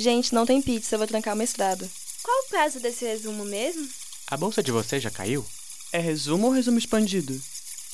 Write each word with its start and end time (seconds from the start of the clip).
Gente, 0.00 0.34
não 0.34 0.46
tem 0.46 0.62
pizza, 0.62 0.94
eu 0.94 0.98
vou 0.98 1.06
trancar 1.06 1.34
o 1.34 1.36
mestrado. 1.36 1.86
Qual 2.22 2.34
o 2.38 2.48
prazo 2.48 2.80
desse 2.80 3.04
resumo 3.04 3.44
mesmo? 3.44 3.86
A 4.28 4.34
bolsa 4.34 4.62
de 4.62 4.72
vocês 4.72 5.02
já 5.02 5.10
caiu? 5.10 5.44
É 5.92 5.98
resumo 5.98 6.46
ou 6.46 6.52
resumo 6.54 6.78
expandido? 6.78 7.38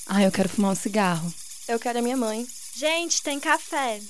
Ah, 0.07 0.23
eu 0.23 0.31
quero 0.31 0.49
fumar 0.49 0.71
um 0.71 0.77
cigarro. 0.77 1.35
Eu 1.67 1.81
quero 1.81 1.99
a 1.99 2.03
minha 2.03 2.17
mãe. 2.17 2.47
Gente, 2.77 3.21
tem 3.25 3.41
café. 3.41 4.01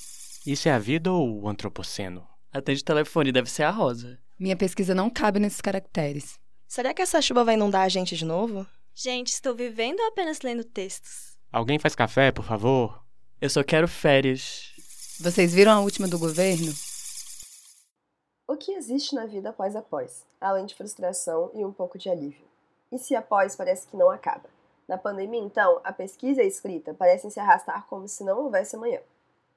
Isso 0.47 0.69
é 0.69 0.73
a 0.73 0.79
vida 0.79 1.11
ou 1.11 1.41
o 1.41 1.49
antropoceno? 1.49 2.23
Atende 2.53 2.83
o 2.83 2.85
telefone, 2.85 3.33
deve 3.33 3.51
ser 3.51 3.63
a 3.63 3.71
Rosa. 3.71 4.19
Minha 4.39 4.57
pesquisa 4.57 4.95
não 4.95 5.09
cabe 5.09 5.41
nesses 5.41 5.63
caracteres. 5.63 6.35
Será 6.69 6.93
que 6.93 7.01
essa 7.01 7.23
chuva 7.23 7.45
vai 7.45 7.55
inundar 7.55 7.87
a 7.87 7.89
gente 7.89 8.15
de 8.15 8.27
novo? 8.27 8.67
Gente, 8.95 9.29
estou 9.29 9.55
vivendo 9.55 10.01
ou 10.01 10.09
apenas 10.09 10.43
lendo 10.43 10.65
textos? 10.65 11.39
Alguém 11.51 11.79
faz 11.79 11.95
café, 11.95 12.31
por 12.31 12.45
favor? 12.45 13.03
Eu 13.41 13.49
só 13.49 13.65
quero 13.65 13.89
férias. 13.89 14.67
Vocês 15.19 15.55
viram 15.55 15.73
a 15.73 15.81
última 15.81 16.07
do 16.07 16.19
governo? 16.19 16.75
O 18.49 18.57
que 18.57 18.73
existe 18.75 19.13
na 19.13 19.27
vida 19.27 19.51
após 19.51 19.75
após, 19.75 20.25
além 20.41 20.67
de 20.67 20.75
frustração 20.77 21.51
e 21.53 21.65
um 21.65 21.73
pouco 21.73 21.99
de 21.99 22.09
alívio? 22.09 22.47
E 22.93 22.99
se 22.99 23.17
após 23.17 23.57
parece 23.57 23.89
que 23.89 23.97
não 23.97 24.09
acaba? 24.09 24.49
Na 24.87 24.97
pandemia, 24.97 25.41
então, 25.41 25.81
a 25.83 25.93
pesquisa 25.93 26.41
e 26.41 26.45
a 26.45 26.47
escrita 26.47 26.95
parecem 26.95 27.29
se 27.29 27.41
arrastar 27.41 27.85
como 27.89 28.07
se 28.07 28.23
não 28.23 28.39
houvesse 28.39 28.77
amanhã. 28.77 29.01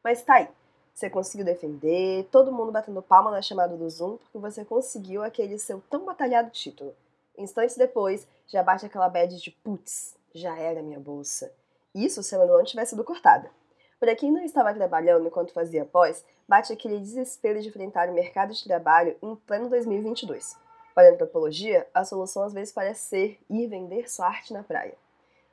Mas 0.03 0.23
tá 0.23 0.38
aí. 0.38 0.49
Você 0.91 1.07
conseguiu 1.07 1.45
defender, 1.45 2.27
todo 2.31 2.52
mundo 2.52 2.71
batendo 2.71 2.99
palma 3.03 3.30
na 3.30 3.44
chamada 3.44 3.77
do 3.77 3.88
Zoom 3.88 4.17
porque 4.17 4.39
você 4.39 4.66
conseguiu 4.66 5.23
aquele 5.23 5.59
seu 5.59 5.83
tão 5.88 6.03
batalhado 6.03 6.49
título. 6.49 6.95
Instantes 7.38 7.77
depois, 7.77 8.27
já 8.47 8.63
bate 8.63 8.88
aquela 8.88 9.08
bad 9.08 9.39
de 9.39 9.52
putz, 9.52 10.16
já 10.33 10.58
era 10.58 10.81
minha 10.81 10.99
bolsa. 10.99 11.53
Isso 11.94 12.23
se 12.23 12.33
ela 12.33 12.47
não 12.47 12.63
tivesse 12.63 12.89
sido 12.89 13.03
cortada. 13.03 13.52
Para 13.99 14.16
quem 14.16 14.31
não 14.31 14.41
estava 14.41 14.73
trabalhando 14.73 15.27
enquanto 15.27 15.52
fazia 15.52 15.84
pós, 15.84 16.23
bate 16.48 16.71
aquele 16.71 16.99
desespero 16.99 17.62
de 17.62 17.67
enfrentar 17.67 18.08
o 18.08 18.13
mercado 18.13 18.53
de 18.53 18.63
trabalho 18.63 19.17
em 19.22 19.35
pleno 19.35 19.70
2022. 19.70 20.56
Para 20.95 21.09
a 21.09 21.11
antropologia, 21.11 21.86
a 21.94 22.06
solução 22.06 22.44
às 22.44 22.53
vezes 22.53 22.73
parece 22.73 23.02
ser 23.09 23.39
ir 23.50 23.67
vender 23.67 24.09
sua 24.09 24.28
arte 24.28 24.53
na 24.53 24.64
praia. 24.64 24.95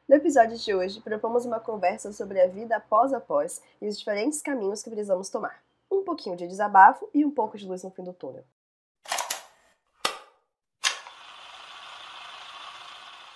No 0.08 0.14
episódio 0.14 0.56
de 0.56 0.72
hoje, 0.72 1.00
propomos 1.00 1.44
uma 1.44 1.58
conversa 1.58 2.12
sobre 2.12 2.40
a 2.40 2.46
vida 2.46 2.76
após 2.76 3.12
após 3.12 3.60
e 3.82 3.88
os 3.88 3.98
diferentes 3.98 4.40
caminhos 4.40 4.80
que 4.80 4.90
precisamos 4.90 5.28
tomar. 5.28 5.60
Um 5.90 6.04
pouquinho 6.04 6.36
de 6.36 6.46
desabafo 6.46 7.10
e 7.12 7.24
um 7.24 7.32
pouco 7.32 7.58
de 7.58 7.66
luz 7.66 7.82
no 7.82 7.90
fim 7.90 8.04
do 8.04 8.12
túnel. 8.12 8.44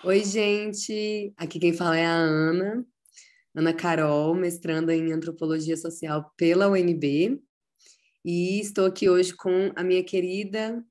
Oi, 0.05 0.25
gente! 0.25 1.35
Aqui 1.37 1.59
quem 1.59 1.73
fala 1.73 1.99
é 1.99 2.07
a 2.07 2.15
Ana, 2.15 2.87
Ana 3.55 3.75
Carol, 3.75 4.35
mestranda 4.35 4.95
em 4.95 5.13
Antropologia 5.13 5.77
Social 5.77 6.33
pela 6.37 6.69
UNB. 6.69 7.43
E 8.25 8.61
estou 8.61 8.87
aqui 8.87 9.09
hoje 9.09 9.35
com 9.35 9.73
a 9.75 9.83
minha 9.83 10.05
querida 10.05 10.85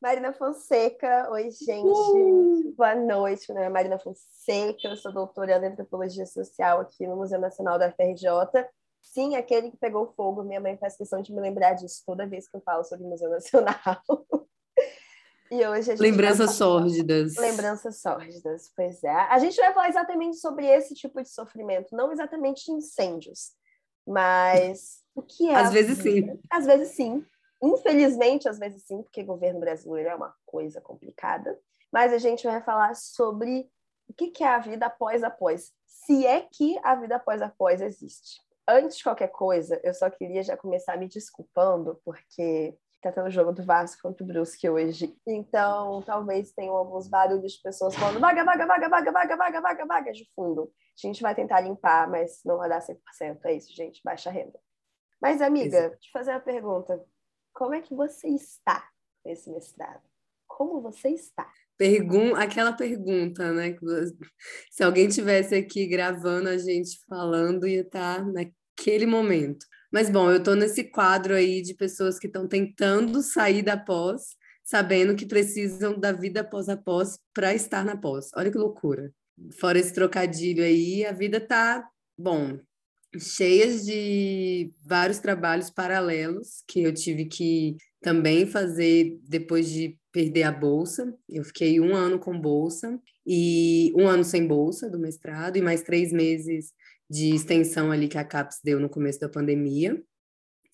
Marina 0.00 0.32
Fonseca. 0.32 1.28
Oi, 1.32 1.50
gente. 1.50 1.84
Uh! 1.84 2.74
Boa 2.76 2.94
noite. 2.94 3.46
Meu 3.48 3.56
nome 3.56 3.66
é 3.66 3.70
Marina 3.70 3.98
Fonseca. 3.98 4.88
Eu 4.88 4.96
sou 4.96 5.12
doutora 5.12 5.56
em 5.56 5.66
Antropologia 5.66 6.24
Social 6.26 6.80
aqui 6.80 7.06
no 7.06 7.16
Museu 7.16 7.40
Nacional 7.40 7.78
da 7.78 7.90
FRJ. 7.90 8.28
Sim, 9.02 9.36
aquele 9.36 9.70
que 9.70 9.76
pegou 9.76 10.12
fogo. 10.14 10.44
Minha 10.44 10.60
mãe 10.60 10.76
faz 10.76 10.96
questão 10.96 11.22
de 11.22 11.32
me 11.32 11.40
lembrar 11.40 11.72
disso 11.72 12.02
toda 12.06 12.26
vez 12.26 12.46
que 12.46 12.56
eu 12.56 12.60
falo 12.60 12.84
sobre 12.84 13.04
o 13.04 13.08
Museu 13.08 13.30
Nacional. 13.30 13.76
E 14.78 14.78
hoje 14.78 14.84
a 14.84 15.34
gente 15.34 15.35
Lembranças 16.00 16.52
sórdidas. 16.52 17.36
Lembranças 17.36 18.00
sórdidas, 18.00 18.72
pois 18.76 19.02
é. 19.04 19.10
A 19.10 19.38
gente 19.38 19.56
vai 19.56 19.72
falar 19.72 19.88
exatamente 19.88 20.36
sobre 20.36 20.66
esse 20.66 20.94
tipo 20.94 21.22
de 21.22 21.28
sofrimento, 21.28 21.94
não 21.94 22.12
exatamente 22.12 22.70
incêndios, 22.70 23.52
mas 24.06 25.02
o 25.14 25.22
que 25.22 25.48
é. 25.48 25.54
Às 25.54 25.72
vezes 25.72 25.98
vida? 25.98 26.32
sim. 26.32 26.40
Às 26.50 26.66
vezes 26.66 26.88
sim. 26.90 27.24
Infelizmente, 27.62 28.48
às 28.48 28.58
vezes 28.58 28.84
sim, 28.84 29.02
porque 29.02 29.22
o 29.22 29.26
governo 29.26 29.60
brasileiro 29.60 30.10
é 30.10 30.14
uma 30.14 30.34
coisa 30.44 30.80
complicada. 30.80 31.58
Mas 31.92 32.12
a 32.12 32.18
gente 32.18 32.46
vai 32.46 32.62
falar 32.62 32.94
sobre 32.94 33.68
o 34.08 34.12
que 34.12 34.44
é 34.44 34.46
a 34.46 34.58
vida 34.58 34.86
após 34.86 35.22
após. 35.22 35.72
Se 35.86 36.26
é 36.26 36.42
que 36.42 36.78
a 36.82 36.94
vida 36.94 37.16
após 37.16 37.40
após 37.40 37.80
existe. 37.80 38.40
Antes 38.68 38.98
de 38.98 39.04
qualquer 39.04 39.28
coisa, 39.28 39.80
eu 39.82 39.94
só 39.94 40.10
queria 40.10 40.42
já 40.42 40.56
começar 40.56 40.96
me 40.96 41.08
desculpando, 41.08 42.00
porque 42.04 42.76
tá 43.00 43.12
tendo 43.12 43.26
o 43.26 43.30
jogo 43.30 43.52
do 43.52 43.62
Vasco 43.62 44.02
contra 44.02 44.24
o 44.24 44.26
Brusque 44.26 44.68
hoje. 44.68 45.16
Então, 45.26 46.02
talvez 46.02 46.52
tenham 46.52 46.74
alguns 46.74 47.08
barulhos 47.08 47.52
de 47.52 47.62
pessoas 47.62 47.94
falando 47.94 48.20
vaga, 48.20 48.44
vaga, 48.44 48.66
vaga, 48.66 48.88
vaga, 48.88 49.12
vaga, 49.12 49.36
vaga, 49.36 49.60
vaga, 49.60 49.86
vaga 49.86 50.12
de 50.12 50.28
fundo. 50.34 50.72
A 50.96 51.06
gente 51.06 51.22
vai 51.22 51.34
tentar 51.34 51.60
limpar, 51.60 52.08
mas 52.10 52.40
não 52.44 52.56
vai 52.56 52.68
dar 52.68 52.80
100%. 52.80 52.96
É 53.44 53.52
isso, 53.54 53.74
gente, 53.74 54.00
baixa 54.02 54.30
renda. 54.30 54.58
Mas, 55.20 55.40
amiga, 55.40 55.78
Exato. 55.78 55.98
te 55.98 56.10
fazer 56.10 56.30
uma 56.30 56.40
pergunta. 56.40 57.04
Como 57.52 57.74
é 57.74 57.80
que 57.80 57.94
você 57.94 58.28
está 58.28 58.86
nesse 59.24 59.50
mestrado? 59.50 60.02
Como 60.46 60.80
você 60.80 61.10
está? 61.10 61.50
Pergun 61.76 62.34
aquela 62.34 62.72
pergunta, 62.72 63.52
né? 63.52 63.76
Se 64.70 64.82
alguém 64.82 65.08
tivesse 65.08 65.54
aqui 65.54 65.86
gravando 65.86 66.48
a 66.48 66.56
gente 66.56 66.98
falando, 67.06 67.66
ia 67.66 67.82
estar 67.82 68.18
tá 68.18 68.24
naquele 68.24 69.06
momento. 69.06 69.66
Mas, 69.96 70.10
bom, 70.10 70.30
eu 70.30 70.36
estou 70.36 70.54
nesse 70.54 70.84
quadro 70.84 71.32
aí 71.32 71.62
de 71.62 71.72
pessoas 71.72 72.18
que 72.18 72.26
estão 72.26 72.46
tentando 72.46 73.22
sair 73.22 73.62
da 73.62 73.78
pós, 73.78 74.36
sabendo 74.62 75.16
que 75.16 75.24
precisam 75.24 75.98
da 75.98 76.12
vida 76.12 76.42
após 76.42 76.68
a 76.68 76.76
pós 76.76 77.18
para 77.32 77.54
estar 77.54 77.82
na 77.82 77.96
pós. 77.96 78.28
Olha 78.36 78.50
que 78.50 78.58
loucura. 78.58 79.10
Fora 79.58 79.78
esse 79.78 79.94
trocadilho 79.94 80.62
aí, 80.62 81.02
a 81.06 81.12
vida 81.12 81.40
tá, 81.40 81.82
bom, 82.18 82.58
cheias 83.18 83.86
de 83.86 84.70
vários 84.84 85.18
trabalhos 85.18 85.70
paralelos 85.70 86.62
que 86.68 86.82
eu 86.82 86.92
tive 86.92 87.24
que 87.24 87.78
também 88.02 88.44
fazer 88.44 89.18
depois 89.26 89.66
de 89.66 89.98
perder 90.12 90.42
a 90.42 90.52
bolsa. 90.52 91.10
Eu 91.26 91.42
fiquei 91.42 91.80
um 91.80 91.96
ano 91.96 92.18
com 92.18 92.38
bolsa 92.38 93.00
e 93.26 93.94
um 93.96 94.06
ano 94.06 94.24
sem 94.24 94.46
bolsa 94.46 94.90
do 94.90 94.98
mestrado 94.98 95.56
e 95.56 95.62
mais 95.62 95.82
três 95.82 96.12
meses 96.12 96.74
de 97.08 97.34
extensão 97.34 97.90
ali 97.90 98.08
que 98.08 98.18
a 98.18 98.24
CAPES 98.24 98.60
deu 98.62 98.80
no 98.80 98.88
começo 98.88 99.20
da 99.20 99.28
pandemia. 99.28 100.02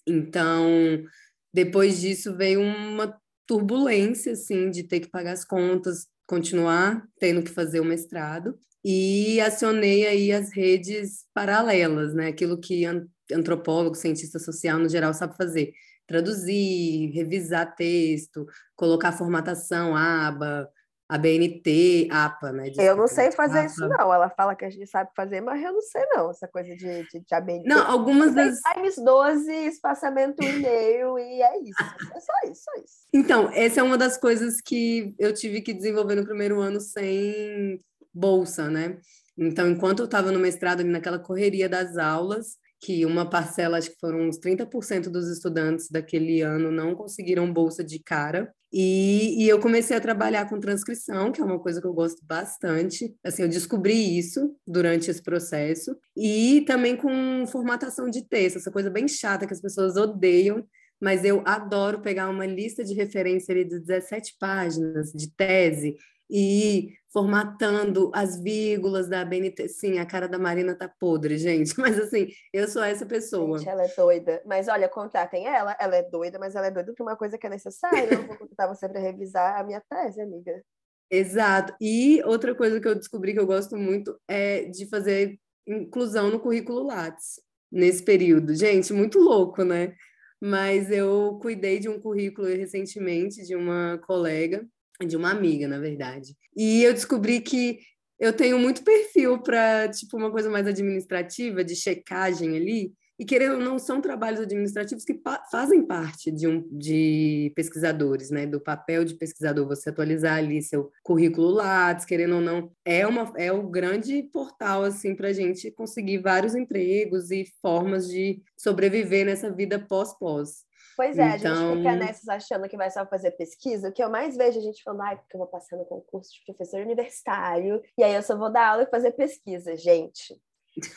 Então, 0.06 1.04
depois 1.53 2.00
disso 2.00 2.37
veio 2.37 2.60
uma 2.60 3.16
turbulência 3.47 4.32
assim 4.32 4.70
de 4.70 4.84
ter 4.84 5.00
que 5.00 5.10
pagar 5.10 5.32
as 5.32 5.44
contas, 5.44 6.06
continuar 6.26 7.06
tendo 7.19 7.43
que 7.43 7.50
fazer 7.50 7.81
o 7.81 7.84
mestrado 7.84 8.59
e 8.84 9.41
acionei 9.41 10.06
aí 10.06 10.32
as 10.32 10.53
redes 10.53 11.25
paralelas, 11.34 12.15
né? 12.15 12.28
Aquilo 12.28 12.59
que 12.59 12.84
antropólogo, 13.32 13.94
cientista 13.94 14.38
social 14.38 14.78
no 14.78 14.88
geral 14.88 15.14
sabe 15.14 15.37
fazer, 15.37 15.72
traduzir, 16.06 17.10
revisar 17.12 17.75
texto, 17.76 18.47
colocar 18.75 19.12
formatação, 19.12 19.94
aba, 19.97 20.69
a 21.12 21.19
BNT, 21.19 22.09
APA, 22.11 22.53
né? 22.53 22.62
Desculpa, 22.71 22.83
eu 22.91 22.97
não 22.97 23.06
sei 23.06 23.31
fazer 23.33 23.59
APA. 23.59 23.67
isso, 23.67 23.87
não. 23.87 24.15
Ela 24.15 24.31
fala 24.31 24.56
que 24.56 24.65
a 24.65 24.71
gente 24.71 24.87
sabe 24.87 25.11
fazer, 25.15 25.43
mas 25.43 25.62
eu 25.62 25.71
não 25.71 25.83
sei, 25.83 26.03
não, 26.06 26.31
essa 26.31 26.49
coisa 26.49 26.75
de, 26.75 27.03
de, 27.03 27.21
de 27.21 27.34
ABNT. 27.34 27.69
Não, 27.69 27.87
algumas 27.87 28.34
das. 28.34 28.59
Times 28.73 28.97
12, 28.97 29.53
espaçamento 29.67 30.43
e-mail, 30.43 31.19
e 31.19 31.43
é 31.43 31.59
isso. 31.61 31.83
É 32.15 32.21
só 32.21 32.33
isso, 32.50 32.62
só 32.65 32.83
isso. 32.83 32.95
Então, 33.12 33.50
essa 33.53 33.81
é 33.81 33.83
uma 33.83 33.99
das 33.99 34.17
coisas 34.17 34.62
que 34.62 35.15
eu 35.19 35.34
tive 35.34 35.61
que 35.61 35.75
desenvolver 35.75 36.15
no 36.15 36.25
primeiro 36.25 36.59
ano 36.61 36.81
sem 36.81 37.79
bolsa, 38.15 38.71
né? 38.71 38.97
Então, 39.37 39.69
enquanto 39.69 39.99
eu 39.99 40.06
estava 40.06 40.33
no 40.33 40.39
mestrado, 40.39 40.81
ali 40.81 40.89
naquela 40.89 41.19
correria 41.19 41.69
das 41.69 41.99
aulas, 41.99 42.56
que 42.82 43.06
uma 43.06 43.25
parcela, 43.25 43.78
acho 43.78 43.93
que 43.93 44.00
foram 44.00 44.22
uns 44.22 44.41
30% 44.41 45.09
dos 45.09 45.28
estudantes 45.28 45.88
daquele 45.88 46.43
ano 46.43 46.72
não 46.72 46.97
conseguiram 46.97 47.53
bolsa 47.53 47.84
de 47.84 48.00
cara. 48.00 48.53
E, 48.72 49.44
e, 49.44 49.48
eu 49.48 49.60
comecei 49.60 49.97
a 49.97 50.00
trabalhar 50.00 50.48
com 50.48 50.59
transcrição, 50.59 51.31
que 51.31 51.41
é 51.41 51.44
uma 51.44 51.60
coisa 51.60 51.81
que 51.81 51.87
eu 51.87 51.93
gosto 51.93 52.25
bastante. 52.25 53.15
Assim, 53.22 53.43
eu 53.43 53.48
descobri 53.48 54.19
isso 54.19 54.56
durante 54.66 55.09
esse 55.09 55.22
processo. 55.22 55.97
E 56.16 56.65
também 56.66 56.97
com 56.97 57.47
formatação 57.47 58.10
de 58.10 58.26
texto, 58.26 58.56
essa 58.56 58.72
coisa 58.72 58.91
bem 58.91 59.06
chata 59.06 59.47
que 59.47 59.53
as 59.53 59.60
pessoas 59.60 59.97
odeiam, 59.97 60.66
mas 61.00 61.25
eu 61.25 61.43
adoro 61.44 62.00
pegar 62.00 62.29
uma 62.31 62.46
lista 62.46 62.82
de 62.82 62.94
referência 62.94 63.52
ali 63.52 63.64
de 63.64 63.79
17 63.79 64.37
páginas 64.40 65.12
de 65.12 65.31
tese 65.32 65.96
e 66.29 66.94
formatando 67.12 68.11
as 68.14 68.41
vírgulas 68.41 69.06
da 69.06 69.25
BNT. 69.25 69.69
Sim, 69.69 69.99
a 69.99 70.06
cara 70.06 70.26
da 70.26 70.38
Marina 70.38 70.75
tá 70.75 70.88
podre, 70.88 71.37
gente. 71.37 71.75
Mas 71.79 71.99
assim, 71.99 72.29
eu 72.53 72.67
sou 72.67 72.82
essa 72.82 73.05
pessoa. 73.05 73.59
Gente, 73.59 73.69
ela 73.69 73.85
é 73.85 73.94
doida. 73.94 74.43
Mas 74.47 74.67
olha, 74.69 74.88
contratem 74.88 75.47
ela. 75.47 75.76
Ela 75.79 75.97
é 75.97 76.03
doida, 76.03 76.38
mas 76.38 76.55
ela 76.55 76.69
é 76.69 76.70
doida 76.70 76.94
por 76.94 77.03
uma 77.03 77.17
coisa 77.17 77.37
que 77.37 77.47
é 77.47 77.50
necessária. 77.50 78.14
Eu 78.14 78.26
vou 78.26 78.37
contratar 78.37 78.69
você 78.69 78.88
para 78.88 79.00
revisar 79.00 79.61
a 79.61 79.64
minha 79.64 79.82
tese, 79.88 80.23
amiga. 80.23 80.62
Exato. 81.11 81.75
E 81.79 82.23
outra 82.25 82.55
coisa 82.55 82.81
que 82.81 82.88
eu 82.88 82.94
descobri 82.94 83.35
que 83.35 83.41
eu 83.41 83.47
gosto 83.47 83.76
muito 83.76 84.19
é 84.26 84.65
de 84.65 84.88
fazer 84.88 85.38
inclusão 85.67 86.31
no 86.31 86.41
currículo 86.41 86.82
Lattes 86.82 87.41
nesse 87.70 88.03
período. 88.03 88.55
Gente, 88.55 88.93
muito 88.93 89.19
louco, 89.19 89.62
né? 89.62 89.94
Mas 90.41 90.91
eu 90.91 91.38
cuidei 91.43 91.79
de 91.79 91.88
um 91.88 92.00
currículo 92.00 92.49
recentemente 92.49 93.47
de 93.47 93.55
uma 93.55 93.99
colega 94.06 94.67
de 95.06 95.17
uma 95.17 95.31
amiga, 95.31 95.67
na 95.67 95.79
verdade. 95.79 96.37
E 96.56 96.83
eu 96.83 96.93
descobri 96.93 97.41
que 97.41 97.79
eu 98.21 98.33
tenho 98.33 98.59
muito 98.59 98.85
perfil 98.85 99.43
para, 99.43 99.89
tipo, 99.89 100.17
uma 100.17 100.31
coisa 100.31 100.49
mais 100.49 100.67
administrativa, 100.67 101.65
de 101.65 101.75
checagem 101.75 102.56
ali, 102.56 102.93
E 103.23 103.25
querendo 103.25 103.55
ou 103.55 103.61
não, 103.61 103.79
são 103.79 104.00
trabalhos 104.00 104.41
administrativos 104.41 105.05
que 105.05 105.15
pa 105.15 105.41
fazem 105.49 105.87
parte 105.87 106.29
de, 106.31 106.49
um, 106.49 106.67
de 106.73 107.53
pesquisadores, 107.55 108.31
né? 108.31 108.47
Do 108.47 108.61
papel 108.61 109.05
de 109.05 109.15
pesquisador, 109.15 109.65
você 109.65 109.91
atualizar 109.91 110.39
ali 110.39 110.61
seu 110.61 110.91
currículo 111.05 111.50
Lattes, 111.50 112.05
querendo 112.05 112.37
ou 112.37 112.41
não, 112.41 112.73
é, 112.85 113.06
uma, 113.06 113.33
é 113.37 113.53
o 113.53 113.69
grande 113.69 114.25
portal, 114.33 114.83
assim, 114.83 115.15
para 115.15 115.29
a 115.29 115.33
gente 115.33 115.71
conseguir 115.71 116.19
vários 116.19 116.56
empregos 116.56 117.31
e 117.31 117.44
formas 117.61 118.09
de 118.09 118.43
sobreviver 118.56 119.25
nessa 119.25 119.53
vida 119.53 119.79
pós-pós. 119.79 120.65
Pois 120.97 121.19
é, 121.19 121.37
então... 121.37 121.53
a 121.53 121.55
gente 121.55 121.77
fica 121.77 121.93
então 121.94 122.06
nessas 122.06 122.29
achando 122.29 122.69
que 122.69 122.77
vai 122.77 122.91
só 122.91 123.06
fazer 123.06 123.33
pesquisa. 123.33 123.89
O 123.89 123.93
que 123.93 124.03
eu 124.03 124.11
mais 124.11 124.37
vejo 124.37 124.59
a 124.59 124.62
gente 124.62 124.83
falando, 124.83 125.03
ai, 125.03 125.17
porque 125.17 125.37
eu 125.37 125.39
vou 125.39 125.49
passar 125.49 125.77
no 125.77 125.85
concurso 125.85 126.33
de 126.33 126.44
professor 126.44 126.81
universitário, 126.81 127.83
e 127.97 128.03
aí 128.03 128.15
eu 128.15 128.23
só 128.23 128.37
vou 128.37 128.50
dar 128.50 128.69
aula 128.69 128.83
e 128.83 128.91
fazer 128.91 129.12
pesquisa. 129.12 129.77
Gente, 129.77 130.41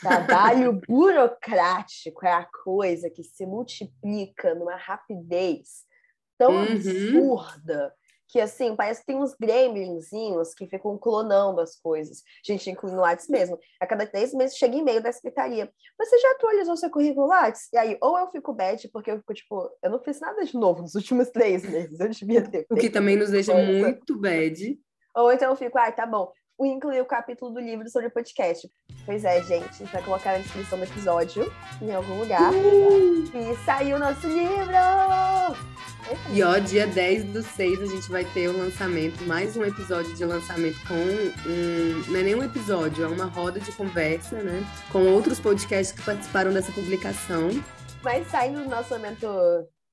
trabalho 0.00 0.80
burocrático 0.86 2.26
é 2.26 2.32
a 2.32 2.46
coisa 2.64 3.10
que 3.10 3.22
se 3.22 3.46
multiplica 3.46 4.54
numa 4.54 4.76
rapidez 4.76 5.84
tão 6.38 6.52
uhum. 6.52 6.62
absurda 6.62 7.94
que 8.28 8.40
assim, 8.40 8.74
parece 8.74 9.00
que 9.00 9.06
tem 9.06 9.16
uns 9.16 9.34
gremlinzinhos 9.34 10.54
que 10.54 10.66
ficam 10.66 10.98
clonando 10.98 11.60
as 11.60 11.76
coisas. 11.76 12.22
Gente, 12.44 12.70
incluindo 12.70 12.96
no 12.96 13.02
Lattes 13.02 13.28
mesmo. 13.28 13.58
A 13.80 13.86
cada 13.86 14.06
três 14.06 14.32
meses 14.34 14.56
chega 14.56 14.76
e-mail 14.76 15.02
da 15.02 15.12
secretaria. 15.12 15.70
Você 15.98 16.18
já 16.18 16.32
atualizou 16.32 16.76
seu 16.76 16.90
currículo 16.90 17.26
Lattes? 17.26 17.68
E 17.72 17.78
aí, 17.78 17.96
ou 18.00 18.18
eu 18.18 18.28
fico 18.30 18.52
bad, 18.52 18.88
porque 18.88 19.10
eu 19.10 19.18
fico 19.18 19.34
tipo, 19.34 19.70
eu 19.82 19.90
não 19.90 20.00
fiz 20.00 20.20
nada 20.20 20.44
de 20.44 20.54
novo 20.54 20.82
nos 20.82 20.94
últimos 20.94 21.30
três 21.30 21.68
meses, 21.68 22.00
eu 22.00 22.08
devia 22.08 22.42
ter. 22.42 22.66
O 22.70 22.76
que 22.76 22.90
também 22.90 23.16
nos 23.16 23.30
deixa 23.30 23.52
coisa. 23.52 23.72
muito 23.72 24.20
bad. 24.20 24.78
Ou 25.14 25.32
então 25.32 25.50
eu 25.50 25.56
fico, 25.56 25.78
ai, 25.78 25.94
tá 25.94 26.04
bom, 26.04 26.30
vou 26.58 26.66
incluir 26.66 27.00
o 27.00 27.06
capítulo 27.06 27.52
do 27.52 27.60
livro 27.60 27.88
sobre 27.88 28.08
o 28.08 28.10
podcast. 28.10 28.68
Pois 29.04 29.24
é, 29.24 29.42
gente, 29.42 29.68
a 29.68 29.72
gente 29.72 29.92
vai 29.92 30.02
colocar 30.02 30.32
na 30.32 30.38
descrição 30.38 30.78
do 30.78 30.84
episódio, 30.84 31.44
em 31.80 31.94
algum 31.94 32.18
lugar. 32.18 32.52
Uh! 32.52 33.24
E 33.34 33.56
saiu 33.64 33.96
o 33.96 34.00
nosso 34.00 34.26
livro! 34.26 35.75
E 36.32 36.42
ó, 36.42 36.58
dia 36.58 36.86
10 36.86 37.24
do 37.24 37.42
6 37.42 37.82
a 37.82 37.86
gente 37.86 38.08
vai 38.08 38.24
ter 38.24 38.48
o 38.48 38.56
lançamento, 38.56 39.24
mais 39.24 39.56
um 39.56 39.64
episódio 39.64 40.14
de 40.14 40.24
lançamento 40.24 40.78
com 40.86 40.94
um. 40.94 42.10
Não 42.10 42.20
é 42.20 42.22
nem 42.22 42.34
um 42.36 42.44
episódio, 42.44 43.04
é 43.04 43.08
uma 43.08 43.24
roda 43.24 43.58
de 43.58 43.72
conversa, 43.72 44.40
né? 44.40 44.62
Com 44.92 45.04
outros 45.06 45.40
podcasts 45.40 45.98
que 45.98 46.04
participaram 46.04 46.52
dessa 46.52 46.70
publicação. 46.70 47.50
Vai 48.02 48.24
sair 48.24 48.50
no 48.50 48.68
nosso 48.68 48.94
lançamento 48.94 49.26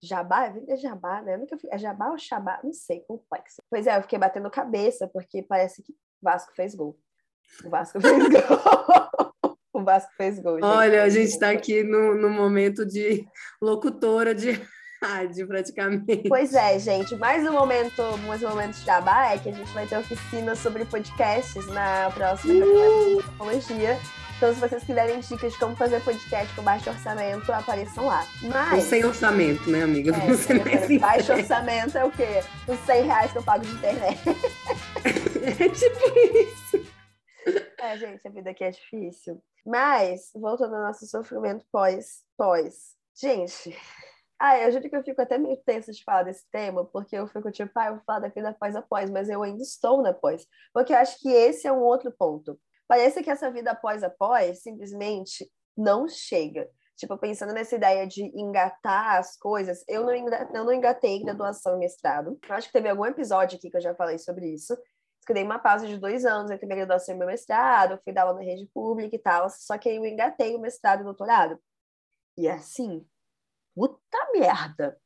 Jabá? 0.04 0.54
É 0.68 0.77
Jabá, 0.77 1.21
né? 1.24 1.39
É 1.71 1.77
Jabá 1.80 2.12
ou 2.12 2.19
Xabá? 2.19 2.59
Não 2.63 2.74
sei, 2.74 3.00
complexo. 3.07 3.63
Pois 3.68 3.88
é, 3.88 3.98
eu 3.98 4.01
fiquei 4.04 4.19
batendo 4.19 4.51
cabeça, 4.51 5.07
porque 5.07 5.42
parece 5.42 5.81
que 5.81 5.94
o 5.94 5.95
Vasco 6.21 6.54
fez 6.56 6.75
gol. 6.75 6.95
O 7.66 7.69
Vasco 7.71 8.00
fez 8.01 8.30
gol. 8.30 9.54
o 9.74 9.83
Vasco 9.83 10.12
fez 10.16 10.39
gol. 10.39 10.56
Gente. 10.56 10.66
Olha, 10.66 11.04
a 11.04 11.09
gente 11.09 11.30
está 11.30 11.50
aqui 11.50 11.83
no, 11.83 12.13
no 12.13 12.30
momento 12.30 12.86
de 12.86 13.25
locutora 13.59 14.36
de 14.36 14.62
rádio, 15.04 15.46
praticamente. 15.48 16.30
Pois 16.30 16.54
é, 16.54 16.80
gente. 16.80 17.16
Mais 17.18 17.46
um 17.48 17.52
momento, 17.52 18.02
mais 18.26 18.42
um 18.42 18.50
momento 18.50 18.76
de 18.76 18.86
jabá 18.86 19.34
é 19.34 19.38
que 19.38 19.50
a 19.50 19.52
gente 19.52 19.72
vai 19.74 19.86
ter 19.86 19.98
oficina 19.98 20.56
sobre 20.56 20.86
podcasts 20.86 21.68
na 21.68 22.10
próxima 22.14 22.66
uh! 22.66 23.18
Tecnologia. 23.18 24.00
Então, 24.38 24.54
se 24.54 24.60
vocês 24.60 24.84
quiserem 24.84 25.20
dicas 25.20 25.54
de 25.54 25.60
como 25.60 25.76
fazer 25.76 26.02
podcast 26.02 26.54
com 26.56 26.64
baixo 26.64 26.90
orçamento, 26.90 27.52
apareçam 27.52 28.06
lá. 28.06 28.26
Mas... 28.42 28.74
Ou 28.74 28.82
sem 28.82 29.06
orçamento, 29.06 29.70
né, 29.70 29.84
amiga? 29.84 30.16
É, 30.16 30.20
Vamos 30.20 30.40
ser 30.40 30.66
mais 30.66 31.00
baixo 31.00 31.34
orçamento 31.34 31.98
é 31.98 32.04
o 32.04 32.12
quê? 32.12 32.42
Os 32.68 32.80
100 32.80 33.04
reais 33.04 33.32
que 33.32 33.38
eu 33.38 33.44
pago 33.44 33.64
de 33.64 33.72
internet. 33.72 34.20
é 34.26 35.70
tipo 35.70 36.20
isso. 36.38 36.94
É, 37.80 37.98
gente, 37.98 38.28
a 38.28 38.32
vida 38.32 38.50
aqui 38.50 38.64
é 38.64 38.72
difícil. 38.72 39.42
Mas, 39.66 40.32
voltando 40.34 40.76
ao 40.76 40.82
nosso 40.82 41.06
sofrimento 41.06 41.66
pós, 41.72 42.24
pós. 42.38 42.96
Gente, 43.16 43.78
ah, 44.39 44.59
eu 44.59 44.71
juro 44.71 44.89
que 44.89 44.95
eu 44.95 45.03
fico 45.03 45.21
até 45.21 45.38
meio 45.38 45.57
tensa 45.65 45.91
de 45.91 46.03
falar 46.03 46.24
desse 46.24 46.50
tema, 46.51 46.85
porque 46.85 47.15
eu 47.15 47.27
fico 47.27 47.51
tipo, 47.51 47.71
ah, 47.75 47.88
eu 47.88 47.95
vou 47.95 48.03
falar 48.06 48.19
da 48.19 48.27
vida 48.27 48.50
após 48.50 49.09
mas 49.09 49.30
eu 49.30 49.41
ainda 49.44 49.62
estou 49.62 50.01
na 50.01 50.13
pós. 50.13 50.45
Porque 50.74 50.94
eu 50.94 50.97
acho 50.97 51.19
que 51.19 51.30
esse 51.30 51.68
é 51.68 51.71
um 51.71 51.81
outro 51.81 52.12
ponto. 52.12 52.59
Parece 52.88 53.24
que 53.24 53.30
essa 53.30 53.50
vida 53.51 53.71
após 53.71 54.03
após 54.03 54.62
simplesmente 54.62 55.50
não 55.77 56.07
chega. 56.07 56.69
Tipo, 56.95 57.18
pensando 57.18 57.53
nessa 57.53 57.75
ideia 57.75 58.06
de 58.06 58.24
engatar 58.39 59.18
as 59.18 59.35
coisas, 59.38 59.83
eu 59.88 60.03
não, 60.03 60.13
engatei, 60.13 60.59
eu 60.59 60.63
não 60.63 60.74
engatei 60.74 61.24
graduação 61.24 61.75
e 61.75 61.80
mestrado. 61.80 62.38
Eu 62.47 62.56
acho 62.56 62.68
que 62.68 62.74
teve 62.74 62.89
algum 62.89 63.06
episódio 63.06 63.57
aqui 63.57 63.69
que 63.69 63.77
eu 63.77 63.81
já 63.81 63.95
falei 63.95 64.19
sobre 64.19 64.47
isso. 64.53 64.77
Eu 65.27 65.33
dei 65.33 65.44
uma 65.44 65.57
pausa 65.57 65.88
de 65.88 65.97
dois 65.97 66.25
anos 66.25 66.51
entre 66.51 66.65
minha 66.65 66.77
graduação 66.77 67.15
e 67.15 67.18
meu 67.18 67.27
mestrado, 67.27 68.00
fui 68.03 68.13
dar 68.13 68.24
aula 68.24 68.35
na 68.35 68.41
rede 68.41 68.69
pública 68.74 69.15
e 69.15 69.19
tal, 69.19 69.50
só 69.50 69.77
que 69.77 69.89
eu 69.89 70.06
engatei 70.06 70.56
o 70.56 70.59
mestrado 70.59 71.00
e 71.00 71.01
o 71.01 71.06
doutorado. 71.06 71.57
E 72.38 72.47
é 72.47 72.51
assim, 72.53 73.06
puta 73.75 74.18
merda. 74.34 74.98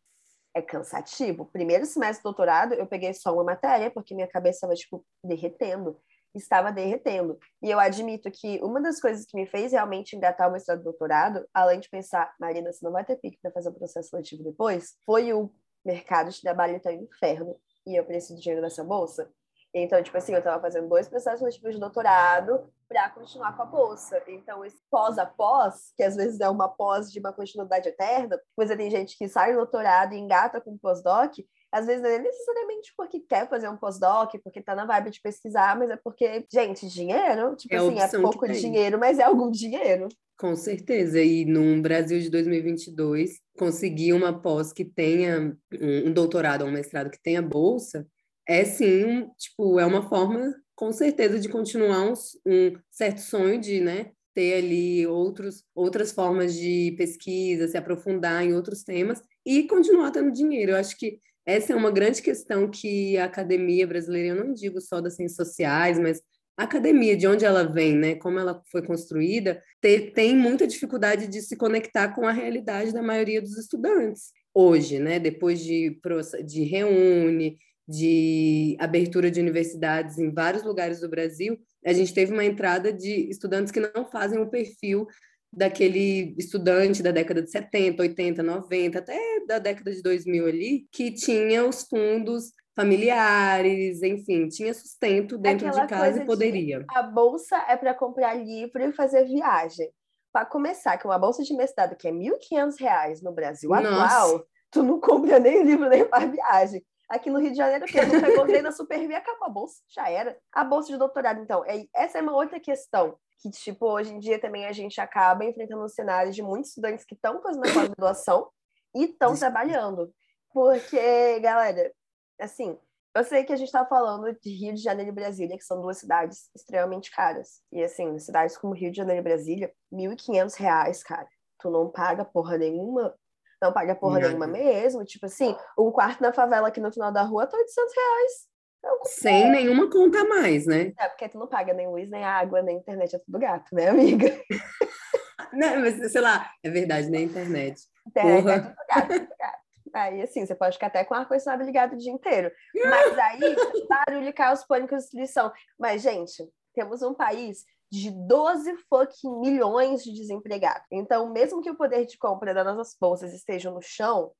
É 0.54 0.62
cansativo. 0.62 1.46
Primeiro 1.46 1.86
semestre 1.86 2.22
do 2.22 2.24
doutorado, 2.24 2.74
eu 2.74 2.88
peguei 2.88 3.14
só 3.14 3.34
uma 3.34 3.44
matéria, 3.44 3.92
porque 3.92 4.16
minha 4.16 4.28
cabeça 4.28 4.58
estava, 4.58 4.74
tipo, 4.74 5.06
derretendo. 5.24 6.00
Estava 6.34 6.72
derretendo. 6.72 7.38
E 7.62 7.70
eu 7.70 7.80
admito 7.80 8.30
que 8.32 8.60
uma 8.64 8.82
das 8.82 9.00
coisas 9.00 9.26
que 9.26 9.36
me 9.36 9.46
fez 9.46 9.72
realmente 9.72 10.16
engatar 10.16 10.50
o 10.50 10.52
mestrado 10.52 10.82
e 10.82 10.84
doutorado, 10.84 11.48
além 11.54 11.80
de 11.80 11.90
pensar, 11.90 12.34
Marina, 12.40 12.72
você 12.72 12.84
não 12.84 12.92
vai 12.92 13.06
ter 13.06 13.18
pique 13.18 13.38
para 13.42 13.52
fazer 13.52 13.70
o 13.70 13.74
processo 13.74 14.10
seletivo 14.10 14.44
depois, 14.44 14.96
foi 15.06 15.32
o 15.34 15.52
mercado 15.86 16.30
de 16.30 16.42
trabalho 16.42 16.80
tá 16.82 16.90
um 16.90 17.04
inferno 17.04 17.56
e 17.86 17.96
eu 17.96 18.04
preciso 18.04 18.36
de 18.36 18.42
dinheiro 18.42 18.62
nessa 18.62 18.84
bolsa. 18.84 19.32
Então, 19.74 20.02
tipo 20.02 20.18
assim, 20.18 20.34
eu 20.34 20.40
estava 20.40 20.62
fazendo 20.62 20.90
dois 20.90 21.08
processos 21.08 21.40
seletivos 21.40 21.76
de 21.76 21.80
doutorado 21.80 22.72
para 22.88 23.10
continuar 23.10 23.56
com 23.56 23.64
a 23.64 23.66
bolsa. 23.66 24.22
Então, 24.28 24.64
esse 24.64 24.78
pós 24.90 25.18
a 25.18 25.26
pós, 25.26 25.94
que 25.96 26.04
às 26.04 26.16
vezes 26.16 26.40
é 26.40 26.50
uma 26.50 26.70
pós 26.70 27.12
de 27.12 27.20
uma 27.20 27.34
continuidade 27.34 27.90
eterna, 27.90 28.40
pois 28.56 28.70
tem 28.70 28.90
gente 28.90 29.18
que 29.18 29.28
sai 29.28 29.52
do 29.52 29.58
doutorado 29.58 30.14
e 30.14 30.18
engata 30.18 30.62
com 30.62 30.78
pós-doc, 30.78 31.34
às 31.72 31.86
vezes 31.86 32.02
não 32.02 32.10
é 32.10 32.20
necessariamente 32.20 32.94
porque 32.96 33.20
quer 33.20 33.50
fazer 33.50 33.68
um 33.70 33.78
pós-doc, 33.78 34.32
porque 34.44 34.62
tá 34.62 34.74
na 34.74 34.86
vibe 34.86 35.12
de 35.12 35.22
pesquisar, 35.22 35.78
mas 35.78 35.90
é 35.90 35.98
porque, 35.98 36.46
gente, 36.52 36.88
dinheiro, 36.88 37.56
tipo 37.56 37.76
é 37.76 37.78
assim, 37.78 38.00
é 38.00 38.22
pouco 38.22 38.48
dinheiro, 38.48 38.98
mas 38.98 39.20
é 39.20 39.24
algum 39.24 39.52
dinheiro. 39.52 40.08
Com 40.38 40.56
certeza. 40.56 41.20
E 41.20 41.46
no 41.46 41.82
Brasil 41.82 42.20
de 42.20 42.30
2022, 42.30 43.40
conseguir 43.58 44.14
uma 44.14 44.40
pós 44.40 44.72
que 44.72 44.86
tenha 44.86 45.58
um 45.82 46.14
doutorado 46.14 46.62
ou 46.62 46.68
um 46.70 46.72
mestrado 46.72 47.10
que 47.10 47.22
tenha 47.22 47.42
bolsa, 47.42 48.08
é 48.48 48.64
sim, 48.64 49.30
tipo, 49.38 49.80
é 49.80 49.86
uma 49.86 50.08
forma, 50.08 50.56
com 50.78 50.94
certeza, 50.94 51.40
de 51.40 51.50
continuar 51.50 52.04
um, 52.04 52.14
um 52.46 52.74
certo 52.92 53.20
sonho 53.20 53.60
de, 53.60 53.82
né, 53.82 54.12
ter 54.36 54.54
ali 54.54 55.08
outros, 55.08 55.64
outras 55.74 56.12
formas 56.12 56.54
de 56.56 56.94
pesquisa, 56.96 57.68
se 57.68 57.76
aprofundar 57.76 58.46
em 58.46 58.54
outros 58.54 58.84
temas 58.84 59.20
e 59.44 59.64
continuar 59.64 60.12
tendo 60.12 60.32
dinheiro. 60.32 60.74
Eu 60.74 60.76
acho 60.76 60.96
que 60.96 61.20
essa 61.44 61.74
é 61.74 61.76
uma 61.76 61.90
grande 61.90 62.22
questão 62.22 62.70
que 62.70 63.18
a 63.18 63.26
academia 63.26 63.88
brasileira, 63.88 64.38
eu 64.38 64.46
não 64.46 64.54
digo 64.54 64.80
só 64.80 65.02
das 65.02 65.16
ciências 65.16 65.48
sociais, 65.48 65.98
mas 65.98 66.22
a 66.56 66.64
academia, 66.64 67.18
de 67.18 67.28
onde 67.28 67.44
ela 67.44 67.64
vem, 67.64 67.96
né, 67.96 68.14
como 68.14 68.38
ela 68.38 68.62
foi 68.72 68.86
construída, 68.86 69.60
te, 69.82 70.12
tem 70.12 70.36
muita 70.36 70.68
dificuldade 70.68 71.28
de 71.28 71.42
se 71.42 71.56
conectar 71.56 72.14
com 72.14 72.28
a 72.28 72.32
realidade 72.32 72.94
da 72.94 73.02
maioria 73.02 73.42
dos 73.42 73.58
estudantes 73.58 74.32
hoje, 74.54 75.00
né, 75.00 75.20
depois 75.20 75.60
de, 75.60 76.00
de 76.46 76.64
reúne, 76.64 77.58
de 77.88 78.76
abertura 78.80 79.32
de 79.32 79.40
universidades 79.40 80.18
em 80.18 80.32
vários 80.32 80.64
lugares 80.64 81.00
do 81.00 81.08
Brasil, 81.08 81.58
a 81.86 81.94
gente 81.94 82.14
teve 82.14 82.34
uma 82.34 82.44
entrada 82.44 82.92
de 82.92 83.30
estudantes 83.30 83.72
que 83.72 83.80
não 83.80 84.06
fazem 84.06 84.40
o 84.40 84.50
perfil 84.50 85.08
daquele 85.52 86.36
estudante 86.38 87.02
da 87.02 87.12
década 87.12 87.42
de 87.42 87.50
70, 87.50 88.02
80, 88.04 88.44
90, 88.44 89.00
até 89.00 89.18
da 89.48 89.60
década 89.60 89.92
de 89.92 90.02
2000 90.02 90.46
ali, 90.46 90.88
que 90.92 91.12
tinha 91.12 91.66
os 91.66 91.84
fundos 91.84 92.52
familiares, 92.76 94.04
enfim, 94.04 94.48
tinha 94.50 94.74
sustento 94.74 95.38
dentro 95.38 95.68
Aquela 95.68 95.86
de 95.86 95.90
casa 95.90 96.22
e 96.22 96.26
poderia. 96.26 96.80
De, 96.80 96.86
a 96.94 97.02
bolsa 97.02 97.58
é 97.68 97.76
para 97.76 97.94
comprar 97.94 98.36
livro 98.36 98.84
e 98.84 98.92
fazer 98.92 99.26
viagem. 99.26 99.90
Para 100.32 100.46
começar, 100.46 100.98
que 100.98 101.08
uma 101.08 101.18
bolsa 101.18 101.42
de 101.42 101.56
mestrado 101.56 101.96
que 101.96 102.08
é 102.08 102.12
R$ 102.12 102.18
1.500 102.18 103.24
no 103.24 103.32
Brasil 103.32 103.70
Nossa. 103.70 103.88
atual, 103.88 104.46
tu 104.70 104.84
não 104.84 105.00
compra 105.00 105.40
nem 105.40 105.64
livro 105.64 105.90
nem 105.90 106.06
para 106.06 106.28
viagem. 106.28 106.84
Aqui 107.10 107.30
no 107.30 107.40
Rio 107.40 107.52
de 107.52 107.58
Janeiro, 107.58 107.86
que 107.86 107.98
eu 107.98 108.08
nunca 108.08 108.28
encontrei 108.32 108.62
na 108.62 108.72
Supervia, 108.72 109.18
acabou 109.18 109.48
a 109.48 109.50
bolsa, 109.50 109.82
já 109.88 110.10
era. 110.10 110.38
A 110.52 110.64
bolsa 110.64 110.90
de 110.90 110.98
doutorado, 110.98 111.42
então, 111.42 111.64
é, 111.66 111.86
essa 111.96 112.18
é 112.18 112.22
uma 112.22 112.36
outra 112.36 112.60
questão 112.60 113.18
que, 113.40 113.50
tipo, 113.50 113.86
hoje 113.88 114.14
em 114.14 114.20
dia 114.20 114.40
também 114.40 114.66
a 114.66 114.72
gente 114.72 115.00
acaba 115.00 115.46
enfrentando 115.46 115.84
um 115.84 115.90
cenário 115.90 116.32
de 116.32 116.42
muitos 116.42 116.70
estudantes 116.70 117.06
que 117.06 117.16
estão 117.16 117.42
fazendo 117.42 117.66
a 117.68 117.74
pós-graduação 117.74 118.50
e 118.96 119.06
estão 119.06 119.36
trabalhando. 119.36 120.12
Porque, 120.52 121.40
galera, 121.40 121.94
assim, 122.40 122.78
eu 123.16 123.24
sei 123.24 123.44
que 123.44 123.54
a 123.54 123.56
gente 123.56 123.68
está 123.68 123.86
falando 123.86 124.32
de 124.42 124.50
Rio 124.50 124.74
de 124.74 124.82
Janeiro 124.82 125.12
e 125.12 125.14
Brasília, 125.14 125.58
que 125.58 125.64
são 125.64 125.82
duas 125.82 126.00
cidades 126.00 126.50
extremamente 126.56 127.12
caras. 127.12 127.62
E, 127.72 127.84
assim, 127.84 128.18
cidades 128.20 128.58
como 128.58 128.74
Rio 128.74 128.92
de 128.92 128.98
Janeiro 128.98 129.22
e 129.22 129.24
Brasília, 129.24 129.72
R$ 129.92 129.98
1.500, 129.98 131.04
cara. 131.04 131.28
Tu 131.60 131.70
não 131.70 131.92
paga 131.92 132.24
porra 132.26 132.58
nenhuma 132.58 133.16
não 133.62 133.74
paga 133.74 133.96
porra 133.96 134.16
Nada. 134.16 134.28
nenhuma 134.28 134.48
mesmo. 134.48 135.04
Tipo 135.04 135.26
assim, 135.26 135.56
um 135.78 135.92
quarto 135.92 136.22
na 136.22 136.32
favela 136.34 136.68
aqui 136.68 136.80
no 136.80 136.92
final 136.92 137.12
da 137.12 137.24
rua 137.24 137.48
tá 137.48 137.58
800 137.58 137.94
reais. 137.96 138.58
É 138.86 138.90
Sem 139.06 139.52
nenhuma 139.52 139.90
conta 139.90 140.22
a 140.22 140.26
mais, 140.26 140.66
né? 140.66 140.94
É, 140.98 141.10
porque 141.10 141.28
tu 141.28 141.38
não 141.38 141.48
paga 141.48 141.74
nem 141.74 141.88
luz, 141.88 142.10
nem 142.10 142.24
água, 142.24 142.62
nem 142.62 142.78
internet, 142.78 143.16
é 143.16 143.20
tudo 143.20 143.40
gato, 143.40 143.74
né, 143.74 143.90
amiga? 143.90 144.28
Não, 145.54 145.80
mas 145.80 146.12
sei 146.12 146.22
lá, 146.22 146.52
é 146.62 146.70
verdade, 146.70 147.10
na 147.10 147.20
internet. 147.20 147.82
É, 148.16 148.22
Porra. 148.22 148.52
é 148.52 148.60
tudo 148.60 148.76
gato, 148.88 149.08
tudo 149.08 149.36
gato. 149.40 149.58
Aí, 149.94 150.22
assim, 150.22 150.46
você 150.46 150.54
pode 150.54 150.74
ficar 150.76 150.88
até 150.88 151.04
com 151.04 151.16
o 151.16 151.18
ar-condicionado 151.18 151.64
ligado 151.64 151.94
o 151.94 151.98
dia 151.98 152.12
inteiro. 152.12 152.52
Mas 152.76 153.18
aí, 153.18 153.56
barulho, 153.88 154.34
caos, 154.34 154.64
pânico, 154.66 154.96
destruição. 154.96 155.52
Mas, 155.80 156.02
gente, 156.02 156.44
temos 156.74 157.02
um 157.02 157.14
país 157.14 157.64
de 157.92 158.12
12 158.12 158.76
fucking 158.90 159.40
milhões 159.40 160.04
de 160.04 160.14
desempregados. 160.14 160.86
Então, 160.92 161.32
mesmo 161.32 161.62
que 161.62 161.70
o 161.70 161.78
poder 161.78 162.06
de 162.06 162.18
compra 162.18 162.54
das 162.54 162.66
nossas 162.66 162.96
bolsas 163.00 163.34
esteja 163.34 163.72
no 163.72 163.82
chão, 163.82 164.32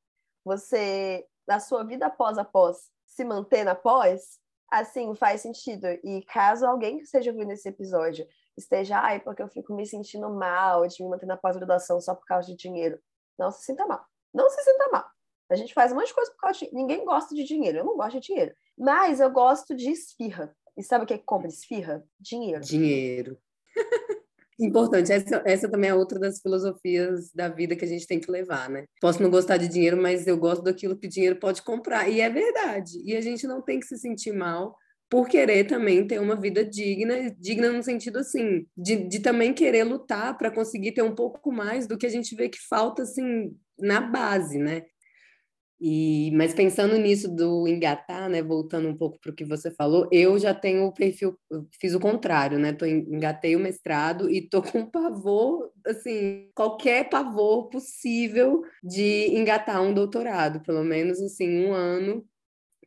você, 0.44 1.26
na 1.48 1.60
sua 1.60 1.84
vida 1.84 2.08
após 2.08 2.38
após, 2.38 2.90
se 3.06 3.24
manter 3.24 3.64
na 3.64 3.76
pós, 3.76 4.40
assim, 4.72 5.16
faz 5.16 5.42
sentido. 5.42 5.88
E 6.04 6.24
caso 6.24 6.66
alguém 6.66 6.98
que 6.98 7.04
esteja 7.04 7.32
ouvindo 7.32 7.52
esse 7.52 7.68
episódio 7.68 8.28
esteja, 8.58 9.00
ai, 9.00 9.20
porque 9.20 9.42
eu 9.42 9.48
fico 9.48 9.74
me 9.74 9.86
sentindo 9.86 10.30
mal 10.30 10.88
de 10.88 11.02
me 11.04 11.10
manter 11.10 11.26
na 11.26 11.38
pós-graduação 11.38 12.02
só 12.02 12.16
por 12.16 12.26
causa 12.26 12.48
de 12.48 12.56
dinheiro. 12.56 13.00
Não 13.38 13.52
se 13.52 13.64
sinta 13.64 13.86
mal. 13.86 14.06
Não 14.34 14.50
se 14.50 14.62
sinta 14.62 14.90
mal. 14.92 15.06
A 15.50 15.56
gente 15.56 15.74
faz 15.74 15.92
um 15.92 15.96
monte 15.96 16.08
de 16.08 16.14
coisa 16.14 16.32
por 16.32 16.40
causa 16.40 16.60
de 16.60 16.74
Ninguém 16.74 17.06
gosta 17.06 17.34
de 17.34 17.44
dinheiro. 17.44 17.80
Eu 17.80 17.86
não 17.86 17.96
gosto 17.96 18.20
de 18.20 18.28
dinheiro. 18.28 18.54
Mas 18.78 19.20
eu 19.20 19.32
gosto 19.32 19.76
de 19.76 19.92
esfirra. 19.92 20.56
E 20.78 20.84
sabe 20.84 21.04
o 21.04 21.08
que 21.08 21.14
é 21.14 21.18
que 21.18 21.26
compra 21.26 21.48
esfirra? 21.48 22.04
Dinheiro. 22.20 22.62
Dinheiro. 22.62 23.38
Importante, 24.60 25.12
essa, 25.12 25.44
essa 25.46 25.70
também 25.70 25.90
é 25.90 25.94
outra 25.94 26.20
das 26.20 26.42
filosofias 26.42 27.32
da 27.32 27.48
vida 27.48 27.76
que 27.76 27.86
a 27.86 27.88
gente 27.88 28.08
tem 28.08 28.20
que 28.20 28.32
levar, 28.32 28.70
né? 28.70 28.86
Posso 29.00 29.22
não 29.22 29.30
gostar 29.30 29.58
de 29.58 29.68
dinheiro, 29.68 30.02
mas 30.02 30.26
eu 30.26 30.36
gosto 30.38 30.64
daquilo 30.64 30.98
que 30.98 31.06
o 31.06 31.10
dinheiro 31.10 31.36
pode 31.40 31.62
comprar. 31.62 32.10
E 32.10 32.22
é 32.22 32.30
verdade. 32.30 33.00
E 33.04 33.16
a 33.16 33.22
gente 33.22 33.46
não 33.46 33.62
tem 33.62 33.80
que 33.80 33.86
se 33.86 33.98
sentir 33.98 34.32
mal 34.32 34.76
por 35.10 35.28
querer 35.28 35.66
também 35.66 36.06
ter 36.06 36.20
uma 36.20 36.36
vida 36.36 36.66
digna, 36.66 37.32
digna 37.40 37.72
no 37.72 37.84
sentido 37.84 38.20
assim, 38.20 38.66
de, 38.76 39.08
de 39.08 39.20
também 39.20 39.54
querer 39.54 39.84
lutar 39.84 40.38
para 40.38 40.52
conseguir 40.52 40.92
ter 40.92 41.04
um 41.04 41.16
pouco 41.16 41.52
mais 41.52 41.88
do 41.88 41.98
que 41.98 42.06
a 42.06 42.10
gente 42.10 42.36
vê 42.36 42.50
que 42.50 42.60
falta 42.68 43.04
assim 43.04 43.56
na 43.80 44.02
base, 44.02 44.58
né? 44.58 44.84
E, 45.80 46.32
mas 46.34 46.56
pensando 46.56 46.98
nisso 46.98 47.28
do 47.34 47.68
engatar, 47.68 48.28
né, 48.30 48.42
voltando 48.42 48.88
um 48.90 48.98
pouco 48.98 49.20
para 49.20 49.32
o 49.32 49.36
que 49.36 49.46
você 49.46 49.70
falou, 49.70 50.08
eu 50.12 50.40
já 50.40 50.52
tenho 50.54 50.86
o 50.86 50.94
perfil, 50.94 51.38
fiz 51.80 51.94
o 51.94 52.00
contrário, 52.00 52.58
né? 52.58 52.74
Tô, 52.74 52.86
engatei 52.86 53.56
o 53.56 53.60
mestrado 53.60 54.30
e 54.30 54.42
tô 54.42 54.62
com 54.64 54.90
pavor, 54.90 55.72
assim, 55.86 56.50
qualquer 56.56 57.10
pavor 57.10 57.70
possível 57.70 58.64
de 58.84 59.28
engatar 59.38 59.82
um 59.82 59.94
doutorado, 59.94 60.62
pelo 60.64 60.84
menos 60.84 61.22
assim, 61.22 61.66
um 61.66 61.74
ano 61.74 62.26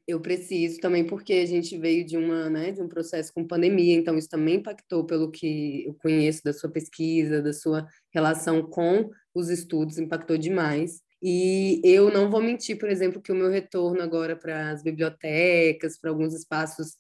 eu 0.07 0.21
preciso 0.21 0.81
também 0.81 1.07
porque 1.07 1.35
a 1.35 1.47
gente 1.47 1.77
veio 1.79 2.05
de 2.05 2.17
uma, 2.17 2.51
né, 2.51 2.73
de 2.73 2.83
um 2.83 2.89
processo 2.89 3.33
com 3.33 3.47
pandemia, 3.47 3.95
então 3.95 4.17
isso 4.19 4.29
também 4.29 4.57
impactou 4.57 5.05
pelo 5.07 5.31
que 5.31 5.85
eu 5.87 5.95
conheço 5.95 6.43
da 6.45 6.53
sua 6.53 6.71
pesquisa, 6.71 7.41
da 7.43 7.53
sua 7.53 7.87
relação 8.13 8.63
com 8.63 9.09
os 9.35 9.49
estudos, 9.49 9.99
impactou 9.99 10.37
demais. 10.37 11.01
E 11.23 11.81
eu 11.85 12.11
não 12.11 12.31
vou 12.31 12.43
mentir, 12.43 12.79
por 12.79 12.89
exemplo, 12.89 13.21
que 13.21 13.33
o 13.33 13.35
meu 13.35 13.51
retorno 13.51 14.03
agora 14.03 14.35
para 14.35 14.71
as 14.71 14.83
bibliotecas, 14.83 15.99
para 15.99 16.11
alguns 16.11 16.35
espaços 16.35 16.97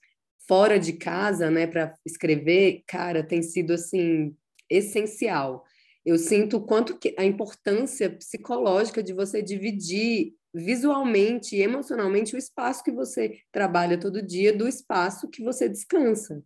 fora 0.46 0.78
de 0.78 0.94
casa, 0.94 1.50
né, 1.50 1.66
para 1.66 1.94
escrever, 2.04 2.82
cara, 2.86 3.22
tem 3.22 3.42
sido 3.42 3.72
assim 3.72 4.34
essencial. 4.68 5.64
Eu 6.04 6.18
sinto 6.18 6.56
o 6.56 6.64
quanto 6.66 6.98
que 6.98 7.14
a 7.18 7.24
importância 7.24 8.10
psicológica 8.10 9.02
de 9.02 9.12
você 9.12 9.42
dividir 9.42 10.34
visualmente 10.52 11.56
e 11.56 11.62
emocionalmente 11.62 12.34
o 12.34 12.38
espaço 12.38 12.82
que 12.82 12.90
você 12.90 13.38
trabalha 13.52 13.98
todo 13.98 14.26
dia 14.26 14.52
do 14.52 14.66
espaço 14.66 15.28
que 15.28 15.42
você 15.42 15.68
descansa. 15.68 16.42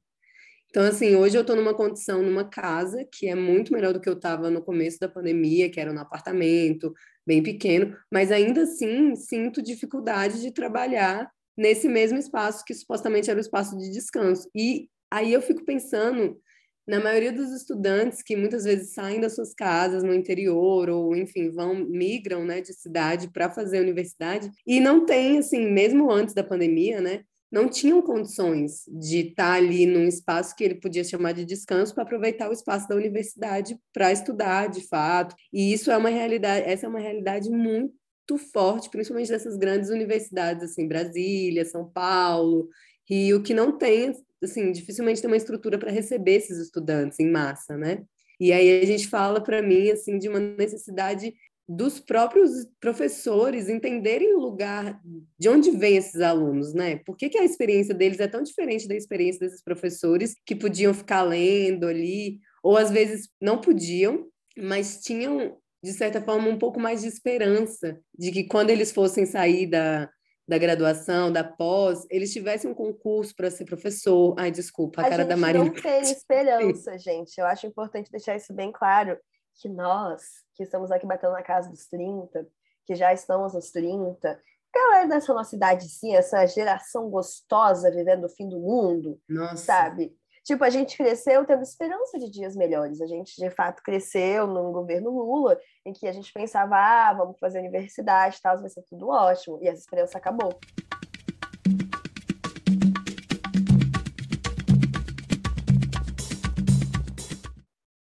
Então, 0.69 0.83
assim, 0.83 1.15
hoje 1.15 1.39
eu 1.39 1.43
estou 1.43 1.55
numa 1.55 1.73
condição, 1.73 2.21
numa 2.21 2.45
casa, 2.45 3.07
que 3.11 3.29
é 3.29 3.35
muito 3.35 3.73
melhor 3.73 3.93
do 3.93 4.01
que 4.01 4.09
eu 4.09 4.15
estava 4.15 4.51
no 4.51 4.61
começo 4.61 4.99
da 4.99 5.09
pandemia, 5.09 5.71
que 5.71 5.81
era 5.81 5.93
no 5.93 6.01
apartamento, 6.01 6.93
bem 7.27 7.43
pequeno, 7.43 7.97
mas 8.13 8.31
ainda 8.31 8.63
assim 8.63 9.15
sinto 9.17 9.63
dificuldade 9.63 10.41
de 10.41 10.53
trabalhar 10.53 11.31
nesse 11.57 11.89
mesmo 11.89 12.19
espaço 12.19 12.65
que 12.65 12.75
supostamente 12.75 13.31
era 13.31 13.39
o 13.39 13.41
espaço 13.41 13.77
de 13.77 13.91
descanso. 13.91 14.49
E 14.55 14.89
aí 15.11 15.33
eu 15.33 15.41
fico 15.41 15.65
pensando 15.65 16.39
na 16.87 17.01
maioria 17.01 17.33
dos 17.33 17.51
estudantes 17.51 18.23
que 18.23 18.37
muitas 18.37 18.65
vezes 18.65 18.93
saem 18.93 19.21
das 19.21 19.35
suas 19.35 19.55
casas 19.55 20.03
no 20.03 20.13
interior 20.13 20.91
ou 20.91 21.17
enfim 21.17 21.51
vão 21.51 21.75
migram 21.75 22.45
né 22.45 22.61
de 22.61 22.75
cidade 22.75 23.29
para 23.29 23.51
fazer 23.51 23.81
universidade 23.81 24.51
e 24.67 24.81
não 24.81 25.07
tem 25.07 25.39
assim 25.39 25.71
mesmo 25.71 26.11
antes 26.11 26.35
da 26.35 26.45
pandemia 26.45 27.01
né 27.01 27.25
não 27.55 27.69
tinham 27.69 28.03
condições 28.03 28.83
de 28.89 29.29
estar 29.29 29.55
ali 29.55 29.87
num 29.87 30.07
espaço 30.09 30.55
que 30.57 30.65
ele 30.65 30.75
podia 30.75 31.05
chamar 31.05 31.33
de 31.33 31.45
descanso 31.45 31.95
para 31.95 32.03
aproveitar 32.03 32.51
o 32.51 32.53
espaço 32.53 32.89
da 32.89 32.97
universidade 32.97 33.79
para 33.93 34.13
estudar 34.13 34.69
de 34.69 34.87
fato 34.89 35.35
e 35.53 35.73
isso 35.73 35.91
é 35.91 35.97
uma 35.97 36.09
realidade 36.09 36.67
essa 36.69 36.87
é 36.87 36.89
uma 36.89 36.99
realidade 36.99 37.49
muito 37.49 38.37
forte 38.53 38.91
principalmente 38.91 39.31
dessas 39.31 39.57
grandes 39.57 39.89
universidades 39.89 40.65
assim 40.65 40.89
Brasília 40.89 41.65
São 41.65 41.89
Paulo 41.89 42.69
Rio 43.09 43.43
que 43.43 43.55
não 43.55 43.79
tem 43.79 44.13
assim, 44.45 44.73
dificilmente 44.73 45.21
tem 45.21 45.31
uma 45.31 45.37
estrutura 45.37 45.79
para 45.79 45.91
receber 45.91 46.35
esses 46.35 46.59
estudantes 46.59 47.19
em 47.19 47.31
massa, 47.31 47.77
né? 47.77 48.05
E 48.39 48.53
aí 48.53 48.83
a 48.83 48.87
gente 48.87 49.09
fala 49.09 49.41
para 49.41 49.63
mim 49.63 49.91
assim 49.91 50.19
de 50.19 50.29
uma 50.29 50.41
necessidade 50.41 51.33
dos 51.69 51.99
próprios 51.99 52.67
professores 52.79 53.69
entenderem 53.69 54.35
o 54.35 54.39
lugar 54.39 55.01
de 55.39 55.49
onde 55.49 55.71
vêm 55.71 55.97
esses 55.97 56.21
alunos, 56.21 56.75
né? 56.75 57.01
Por 57.07 57.17
que, 57.17 57.31
que 57.31 57.39
a 57.39 57.45
experiência 57.45 57.95
deles 57.95 58.21
é 58.21 58.29
tão 58.29 58.43
diferente 58.43 58.87
da 58.87 58.95
experiência 58.95 59.41
desses 59.41 59.63
professores 59.63 60.35
que 60.45 60.55
podiam 60.55 60.93
ficar 60.93 61.23
lendo 61.23 61.87
ali, 61.87 62.39
ou 62.63 62.77
às 62.77 62.91
vezes 62.91 63.29
não 63.41 63.61
podiam, 63.61 64.27
mas 64.57 65.01
tinham, 65.01 65.57
de 65.83 65.93
certa 65.93 66.21
forma, 66.21 66.49
um 66.49 66.59
pouco 66.59 66.79
mais 66.79 67.01
de 67.01 67.09
esperança 67.09 67.99
de 68.17 68.31
que 68.31 68.45
quando 68.45 68.71
eles 68.71 68.93
fossem 68.93 69.25
sair 69.25 69.67
da, 69.67 70.11
da 70.47 70.59
graduação, 70.59 71.33
da 71.33 71.43
pós, 71.43 72.07
eles 72.11 72.33
tivessem 72.33 72.71
um 72.71 72.75
concurso 72.75 73.35
para 73.35 73.51
ser 73.51 73.65
professor. 73.65 74.35
Ai, 74.39 74.51
desculpa, 74.51 75.01
a, 75.01 75.07
a 75.07 75.09
cara 75.09 75.25
da 75.25 75.37
Marina. 75.37 75.65
não 75.65 75.73
tem 75.73 76.03
esperança, 76.03 76.99
gente. 76.99 77.39
Eu 77.39 77.47
acho 77.47 77.67
importante 77.67 78.11
deixar 78.11 78.37
isso 78.37 78.53
bem 78.53 78.71
claro, 78.71 79.19
que 79.61 79.69
nós, 79.69 80.23
que 80.55 80.63
estamos 80.63 80.91
aqui 80.91 81.07
batendo 81.07 81.33
na 81.33 81.43
casa 81.43 81.71
dos 81.71 81.87
30, 81.87 82.47
que 82.87 82.95
já 82.95 83.13
estamos 83.13 83.55
nos 83.55 83.71
30, 83.71 84.41
galera 84.75 85.09
dessa 85.09 85.33
nossa 85.33 85.55
idade, 85.55 85.89
sim, 85.89 86.15
essa 86.15 86.45
geração 86.47 87.09
gostosa 87.09 87.91
vivendo 87.91 88.25
o 88.25 88.29
fim 88.29 88.49
do 88.49 88.59
mundo, 88.59 89.21
Nossa. 89.29 89.57
sabe? 89.57 90.17
Tipo, 90.43 90.63
a 90.65 90.69
gente 90.69 90.97
cresceu 90.97 91.43
tendo 91.47 91.63
esperança 91.63 92.19
de 92.19 92.29
dias 92.29 92.55
melhores. 92.55 93.01
A 93.01 93.07
gente, 93.07 93.35
de 93.35 93.49
fato, 93.49 93.83
cresceu 93.83 94.47
num 94.47 94.73
governo 94.73 95.11
Lula, 95.11 95.59
em 95.87 95.93
que 95.95 96.07
a 96.07 96.13
gente 96.13 96.31
pensava, 96.35 96.77
ah, 96.77 97.15
vamos 97.15 97.39
fazer 97.39 97.61
universidade, 97.61 98.43
tal, 98.43 98.61
vai 98.61 98.69
ser 98.69 98.83
tudo 98.83 99.09
ótimo. 99.09 99.59
E 99.63 99.69
essa 99.69 99.81
esperança 99.81 100.19
acabou. 100.19 100.51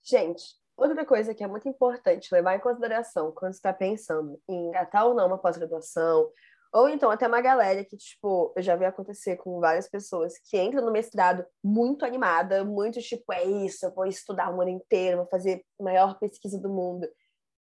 Gente, 0.05 0.59
outra 0.79 1.05
coisa 1.05 1.35
que 1.35 1.43
é 1.43 1.47
muito 1.47 1.69
importante 1.69 2.33
levar 2.33 2.55
em 2.55 2.61
consideração 2.61 3.33
quando 3.33 3.53
está 3.53 3.73
pensando 3.73 4.41
em 4.49 4.69
engatar 4.69 5.07
ou 5.07 5.15
não 5.15 5.27
uma 5.27 5.39
pós-graduação, 5.39 6.31
ou 6.73 6.89
então 6.89 7.11
até 7.11 7.27
uma 7.27 7.41
galera 7.41 7.85
que, 7.85 7.97
tipo, 7.97 8.53
eu 8.55 8.63
já 8.63 8.77
vi 8.77 8.85
acontecer 8.85 9.37
com 9.37 9.59
várias 9.59 9.89
pessoas 9.89 10.35
que 10.39 10.61
entram 10.61 10.85
no 10.85 10.93
mestrado 10.93 11.45
muito 11.65 12.05
animada, 12.05 12.65
muito 12.65 13.01
tipo, 13.01 13.33
é 13.33 13.45
isso, 13.45 13.87
eu 13.87 13.95
vou 13.95 14.07
estudar 14.07 14.55
o 14.55 14.61
ano 14.61 14.71
inteiro, 14.71 15.19
vou 15.19 15.27
fazer 15.27 15.65
a 15.81 15.83
maior 15.83 16.19
pesquisa 16.19 16.61
do 16.61 16.69
mundo. 16.69 17.09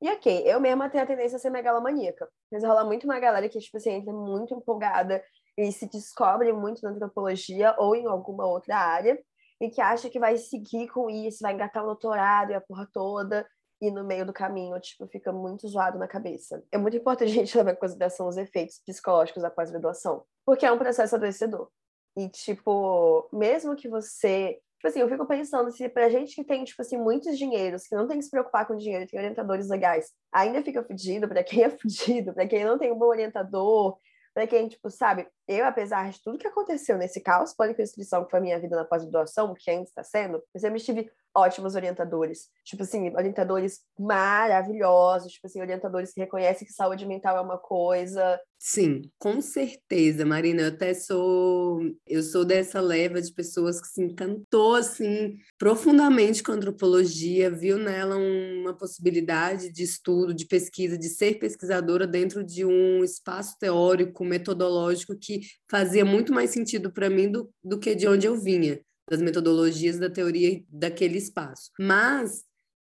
E 0.01 0.11
ok, 0.11 0.43
eu 0.47 0.61
mesma 0.61 0.89
tenho 0.89 1.05
a 1.05 1.07
tendência 1.07 1.37
a 1.37 1.39
ser 1.39 1.51
megalomaníaca. 1.51 2.29
Mas 2.51 2.65
rola 2.65 2.85
muito 2.85 3.05
uma 3.05 3.21
galera 3.21 3.49
que, 3.49 3.59
tipo 3.61 3.77
assim, 3.77 3.91
entra 3.91 4.13
muito 4.13 4.55
empolgada 4.55 5.23
e 5.57 5.71
se 5.71 5.89
descobre 5.89 6.53
muito 6.53 6.83
na 6.83 6.91
antropologia 6.91 7.75
ou 7.79 7.95
em 7.95 8.07
alguma 8.07 8.47
outra 8.47 8.77
área 8.77 9.17
e 9.63 9.71
que 9.71 9.81
acha 9.81 10.11
que 10.11 10.19
vai 10.19 10.37
seguir 10.37 10.89
com 10.89 11.09
isso, 11.09 11.39
vai 11.41 11.55
engatar 11.55 11.85
o 11.85 11.87
doutorado 11.87 12.51
e 12.51 12.55
a 12.55 12.61
porra 12.61 12.89
toda 12.93 13.47
e 13.81 13.93
no 13.93 14.05
meio 14.05 14.27
do 14.27 14.33
caminho, 14.33 14.79
tipo, 14.81 15.07
fica 15.07 15.33
muito 15.33 15.69
zoado 15.69 15.99
na 15.99 16.09
cabeça. 16.09 16.65
É 16.73 16.77
muito 16.77 16.97
importante 16.97 17.31
a 17.31 17.35
gente 17.35 17.57
levar 17.57 17.73
em 17.73 17.77
consideração 17.77 18.27
os 18.27 18.37
efeitos 18.37 18.81
psicológicos 18.85 19.41
da 19.41 19.51
pós-graduação, 19.51 20.25
porque 20.45 20.67
é 20.67 20.73
um 20.73 20.79
processo 20.79 21.15
adoecedor. 21.15 21.69
E, 22.17 22.29
tipo, 22.29 23.29
mesmo 23.33 23.77
que 23.77 23.89
você. 23.89 24.59
Tipo 24.77 24.89
assim, 24.89 25.01
eu 25.01 25.09
fico 25.09 25.25
pensando 25.27 25.71
se 25.71 25.89
pra 25.89 26.09
gente 26.09 26.35
que 26.35 26.43
tem, 26.43 26.65
tipo 26.65 26.83
assim, 26.83 26.97
muitos 26.97 27.39
dinheiros, 27.39 27.87
que 27.87 27.95
não 27.95 28.09
tem 28.09 28.19
que 28.19 28.25
se 28.25 28.31
preocupar 28.31 28.67
com 28.67 28.77
dinheiro, 28.77 29.07
tem 29.07 29.19
orientadores 29.19 29.69
legais, 29.69 30.11
ainda 30.33 30.61
fica 30.61 30.83
fudido, 30.83 31.29
pra 31.29 31.45
quem 31.45 31.63
é 31.63 31.71
fudido, 31.79 32.35
pra 32.35 32.49
quem 32.49 32.65
não 32.65 32.77
tem 32.77 32.91
um 32.91 32.99
bom 32.99 33.07
orientador, 33.07 33.97
pra 34.35 34.47
quem, 34.47 34.69
tipo, 34.69 34.91
sabe, 34.91 35.29
eu, 35.47 35.65
apesar 35.65 36.11
de 36.11 36.23
tudo 36.23 36.39
que 36.39 36.47
aconteceu 36.47 36.97
nesse 36.97 37.21
caos 37.21 37.55
pânico 37.55 37.81
e 37.81 37.83
restrição 37.83 38.25
que 38.25 38.31
foi 38.31 38.39
a 38.39 38.43
minha 38.43 38.59
vida 38.59 38.77
na 38.77 38.85
pós-graduação, 38.85 39.55
que 39.55 39.71
ainda 39.71 39.85
está 39.85 40.03
sendo, 40.03 40.43
eu 40.55 40.61
sempre 40.61 40.79
estive 40.79 41.11
ótimos 41.35 41.75
orientadores. 41.75 42.49
Tipo 42.65 42.83
assim, 42.83 43.15
orientadores 43.15 43.81
maravilhosos, 43.99 45.33
tipo 45.33 45.47
assim, 45.47 45.61
orientadores 45.61 46.13
que 46.13 46.21
reconhecem 46.21 46.67
que 46.67 46.73
saúde 46.73 47.07
mental 47.07 47.37
é 47.37 47.41
uma 47.41 47.59
coisa. 47.59 48.39
Sim, 48.59 49.11
com 49.19 49.41
certeza, 49.41 50.25
Marina. 50.25 50.63
Eu 50.63 50.69
até 50.69 50.95
sou, 50.95 51.81
eu 52.07 52.23
sou 52.23 52.45
dessa 52.45 52.81
leva 52.81 53.21
de 53.21 53.33
pessoas 53.33 53.81
que 53.81 53.89
se 53.89 54.03
encantou 54.03 54.77
assim 54.77 55.37
profundamente 55.59 56.43
com 56.43 56.53
a 56.53 56.55
antropologia, 56.55 57.51
viu 57.51 57.77
nela 57.77 58.17
uma 58.17 58.77
possibilidade 58.77 59.73
de 59.73 59.83
estudo, 59.83 60.33
de 60.33 60.47
pesquisa, 60.47 60.97
de 60.97 61.09
ser 61.09 61.41
pesquisadora 61.41 62.07
dentro 62.07 62.45
de 62.45 62.65
um 62.65 63.03
espaço 63.03 63.57
teórico, 63.59 64.25
metodológico 64.25 65.17
que 65.19 65.41
fazia 65.69 66.05
muito 66.05 66.33
mais 66.33 66.51
sentido 66.51 66.93
para 66.93 67.11
mim 67.11 67.31
do, 67.31 67.51
do 67.65 67.81
que 67.81 67.95
de 67.95 68.07
onde 68.07 68.27
eu 68.27 68.37
vinha 68.37 68.81
das 69.13 69.21
metodologias 69.21 69.99
da 69.99 70.09
teoria 70.09 70.65
daquele 70.71 71.19
espaço. 71.19 71.71
Mas 71.79 72.45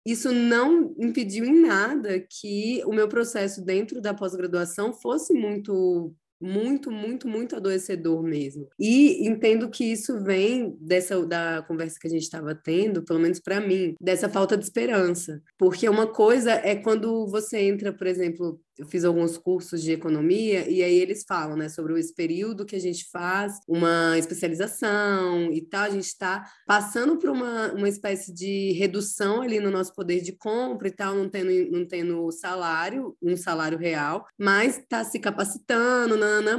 isso 0.07 0.33
não 0.33 0.95
impediu 0.97 1.45
em 1.45 1.61
nada 1.61 2.21
que 2.21 2.81
o 2.87 2.93
meu 2.93 3.09
processo 3.09 3.65
dentro 3.65 4.01
da 4.01 4.15
pós-graduação 4.15 4.93
fosse 4.93 5.35
muito 5.35 6.15
muito, 6.41 6.91
muito, 6.91 7.27
muito 7.27 7.57
adoecedor 7.57 8.23
mesmo. 8.23 8.69
E 8.79 9.27
entendo 9.27 9.71
que 9.71 9.85
isso 9.85 10.23
vem 10.23 10.77
dessa 10.79 11.25
da 11.25 11.65
conversa 11.67 11.99
que 11.99 12.07
a 12.07 12.11
gente 12.11 12.23
estava 12.23 12.55
tendo, 12.55 13.03
pelo 13.03 13.19
menos 13.19 13.41
para 13.41 13.61
mim, 13.61 13.95
dessa 13.99 14.29
falta 14.29 14.55
de 14.57 14.65
esperança. 14.65 15.41
Porque 15.59 15.89
uma 15.89 16.07
coisa 16.07 16.53
é 16.53 16.77
quando 16.77 17.27
você 17.29 17.61
entra, 17.61 17.93
por 17.95 18.07
exemplo, 18.07 18.61
eu 18.79 18.87
fiz 18.87 19.05
alguns 19.05 19.39
cursos 19.39 19.83
de 19.83 19.93
economia 19.93 20.69
e 20.69 20.83
aí 20.83 20.99
eles 20.99 21.25
falam, 21.27 21.57
né, 21.57 21.69
sobre 21.69 21.99
esse 21.99 22.15
período 22.15 22.67
que 22.67 22.77
a 22.77 22.81
gente 22.81 23.09
faz 23.11 23.59
uma 23.69 24.19
especialização 24.19 25.53
e 25.53 25.61
tal, 25.61 25.85
a 25.85 25.91
gente 25.91 26.07
está 26.07 26.45
passando 26.67 27.17
por 27.19 27.31
uma, 27.31 27.73
uma 27.73 27.89
espécie 27.89 28.33
de 28.33 28.73
redução 28.73 29.43
ali 29.43 29.61
no 29.61 29.71
nosso 29.71 29.95
poder 29.95 30.21
de 30.21 30.33
compra 30.33 30.89
e 30.89 30.93
tal, 30.93 31.15
não 31.15 31.29
tendo, 31.29 31.71
não 31.71 31.87
tendo 31.87 32.31
salário, 32.33 33.17
um 33.23 33.37
salário 33.37 33.79
real, 33.79 34.27
mas 34.39 34.79
está 34.79 35.05
se 35.05 35.19
capacitando, 35.19 36.15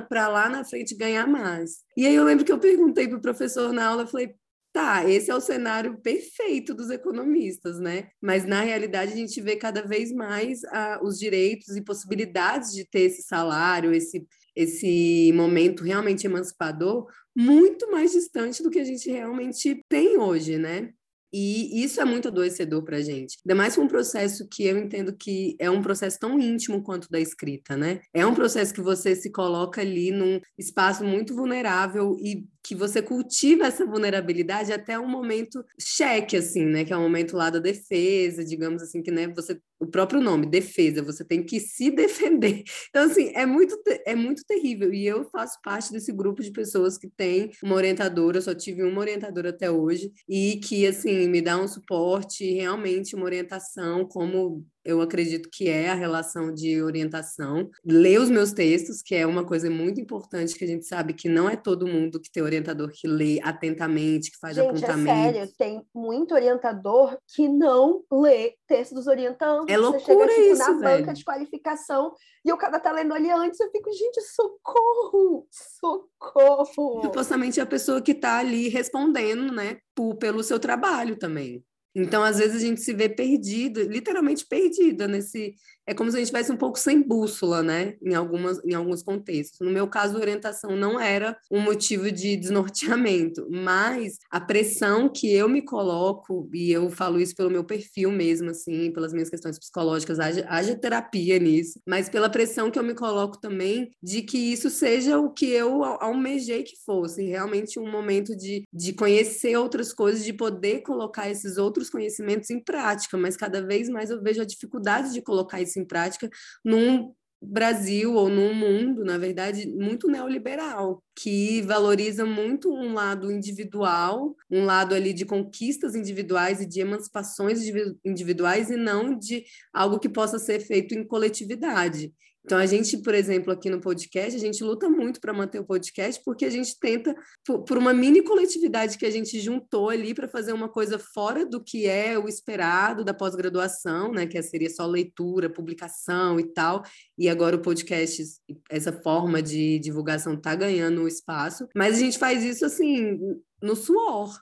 para 0.07 0.27
lá 0.27 0.49
na 0.49 0.63
frente 0.63 0.95
ganhar 0.95 1.27
mais. 1.27 1.83
E 1.97 2.05
aí 2.05 2.15
eu 2.15 2.23
lembro 2.23 2.45
que 2.45 2.51
eu 2.51 2.59
perguntei 2.59 3.07
para 3.07 3.17
o 3.17 3.21
professor 3.21 3.73
na 3.73 3.85
aula, 3.85 4.07
falei, 4.07 4.35
Tá, 4.75 5.09
esse 5.09 5.31
é 5.31 5.35
o 5.35 5.39
cenário 5.39 5.97
perfeito 6.01 6.73
dos 6.73 6.89
economistas, 6.89 7.79
né? 7.79 8.09
Mas 8.21 8.43
na 8.43 8.59
realidade 8.59 9.13
a 9.13 9.15
gente 9.15 9.39
vê 9.39 9.55
cada 9.55 9.81
vez 9.81 10.11
mais 10.11 10.65
ah, 10.65 10.99
os 11.01 11.17
direitos 11.17 11.77
e 11.77 11.81
possibilidades 11.81 12.73
de 12.73 12.83
ter 12.83 13.03
esse 13.03 13.21
salário, 13.21 13.93
esse, 13.93 14.27
esse 14.53 15.31
momento 15.33 15.81
realmente 15.81 16.27
emancipador, 16.27 17.07
muito 17.33 17.89
mais 17.89 18.11
distante 18.11 18.61
do 18.61 18.69
que 18.69 18.79
a 18.79 18.83
gente 18.83 19.09
realmente 19.09 19.81
tem 19.87 20.17
hoje, 20.17 20.57
né? 20.57 20.89
E 21.31 21.81
isso 21.81 22.01
é 22.01 22.05
muito 22.05 22.27
adoecedor 22.27 22.83
para 22.83 22.97
a 22.97 23.01
gente. 23.01 23.37
Ainda 23.45 23.55
mais 23.55 23.77
com 23.77 23.83
um 23.83 23.87
processo 23.87 24.45
que 24.49 24.65
eu 24.65 24.77
entendo 24.77 25.15
que 25.15 25.55
é 25.57 25.69
um 25.69 25.81
processo 25.81 26.19
tão 26.19 26.37
íntimo 26.37 26.83
quanto 26.83 27.09
da 27.09 27.19
escrita, 27.19 27.77
né? 27.77 28.01
É 28.13 28.25
um 28.25 28.35
processo 28.35 28.73
que 28.73 28.81
você 28.81 29.15
se 29.15 29.31
coloca 29.31 29.79
ali 29.79 30.11
num 30.11 30.41
espaço 30.57 31.05
muito 31.05 31.33
vulnerável 31.33 32.17
e 32.19 32.45
que 32.65 32.73
você 32.73 32.99
cultiva 32.99 33.67
essa 33.67 33.85
vulnerabilidade 33.85 34.73
até 34.73 34.97
um 34.97 35.07
momento 35.07 35.63
cheque, 35.79 36.35
assim, 36.35 36.65
né? 36.65 36.83
Que 36.83 36.91
é 36.91 36.97
o 36.97 36.99
um 36.99 37.03
momento 37.03 37.37
lá 37.37 37.51
da 37.51 37.59
defesa, 37.59 38.43
digamos 38.43 38.81
assim, 38.81 39.03
que 39.03 39.11
né, 39.11 39.27
você, 39.27 39.61
o 39.79 39.85
próprio 39.85 40.19
nome, 40.19 40.47
defesa, 40.47 41.03
você 41.03 41.23
tem 41.23 41.43
que 41.43 41.59
se 41.59 41.91
defender. 41.95 42.63
Então, 42.89 43.03
assim, 43.03 43.31
é 43.35 43.45
muito, 43.45 43.79
é 44.03 44.15
muito 44.15 44.43
terrível. 44.47 44.91
E 44.91 45.05
eu 45.05 45.25
faço 45.25 45.59
parte 45.63 45.91
desse 45.91 46.11
grupo 46.11 46.41
de 46.41 46.51
pessoas 46.51 46.97
que 46.97 47.07
tem 47.07 47.51
uma 47.61 47.75
orientadora, 47.75 48.37
eu 48.37 48.41
só 48.41 48.55
tive 48.55 48.81
uma 48.83 48.99
orientadora 48.99 49.49
até 49.51 49.69
hoje, 49.69 50.11
e 50.27 50.57
que, 50.57 50.87
assim, 50.87 51.29
me 51.29 51.43
dá 51.43 51.61
um 51.61 51.67
suporte, 51.67 52.51
realmente 52.51 53.15
uma 53.15 53.25
orientação, 53.25 54.07
como 54.07 54.65
eu 54.85 55.01
acredito 55.01 55.49
que 55.51 55.67
é 55.67 55.89
a 55.89 55.95
relação 55.95 56.53
de 56.53 56.81
orientação. 56.81 57.69
Ler 57.83 58.19
os 58.19 58.29
meus 58.29 58.53
textos, 58.53 59.01
que 59.01 59.15
é 59.15 59.25
uma 59.25 59.43
coisa 59.43 59.69
muito 59.69 59.99
importante, 59.99 60.55
que 60.55 60.63
a 60.63 60.67
gente 60.67 60.85
sabe 60.85 61.13
que 61.13 61.27
não 61.27 61.49
é 61.49 61.55
todo 61.55 61.87
mundo 61.87 62.21
que 62.21 62.31
tem 62.31 62.43
orientador 62.43 62.91
que 62.93 63.07
lê 63.07 63.39
atentamente, 63.43 64.29
que 64.29 64.37
faz 64.37 64.55
gente, 64.55 64.69
apontamento. 64.69 65.09
É 65.09 65.33
sério, 65.33 65.53
tem 65.57 65.81
muito 65.93 66.35
orientador 66.35 67.17
que 67.35 67.49
não 67.49 68.03
lê 68.11 68.53
texto 68.67 68.93
dos 68.93 69.07
orientandos. 69.07 69.65
É 69.67 69.77
loucura 69.77 69.99
Você 69.99 70.05
chega, 70.05 70.27
tipo, 70.27 70.53
isso, 70.53 70.59
na 70.59 70.79
velho. 70.79 70.99
banca 71.01 71.13
de 71.13 71.23
qualificação 71.23 72.13
e 72.45 72.53
o 72.53 72.57
cara 72.57 72.79
tá 72.79 72.91
lendo 72.91 73.11
ali 73.11 73.31
antes, 73.31 73.59
eu 73.59 73.71
fico, 73.71 73.91
gente, 73.91 74.21
socorro! 74.21 75.47
Socorro! 75.49 77.01
Supostamente 77.01 77.59
é 77.59 77.63
a 77.63 77.65
pessoa 77.65 77.99
que 77.99 78.13
tá 78.13 78.37
ali 78.37 78.69
respondendo, 78.69 79.51
né, 79.51 79.79
por, 79.95 80.15
pelo 80.17 80.43
seu 80.43 80.59
trabalho 80.59 81.17
também. 81.17 81.63
Então, 81.95 82.23
às 82.23 82.37
vezes, 82.37 82.57
a 82.57 82.59
gente 82.59 82.81
se 82.81 82.93
vê 82.93 83.07
perdido, 83.07 83.81
literalmente 83.81 84.45
perdida 84.45 85.07
nesse. 85.07 85.55
É 85.87 85.93
como 85.93 86.09
se 86.09 86.17
a 86.17 86.19
gente 86.19 86.25
estivesse 86.25 86.51
um 86.51 86.57
pouco 86.57 86.79
sem 86.79 87.01
bússola, 87.01 87.61
né? 87.61 87.95
Em, 88.03 88.15
algumas, 88.15 88.59
em 88.65 88.73
alguns 88.73 89.01
contextos. 89.03 89.59
No 89.59 89.71
meu 89.71 89.87
caso, 89.87 90.17
orientação 90.17 90.75
não 90.75 90.99
era 90.99 91.37
um 91.49 91.61
motivo 91.61 92.11
de 92.11 92.35
desnorteamento, 92.35 93.47
mas 93.49 94.17
a 94.31 94.41
pressão 94.41 95.07
que 95.07 95.31
eu 95.31 95.47
me 95.47 95.61
coloco, 95.61 96.49
e 96.53 96.71
eu 96.71 96.89
falo 96.89 97.19
isso 97.19 97.35
pelo 97.35 97.51
meu 97.51 97.63
perfil 97.63 98.11
mesmo, 98.11 98.49
assim, 98.49 98.91
pelas 98.91 99.13
minhas 99.13 99.29
questões 99.29 99.59
psicológicas, 99.59 100.19
haja, 100.19 100.45
haja 100.49 100.75
terapia 100.75 101.37
nisso, 101.37 101.79
mas 101.87 102.09
pela 102.09 102.29
pressão 102.29 102.71
que 102.71 102.79
eu 102.79 102.83
me 102.83 102.95
coloco 102.95 103.39
também 103.39 103.91
de 104.01 104.23
que 104.23 104.37
isso 104.37 104.69
seja 104.69 105.19
o 105.19 105.31
que 105.31 105.45
eu 105.51 105.83
almejei 105.83 106.63
que 106.63 106.75
fosse, 106.83 107.23
realmente 107.23 107.79
um 107.79 107.89
momento 107.89 108.35
de, 108.35 108.67
de 108.73 108.91
conhecer 108.93 109.55
outras 109.55 109.93
coisas, 109.93 110.25
de 110.25 110.33
poder 110.33 110.81
colocar 110.81 111.29
esses 111.29 111.57
outros 111.57 111.84
outros 111.85 111.89
conhecimentos 111.89 112.49
em 112.49 112.59
prática, 112.59 113.17
mas 113.17 113.37
cada 113.37 113.65
vez 113.65 113.87
mais 113.89 114.09
eu 114.09 114.21
vejo 114.21 114.41
a 114.41 114.45
dificuldade 114.45 115.13
de 115.13 115.21
colocar 115.21 115.61
isso 115.61 115.79
em 115.79 115.85
prática 115.85 116.29
num 116.63 117.13
Brasil 117.41 118.15
ou 118.15 118.27
num 118.27 118.53
mundo, 118.53 119.03
na 119.03 119.17
verdade, 119.17 119.67
muito 119.67 120.07
neoliberal, 120.07 121.03
que 121.15 121.61
valoriza 121.61 122.25
muito 122.25 122.73
um 122.73 122.93
lado 122.93 123.31
individual, 123.31 124.35
um 124.49 124.65
lado 124.65 124.95
ali 124.95 125.13
de 125.13 125.25
conquistas 125.25 125.95
individuais 125.95 126.59
e 126.59 126.65
de 126.65 126.79
emancipações 126.79 127.61
individuais 128.03 128.71
e 128.71 128.77
não 128.77 129.17
de 129.17 129.43
algo 129.71 129.99
que 129.99 130.09
possa 130.09 130.39
ser 130.39 130.59
feito 130.59 130.95
em 130.95 131.05
coletividade. 131.05 132.11
Então, 132.45 132.59
a 132.59 132.65
gente, 132.67 132.99
por 132.99 133.15
exemplo, 133.15 133.51
aqui 133.51 133.71
no 133.71 133.81
podcast, 133.81 134.35
a 134.35 134.39
gente 134.39 134.63
luta 134.63 134.87
muito 134.87 135.19
para 135.19 135.33
manter 135.33 135.59
o 135.59 135.65
podcast, 135.65 136.21
porque 136.23 136.45
a 136.45 136.49
gente 136.49 136.79
tenta, 136.79 137.15
por 137.43 137.75
uma 137.75 137.91
mini 137.91 138.21
coletividade 138.21 138.99
que 138.99 139.05
a 139.05 139.09
gente 139.09 139.39
juntou 139.39 139.89
ali 139.89 140.13
para 140.13 140.27
fazer 140.27 140.53
uma 140.53 140.69
coisa 140.69 140.99
fora 140.99 141.43
do 141.43 141.63
que 141.63 141.87
é 141.87 142.19
o 142.19 142.27
esperado 142.27 143.03
da 143.03 143.15
pós-graduação, 143.15 144.11
né? 144.11 144.27
Que 144.27 144.39
seria 144.43 144.69
só 144.69 144.85
leitura, 144.85 145.49
publicação 145.49 146.39
e 146.39 146.43
tal. 146.43 146.83
E 147.17 147.27
agora 147.27 147.55
o 147.55 147.61
podcast, 147.61 148.23
essa 148.69 148.93
forma 148.93 149.41
de 149.41 149.79
divulgação 149.79 150.35
está 150.35 150.53
ganhando 150.53 151.07
espaço. 151.07 151.67
Mas 151.75 151.95
a 151.95 151.99
gente 151.99 152.19
faz 152.19 152.43
isso 152.43 152.63
assim, 152.63 153.17
no 153.59 153.75
suor, 153.75 154.39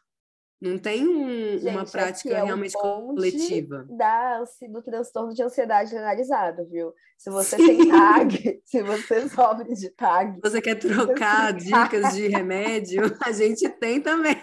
não 0.63 0.77
tem 0.77 1.05
um, 1.05 1.59
Gente, 1.59 1.67
uma 1.67 1.85
prática 1.85 2.29
é 2.29 2.41
realmente 2.41 2.71
coletiva. 2.71 3.85
Da, 3.89 4.41
do 4.69 4.81
transtorno 4.81 5.33
de 5.33 5.43
ansiedade 5.43 5.89
generalizado, 5.89 6.65
viu? 6.69 6.93
Se 7.17 7.29
você 7.29 7.57
Sim. 7.57 7.67
tem 7.67 7.89
TAG, 7.91 8.61
se 8.63 8.81
você 8.81 9.27
sofre 9.27 9.73
de 9.73 9.89
TAG. 9.89 10.39
Você 10.41 10.61
quer 10.61 10.75
trocar 10.75 11.51
dicas 11.51 12.15
de 12.15 12.29
remédio? 12.29 13.01
A 13.21 13.33
gente 13.33 13.67
tem 13.71 13.99
também. 13.99 14.41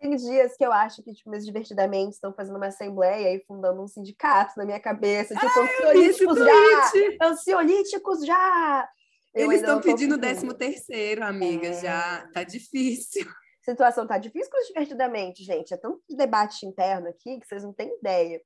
Tem 0.00 0.16
dias 0.16 0.56
que 0.56 0.64
eu 0.64 0.72
acho 0.72 1.02
que, 1.02 1.12
tipo, 1.12 1.28
meus 1.28 1.44
divertidamente 1.44 2.14
estão 2.14 2.32
fazendo 2.32 2.56
uma 2.56 2.68
assembleia 2.68 3.34
e 3.36 3.44
fundando 3.44 3.82
um 3.82 3.86
sindicato 3.86 4.54
na 4.56 4.64
minha 4.64 4.80
cabeça, 4.80 5.34
tipo, 5.34 5.46
ah, 5.46 5.62
ansiolíticos 5.62 6.38
já! 6.38 7.26
Ansiolíticos 7.26 8.24
já! 8.24 8.88
Eu 9.34 9.50
Eles 9.50 9.60
estão 9.60 9.82
pedindo 9.82 10.16
décimo 10.16 10.54
terceiro, 10.54 11.22
amiga, 11.22 11.68
é... 11.68 11.80
já 11.82 12.26
tá 12.32 12.42
difícil 12.42 13.26
situação 13.70 14.06
tá 14.06 14.18
difícil 14.18 14.50
com 14.50 14.66
divertidamente, 14.66 15.44
gente. 15.44 15.72
É 15.72 15.76
tanto 15.76 16.02
debate 16.10 16.66
interno 16.66 17.08
aqui 17.08 17.38
que 17.40 17.46
vocês 17.46 17.62
não 17.62 17.72
têm 17.72 17.96
ideia. 17.98 18.40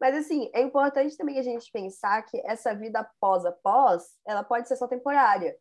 Mas, 0.00 0.16
assim, 0.16 0.50
é 0.54 0.62
importante 0.62 1.16
também 1.16 1.38
a 1.38 1.42
gente 1.42 1.70
pensar 1.70 2.22
que 2.22 2.40
essa 2.46 2.74
vida 2.74 3.00
após 3.00 3.44
após, 3.44 4.02
ela 4.26 4.42
pode 4.42 4.66
ser 4.66 4.76
só 4.76 4.88
temporária. 4.88 5.54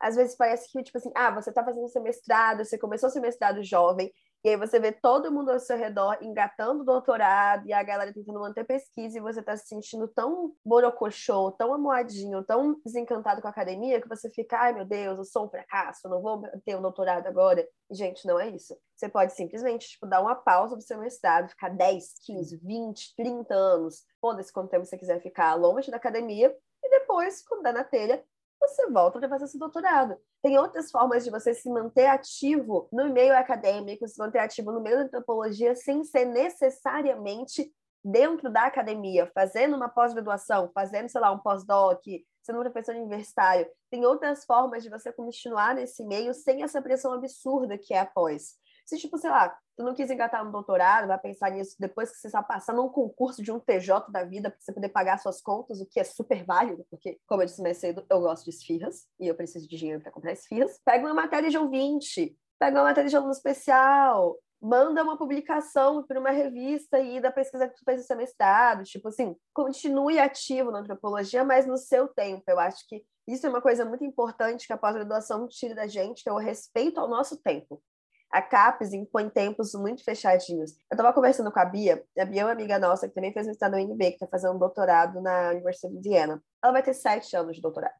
Às 0.00 0.16
vezes 0.16 0.36
parece 0.36 0.70
que, 0.70 0.82
tipo 0.82 0.98
assim, 0.98 1.10
ah, 1.14 1.30
você 1.30 1.52
tá 1.52 1.64
fazendo 1.64 1.88
seu 1.88 2.02
mestrado, 2.02 2.64
você 2.64 2.76
começou 2.76 3.08
seu 3.08 3.22
mestrado 3.22 3.62
jovem, 3.62 4.12
e 4.46 4.50
aí 4.50 4.56
você 4.56 4.78
vê 4.78 4.92
todo 4.92 5.32
mundo 5.32 5.50
ao 5.50 5.58
seu 5.58 5.76
redor 5.76 6.18
engatando 6.22 6.82
o 6.82 6.84
doutorado 6.84 7.66
e 7.66 7.72
a 7.72 7.82
galera 7.82 8.14
tentando 8.14 8.38
manter 8.38 8.62
pesquisa 8.62 9.18
e 9.18 9.20
você 9.20 9.40
está 9.40 9.56
se 9.56 9.66
sentindo 9.66 10.06
tão 10.06 10.54
borocochô, 10.64 11.50
tão 11.50 11.74
amoadinho, 11.74 12.44
tão 12.44 12.80
desencantado 12.84 13.42
com 13.42 13.48
a 13.48 13.50
academia 13.50 14.00
que 14.00 14.08
você 14.08 14.30
fica, 14.30 14.56
ai 14.56 14.72
meu 14.72 14.84
Deus, 14.84 15.18
eu 15.18 15.24
sou 15.24 15.46
um 15.46 15.50
fracasso, 15.50 16.08
não 16.08 16.22
vou 16.22 16.42
ter 16.64 16.76
um 16.76 16.80
doutorado 16.80 17.26
agora. 17.26 17.68
E, 17.90 17.94
gente, 17.96 18.24
não 18.24 18.38
é 18.38 18.48
isso. 18.48 18.78
Você 18.94 19.08
pode 19.08 19.32
simplesmente 19.32 19.88
tipo, 19.88 20.06
dar 20.06 20.20
uma 20.20 20.36
pausa 20.36 20.76
do 20.76 20.82
seu 20.82 20.98
mestrado, 20.98 21.48
ficar 21.48 21.70
10, 21.70 22.14
15, 22.24 22.60
20, 22.62 23.16
30 23.16 23.52
anos, 23.52 24.04
foda-se 24.20 24.52
quanto 24.52 24.70
tempo 24.70 24.84
você 24.84 24.96
quiser 24.96 25.20
ficar 25.20 25.54
longe 25.54 25.90
da 25.90 25.96
academia, 25.96 26.56
e 26.84 26.88
depois, 26.88 27.42
quando 27.42 27.64
dá 27.64 27.72
na 27.72 27.82
telha, 27.82 28.24
você 28.68 28.90
volta 28.90 29.18
para 29.18 29.28
fazer 29.28 29.46
seu 29.48 29.60
doutorado. 29.60 30.16
Tem 30.42 30.58
outras 30.58 30.90
formas 30.90 31.24
de 31.24 31.30
você 31.30 31.54
se 31.54 31.68
manter 31.68 32.06
ativo 32.06 32.88
no 32.92 33.12
meio 33.12 33.36
acadêmico, 33.36 34.06
se 34.06 34.18
manter 34.18 34.38
ativo 34.38 34.72
no 34.72 34.80
meio 34.80 34.96
da 34.96 35.02
antropologia, 35.04 35.74
sem 35.74 36.04
ser 36.04 36.24
necessariamente 36.24 37.72
dentro 38.04 38.50
da 38.50 38.66
academia, 38.66 39.30
fazendo 39.34 39.76
uma 39.76 39.88
pós-graduação, 39.88 40.70
fazendo, 40.72 41.08
sei 41.08 41.20
lá, 41.20 41.32
um 41.32 41.38
pós-doc, 41.38 42.00
sendo 42.42 42.60
um 42.60 42.62
professor 42.62 42.94
universitário. 42.94 43.66
Tem 43.90 44.06
outras 44.06 44.44
formas 44.44 44.84
de 44.84 44.88
você 44.88 45.12
continuar 45.12 45.74
nesse 45.74 46.04
meio 46.04 46.32
sem 46.32 46.62
essa 46.62 46.80
pressão 46.80 47.12
absurda 47.12 47.76
que 47.76 47.92
é 47.92 47.98
a 47.98 48.06
pós. 48.06 48.54
Se, 48.86 48.96
tipo, 48.96 49.18
sei 49.18 49.30
lá, 49.30 49.48
tu 49.76 49.82
não 49.82 49.94
quis 49.94 50.08
engatar 50.08 50.44
no 50.44 50.52
doutorado, 50.52 51.08
vai 51.08 51.18
pensar 51.18 51.50
nisso 51.50 51.74
depois 51.76 52.08
que 52.08 52.18
você 52.18 52.28
está 52.28 52.40
passando 52.40 52.84
um 52.84 52.88
concurso 52.88 53.42
de 53.42 53.50
um 53.50 53.58
TJ 53.58 54.12
da 54.12 54.22
vida 54.22 54.48
para 54.48 54.60
você 54.60 54.72
poder 54.72 54.90
pagar 54.90 55.18
suas 55.18 55.42
contas, 55.42 55.80
o 55.80 55.86
que 55.86 55.98
é 55.98 56.04
super 56.04 56.44
válido, 56.44 56.86
porque, 56.88 57.18
como 57.26 57.42
eu 57.42 57.46
disse 57.46 57.60
mais 57.60 57.78
cedo, 57.78 58.06
eu 58.08 58.20
gosto 58.20 58.44
de 58.44 58.50
esfirras 58.50 59.08
e 59.18 59.26
eu 59.26 59.34
preciso 59.34 59.68
de 59.68 59.76
dinheiro 59.76 60.00
para 60.00 60.12
comprar 60.12 60.32
esfirras. 60.32 60.80
Pega 60.84 61.04
uma 61.04 61.14
matéria 61.14 61.50
de 61.50 61.58
ouvinte, 61.58 62.38
pega 62.60 62.78
uma 62.78 62.84
matéria 62.84 63.10
de 63.10 63.16
aluno 63.16 63.32
especial, 63.32 64.38
manda 64.62 65.02
uma 65.02 65.18
publicação 65.18 66.04
para 66.06 66.20
uma 66.20 66.30
revista 66.30 67.00
e 67.00 67.20
da 67.20 67.32
pesquisa 67.32 67.68
que 67.68 67.74
tu 67.74 67.84
fez 67.84 67.98
no 68.02 68.06
seu 68.06 68.16
mestrado, 68.16 68.84
tipo 68.84 69.08
assim, 69.08 69.34
continue 69.52 70.20
ativo 70.20 70.70
na 70.70 70.78
antropologia, 70.78 71.42
mas 71.42 71.66
no 71.66 71.76
seu 71.76 72.06
tempo. 72.06 72.44
Eu 72.46 72.60
acho 72.60 72.86
que 72.86 73.04
isso 73.26 73.44
é 73.44 73.50
uma 73.50 73.60
coisa 73.60 73.84
muito 73.84 74.04
importante 74.04 74.64
que 74.64 74.72
a 74.72 74.78
pós-graduação 74.78 75.48
tira 75.48 75.74
da 75.74 75.88
gente, 75.88 76.22
que 76.22 76.28
é 76.28 76.32
o 76.32 76.38
respeito 76.38 77.00
ao 77.00 77.08
nosso 77.08 77.36
tempo 77.42 77.82
a 78.30 78.42
CAPES 78.42 78.92
impõe 78.92 79.28
tempos 79.28 79.72
muito 79.74 80.04
fechadinhos. 80.04 80.72
Eu 80.90 80.94
estava 80.94 81.12
conversando 81.12 81.50
com 81.50 81.60
a 81.60 81.64
Bia, 81.64 82.04
a 82.18 82.24
Bia 82.24 82.42
é 82.42 82.44
uma 82.44 82.52
amiga 82.52 82.78
nossa 82.78 83.08
que 83.08 83.14
também 83.14 83.32
fez 83.32 83.46
mestrado 83.46 83.72
no 83.72 83.78
UNB, 83.78 84.08
que 84.08 84.14
está 84.14 84.26
fazendo 84.26 84.54
um 84.54 84.58
doutorado 84.58 85.20
na 85.20 85.50
Universidade 85.50 85.94
de 85.94 86.08
Viena. 86.08 86.42
Ela 86.62 86.72
vai 86.72 86.82
ter 86.82 86.94
sete 86.94 87.36
anos 87.36 87.56
de 87.56 87.62
doutorado. 87.62 87.94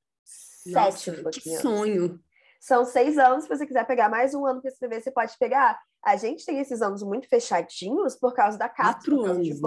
Nossa, 0.66 0.98
sete 0.98 1.40
que 1.40 1.56
sonho! 1.56 2.20
São 2.60 2.84
seis 2.84 3.16
anos, 3.18 3.44
se 3.44 3.48
você 3.48 3.66
quiser 3.66 3.86
pegar 3.86 4.08
mais 4.08 4.34
um 4.34 4.44
ano 4.44 4.60
para 4.60 4.70
escrever, 4.70 5.00
você 5.00 5.10
pode 5.10 5.36
pegar. 5.38 5.78
A 6.04 6.16
gente 6.16 6.44
tem 6.44 6.58
esses 6.58 6.82
anos 6.82 7.02
muito 7.02 7.28
fechadinhos 7.28 8.16
por 8.16 8.34
causa 8.34 8.58
da 8.58 8.68
CAPES, 8.68 9.04
por 9.04 9.16
causa 9.16 9.32
anos, 9.32 9.46
de 9.46 9.54
né? 9.54 9.60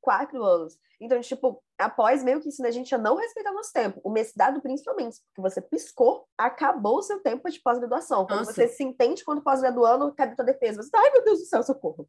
Quatro 0.00 0.42
anos. 0.42 0.78
Então, 1.00 1.20
tipo, 1.20 1.62
após 1.78 2.24
meio 2.24 2.40
que 2.40 2.48
ensina 2.48 2.68
a 2.68 2.72
gente 2.72 2.94
a 2.94 2.98
não 2.98 3.16
respeitar 3.16 3.52
nosso 3.52 3.72
tempo. 3.72 4.00
O 4.02 4.10
mestrado, 4.10 4.60
principalmente, 4.60 5.18
porque 5.26 5.40
você 5.40 5.60
piscou, 5.60 6.26
acabou 6.36 6.98
o 6.98 7.02
seu 7.02 7.20
tempo 7.20 7.48
de 7.48 7.60
pós-graduação. 7.60 8.26
Quando 8.26 8.40
Nossa. 8.40 8.52
você 8.52 8.68
se 8.68 8.82
entende 8.82 9.24
quando 9.24 9.42
pós-graduando, 9.42 10.12
cadê 10.14 10.34
tua 10.34 10.44
defesa? 10.44 10.82
Você 10.82 10.90
tá, 10.90 10.98
ai 11.00 11.10
meu 11.12 11.24
Deus 11.24 11.40
do 11.40 11.46
céu, 11.46 11.62
socorro. 11.62 12.08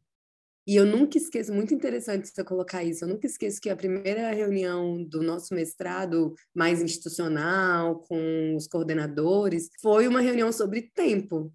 E 0.66 0.76
eu 0.76 0.84
nunca 0.84 1.16
esqueço, 1.16 1.52
muito 1.52 1.74
interessante 1.74 2.28
você 2.28 2.44
colocar 2.44 2.84
isso, 2.84 3.04
eu 3.04 3.08
nunca 3.08 3.26
esqueço 3.26 3.60
que 3.60 3.70
a 3.70 3.76
primeira 3.76 4.30
reunião 4.30 5.02
do 5.02 5.22
nosso 5.22 5.54
mestrado 5.54 6.34
mais 6.54 6.82
institucional, 6.82 8.00
com 8.00 8.54
os 8.54 8.68
coordenadores, 8.68 9.68
foi 9.80 10.06
uma 10.06 10.20
reunião 10.20 10.52
sobre 10.52 10.82
tempo, 10.94 11.52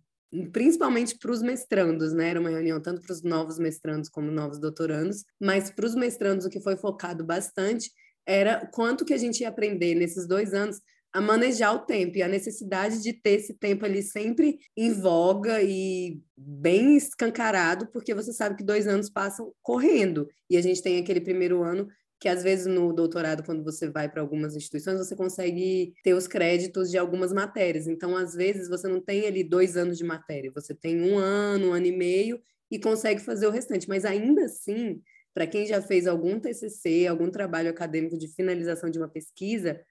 principalmente 0.52 1.18
para 1.18 1.32
os 1.32 1.42
mestrandos, 1.42 2.14
né? 2.14 2.30
Era 2.30 2.40
uma 2.40 2.50
reunião 2.50 2.82
tanto 2.82 3.02
para 3.02 3.14
os 3.14 3.22
novos 3.22 3.60
mestrandos 3.60 4.10
como 4.10 4.32
novos 4.32 4.60
doutorandos, 4.60 5.24
mas 5.40 5.70
para 5.70 5.86
os 5.86 5.96
mestrandos 5.96 6.46
o 6.46 6.50
que 6.50 6.60
foi 6.60 6.76
focado 6.76 7.24
bastante 7.24 7.92
era 8.26 8.66
quanto 8.68 9.06
que 9.06 9.14
a 9.14 9.18
gente 9.18 9.42
ia 9.42 9.50
aprender 9.50 9.96
nesses 9.96 10.28
dois 10.28 10.54
anos 10.54 10.82
a 11.14 11.22
manejar 11.22 11.74
o 11.74 11.86
tempo 11.86 12.18
e 12.18 12.22
a 12.22 12.28
necessidade 12.28 13.02
de 13.02 13.14
ter 13.14 13.40
esse 13.40 13.54
tempo 13.54 13.86
ali 13.86 14.04
sempre 14.04 14.60
em 14.76 14.92
voga 14.92 15.62
e 15.64 16.20
bem 16.36 16.98
escancarado, 16.98 17.88
porque 17.88 18.14
você 18.14 18.34
sabe 18.34 18.58
que 18.58 18.64
dois 18.66 18.86
anos 18.86 19.10
passam 19.10 19.54
correndo 19.62 20.28
e 20.50 20.58
a 20.58 20.62
gente 20.62 20.82
tem 20.82 21.00
aquele 21.00 21.22
primeiro 21.22 21.64
ano 21.64 21.88
que 22.20 22.28
às 22.28 22.44
vezes 22.44 22.66
no 22.66 22.94
doutorado, 22.94 23.44
quando 23.44 23.64
você 23.64 23.90
vai 23.90 24.10
para 24.10 24.22
algumas 24.22 24.56
instituições, 24.56 24.98
você 24.98 25.16
consegue 25.16 25.94
ter 26.04 26.14
os 26.14 26.28
créditos 26.28 26.90
de 26.90 26.98
algumas 26.98 27.34
matérias. 27.34 27.88
Então, 27.88 28.16
às 28.16 28.34
vezes, 28.34 28.70
você 28.70 28.88
não 28.88 29.02
tem 29.02 29.28
ali 29.28 29.44
dois 29.44 29.76
anos 29.78 29.98
de 29.98 30.04
matéria, 30.04 30.52
você 30.54 30.74
tem 30.74 31.02
um 31.02 31.18
ano, 31.18 31.70
um 31.70 31.74
ano 31.74 31.86
e 31.86 31.92
meio 31.92 32.42
e 32.72 32.80
consegue 32.80 33.22
fazer 33.22 33.48
o 33.48 33.52
restante. 33.52 33.88
Mas 33.90 34.06
ainda 34.06 34.46
assim, 34.46 35.02
para 35.34 35.46
quem 35.46 35.66
já 35.66 35.82
fez 35.82 36.08
algum 36.08 36.40
TCC, 36.40 37.08
algum 37.08 37.30
trabalho 37.30 37.70
acadêmico 37.70 38.18
de 38.18 38.28
finalização 38.28 38.90
de 38.90 38.98
uma 38.98 39.10
pesquisa, 39.10 39.82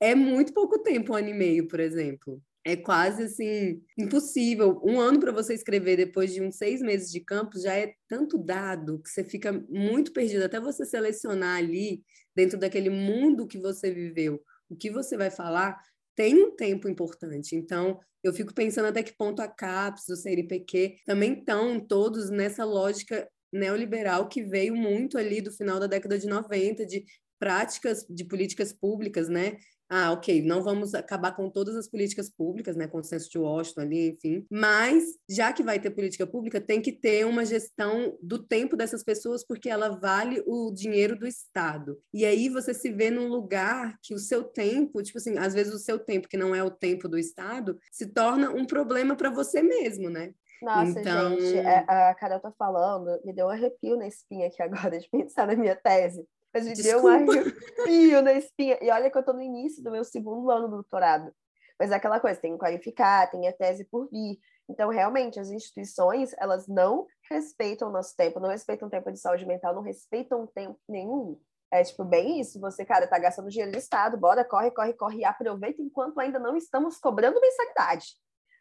é 0.00 0.14
muito 0.14 0.52
pouco 0.52 0.78
tempo, 0.78 1.12
um 1.12 1.16
ano 1.16 1.28
e 1.28 1.34
meio, 1.34 1.68
por 1.68 1.80
exemplo. 1.80 2.42
É 2.64 2.76
quase 2.76 3.24
assim, 3.24 3.82
impossível. 3.98 4.80
Um 4.82 4.98
ano 4.98 5.20
para 5.20 5.32
você 5.32 5.52
escrever 5.52 5.96
depois 5.96 6.32
de 6.32 6.42
uns 6.42 6.56
seis 6.56 6.80
meses 6.80 7.10
de 7.10 7.20
campus 7.20 7.62
já 7.62 7.74
é 7.74 7.92
tanto 8.08 8.38
dado 8.38 9.02
que 9.02 9.10
você 9.10 9.22
fica 9.22 9.52
muito 9.68 10.12
perdido. 10.12 10.44
Até 10.44 10.58
você 10.58 10.84
selecionar 10.86 11.58
ali, 11.58 12.02
dentro 12.34 12.58
daquele 12.58 12.90
mundo 12.90 13.46
que 13.46 13.58
você 13.58 13.92
viveu, 13.92 14.40
o 14.68 14.76
que 14.76 14.90
você 14.90 15.16
vai 15.16 15.30
falar, 15.30 15.78
tem 16.16 16.34
um 16.42 16.56
tempo 16.56 16.88
importante. 16.88 17.54
Então, 17.54 18.00
eu 18.22 18.32
fico 18.32 18.54
pensando 18.54 18.86
até 18.86 19.02
que 19.02 19.16
ponto 19.16 19.40
a 19.42 19.48
CAPES, 19.48 20.08
o 20.08 20.16
CNPq, 20.16 20.96
também 21.04 21.34
estão 21.34 21.78
todos 21.78 22.30
nessa 22.30 22.64
lógica 22.64 23.28
neoliberal 23.52 24.28
que 24.28 24.42
veio 24.42 24.74
muito 24.74 25.18
ali 25.18 25.40
do 25.40 25.52
final 25.52 25.78
da 25.78 25.86
década 25.86 26.18
de 26.18 26.26
90, 26.26 26.86
de 26.86 27.04
práticas 27.38 28.06
de 28.08 28.24
políticas 28.24 28.72
públicas, 28.72 29.28
né? 29.28 29.56
Ah, 29.88 30.12
ok, 30.12 30.42
não 30.42 30.62
vamos 30.62 30.94
acabar 30.94 31.32
com 31.36 31.50
todas 31.50 31.76
as 31.76 31.86
políticas 31.88 32.30
públicas, 32.30 32.74
né? 32.74 32.86
Consenso 32.88 33.30
de 33.30 33.38
Washington 33.38 33.80
ali, 33.82 34.10
enfim. 34.10 34.46
Mas, 34.50 35.04
já 35.28 35.52
que 35.52 35.62
vai 35.62 35.78
ter 35.78 35.90
política 35.90 36.26
pública, 36.26 36.60
tem 36.60 36.80
que 36.80 36.90
ter 36.90 37.26
uma 37.26 37.44
gestão 37.44 38.16
do 38.22 38.42
tempo 38.42 38.76
dessas 38.76 39.04
pessoas, 39.04 39.46
porque 39.46 39.68
ela 39.68 39.90
vale 39.90 40.42
o 40.46 40.72
dinheiro 40.72 41.18
do 41.18 41.26
Estado. 41.26 41.98
E 42.12 42.24
aí 42.24 42.48
você 42.48 42.72
se 42.72 42.90
vê 42.90 43.10
num 43.10 43.28
lugar 43.28 43.98
que 44.02 44.14
o 44.14 44.18
seu 44.18 44.42
tempo, 44.42 45.02
tipo 45.02 45.18
assim, 45.18 45.36
às 45.38 45.52
vezes 45.52 45.74
o 45.74 45.78
seu 45.78 45.98
tempo, 45.98 46.28
que 46.28 46.36
não 46.36 46.54
é 46.54 46.62
o 46.62 46.70
tempo 46.70 47.06
do 47.08 47.18
Estado, 47.18 47.78
se 47.92 48.06
torna 48.06 48.50
um 48.50 48.64
problema 48.64 49.14
para 49.14 49.30
você 49.30 49.62
mesmo, 49.62 50.08
né? 50.08 50.32
Nossa, 50.62 50.98
Então- 50.98 51.38
gente, 51.38 51.58
a, 51.58 52.10
a 52.10 52.14
Carol 52.14 52.40
tá 52.40 52.50
falando, 52.52 53.20
me 53.22 53.34
deu 53.34 53.46
um 53.46 53.50
arrepio 53.50 53.96
na 53.98 54.08
espinha 54.08 54.46
aqui 54.46 54.62
agora 54.62 54.98
de 54.98 55.08
pensar 55.12 55.46
na 55.46 55.54
minha 55.54 55.76
tese. 55.76 56.26
Mas 56.54 56.66
me 56.66 56.74
deu 56.74 57.04
um 57.04 57.10
Desculpa. 57.10 57.50
arrepio 57.82 58.22
na 58.22 58.32
espinha. 58.34 58.78
E 58.80 58.88
olha 58.90 59.10
que 59.10 59.18
eu 59.18 59.22
tô 59.24 59.32
no 59.32 59.42
início 59.42 59.82
do 59.82 59.90
meu 59.90 60.04
segundo 60.04 60.48
ano 60.50 60.68
do 60.68 60.74
doutorado. 60.76 61.34
Mas 61.78 61.90
é 61.90 61.96
aquela 61.96 62.20
coisa, 62.20 62.40
tem 62.40 62.52
que 62.52 62.58
qualificar, 62.58 63.28
tem 63.30 63.48
a 63.48 63.52
tese 63.52 63.84
por 63.84 64.08
vir. 64.08 64.38
Então, 64.68 64.88
realmente, 64.88 65.40
as 65.40 65.50
instituições, 65.50 66.32
elas 66.38 66.68
não 66.68 67.06
respeitam 67.28 67.88
o 67.88 67.92
nosso 67.92 68.16
tempo, 68.16 68.38
não 68.40 68.48
respeitam 68.48 68.86
o 68.88 68.90
tempo 68.90 69.10
de 69.10 69.18
saúde 69.18 69.44
mental, 69.44 69.74
não 69.74 69.82
respeitam 69.82 70.46
tempo 70.46 70.78
nenhum. 70.88 71.38
É 71.70 71.82
tipo 71.82 72.04
bem 72.04 72.40
isso, 72.40 72.60
você, 72.60 72.84
cara, 72.84 73.06
tá 73.08 73.18
gastando 73.18 73.50
dinheiro 73.50 73.72
do 73.72 73.78
Estado, 73.78 74.16
bora, 74.16 74.44
corre, 74.44 74.70
corre, 74.70 74.92
corre 74.92 75.18
e 75.18 75.24
aproveita 75.24 75.82
enquanto 75.82 76.18
ainda 76.20 76.38
não 76.38 76.56
estamos 76.56 76.98
cobrando 76.98 77.40
mensalidade. 77.40 78.14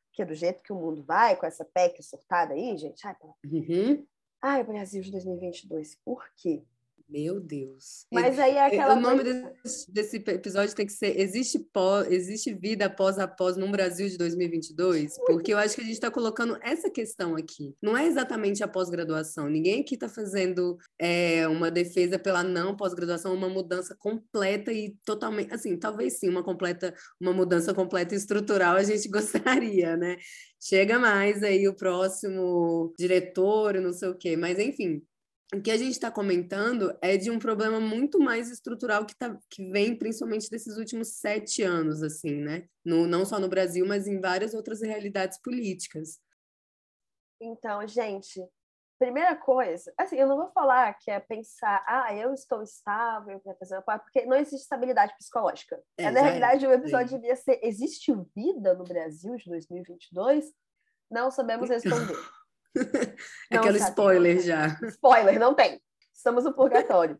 Porque 0.09 0.25
do 0.25 0.33
jeito 0.33 0.63
que 0.63 0.73
o 0.73 0.75
mundo 0.75 1.03
vai, 1.03 1.35
com 1.35 1.45
essa 1.45 1.63
PEC 1.63 2.01
surtada 2.01 2.53
aí, 2.55 2.75
gente, 2.75 3.05
ai, 3.05 3.15
Uhum. 3.45 4.05
ai 4.41 4.63
Brasil 4.63 5.01
de 5.03 5.11
2022, 5.11 5.95
por 6.03 6.25
quê? 6.37 6.63
Meu 7.07 7.39
Deus. 7.39 8.05
Mas 8.11 8.39
aí 8.39 8.55
é 8.55 8.65
aquela 8.65 8.95
o 8.95 8.99
nome 8.99 9.23
coisa- 9.23 9.53
desse, 9.63 9.91
desse 9.91 10.15
episódio 10.17 10.75
tem 10.75 10.85
que 10.85 10.93
ser 10.93 11.19
existe, 11.19 11.59
pós, 11.59 12.07
existe 12.09 12.53
vida 12.53 12.85
após 12.85 13.19
após 13.19 13.55
num 13.55 13.69
Brasil 13.71 14.07
de 14.07 14.17
2022? 14.17 15.15
Porque 15.27 15.53
eu 15.53 15.57
acho 15.57 15.75
que 15.75 15.81
a 15.81 15.83
gente 15.83 15.93
está 15.93 16.09
colocando 16.09 16.57
essa 16.61 16.89
questão 16.89 17.35
aqui. 17.35 17.75
Não 17.81 17.95
é 17.95 18.07
exatamente 18.07 18.63
a 18.63 18.67
pós-graduação. 18.67 19.47
Ninguém 19.49 19.81
aqui 19.81 19.93
está 19.95 20.09
fazendo 20.09 20.77
é, 20.97 21.47
uma 21.47 21.69
defesa 21.69 22.17
pela 22.17 22.41
não 22.43 22.75
pós-graduação, 22.75 23.33
uma 23.33 23.49
mudança 23.49 23.95
completa 23.99 24.71
e 24.71 24.95
totalmente, 25.05 25.53
assim, 25.53 25.77
talvez 25.77 26.19
sim, 26.19 26.29
uma 26.29 26.43
completa, 26.43 26.93
uma 27.19 27.33
mudança 27.33 27.73
completa 27.73 28.15
e 28.15 28.17
estrutural 28.17 28.75
a 28.75 28.83
gente 28.83 29.07
gostaria, 29.61 29.95
né? 29.97 30.17
Chega 30.59 30.97
mais 30.97 31.43
aí 31.43 31.67
o 31.67 31.75
próximo 31.75 32.93
diretor, 32.97 33.75
não 33.81 33.91
sei 33.91 34.09
o 34.09 34.17
quê. 34.17 34.37
Mas 34.37 34.57
enfim, 34.57 35.03
o 35.53 35.61
que 35.61 35.71
a 35.71 35.77
gente 35.77 35.91
está 35.91 36.09
comentando 36.09 36.97
é 37.01 37.15
de 37.15 37.29
um 37.29 37.37
problema 37.37 37.79
muito 37.79 38.19
mais 38.19 38.49
estrutural 38.49 39.05
que, 39.05 39.15
tá, 39.15 39.37
que 39.49 39.69
vem 39.69 39.95
principalmente 39.95 40.49
desses 40.49 40.77
últimos 40.77 41.19
sete 41.19 41.61
anos, 41.61 42.01
assim, 42.01 42.41
né? 42.41 42.67
No, 42.83 43.05
não 43.05 43.23
só 43.23 43.39
no 43.39 43.47
Brasil, 43.47 43.85
mas 43.85 44.07
em 44.07 44.19
várias 44.19 44.53
outras 44.53 44.81
realidades 44.81 45.39
políticas. 45.39 46.19
Então, 47.39 47.85
gente, 47.87 48.41
primeira 48.97 49.35
coisa, 49.35 49.93
assim, 49.97 50.15
eu 50.15 50.27
não 50.27 50.37
vou 50.37 50.51
falar 50.51 50.93
que 50.93 51.11
é 51.11 51.19
pensar, 51.19 51.83
ah, 51.87 52.15
eu 52.15 52.33
estou 52.33 52.63
estável 52.63 53.39
para 53.41 53.55
fazer 53.55 53.75
uma 53.75 53.81
parte, 53.81 54.03
porque 54.03 54.25
não 54.25 54.37
existe 54.37 54.63
estabilidade 54.63 55.13
psicológica. 55.17 55.81
É, 55.97 56.05
É, 56.05 56.11
na 56.11 56.19
já 56.19 56.25
realidade, 56.25 56.65
o 56.65 56.71
episódio 56.71 57.09
sim. 57.09 57.15
devia 57.17 57.35
ser: 57.35 57.59
existe 57.61 58.13
vida 58.35 58.73
no 58.73 58.83
Brasil 58.83 59.35
de 59.35 59.49
2022? 59.49 60.45
Não 61.11 61.29
sabemos 61.29 61.69
responder. 61.69 62.17
Não 63.51 63.59
Aquele 63.59 63.79
sabemos. 63.79 63.89
spoiler 63.89 64.39
já. 64.41 64.67
Spoiler, 64.83 65.39
não 65.39 65.53
tem. 65.53 65.81
Estamos 66.13 66.43
no 66.43 66.53
purgatório. 66.53 67.19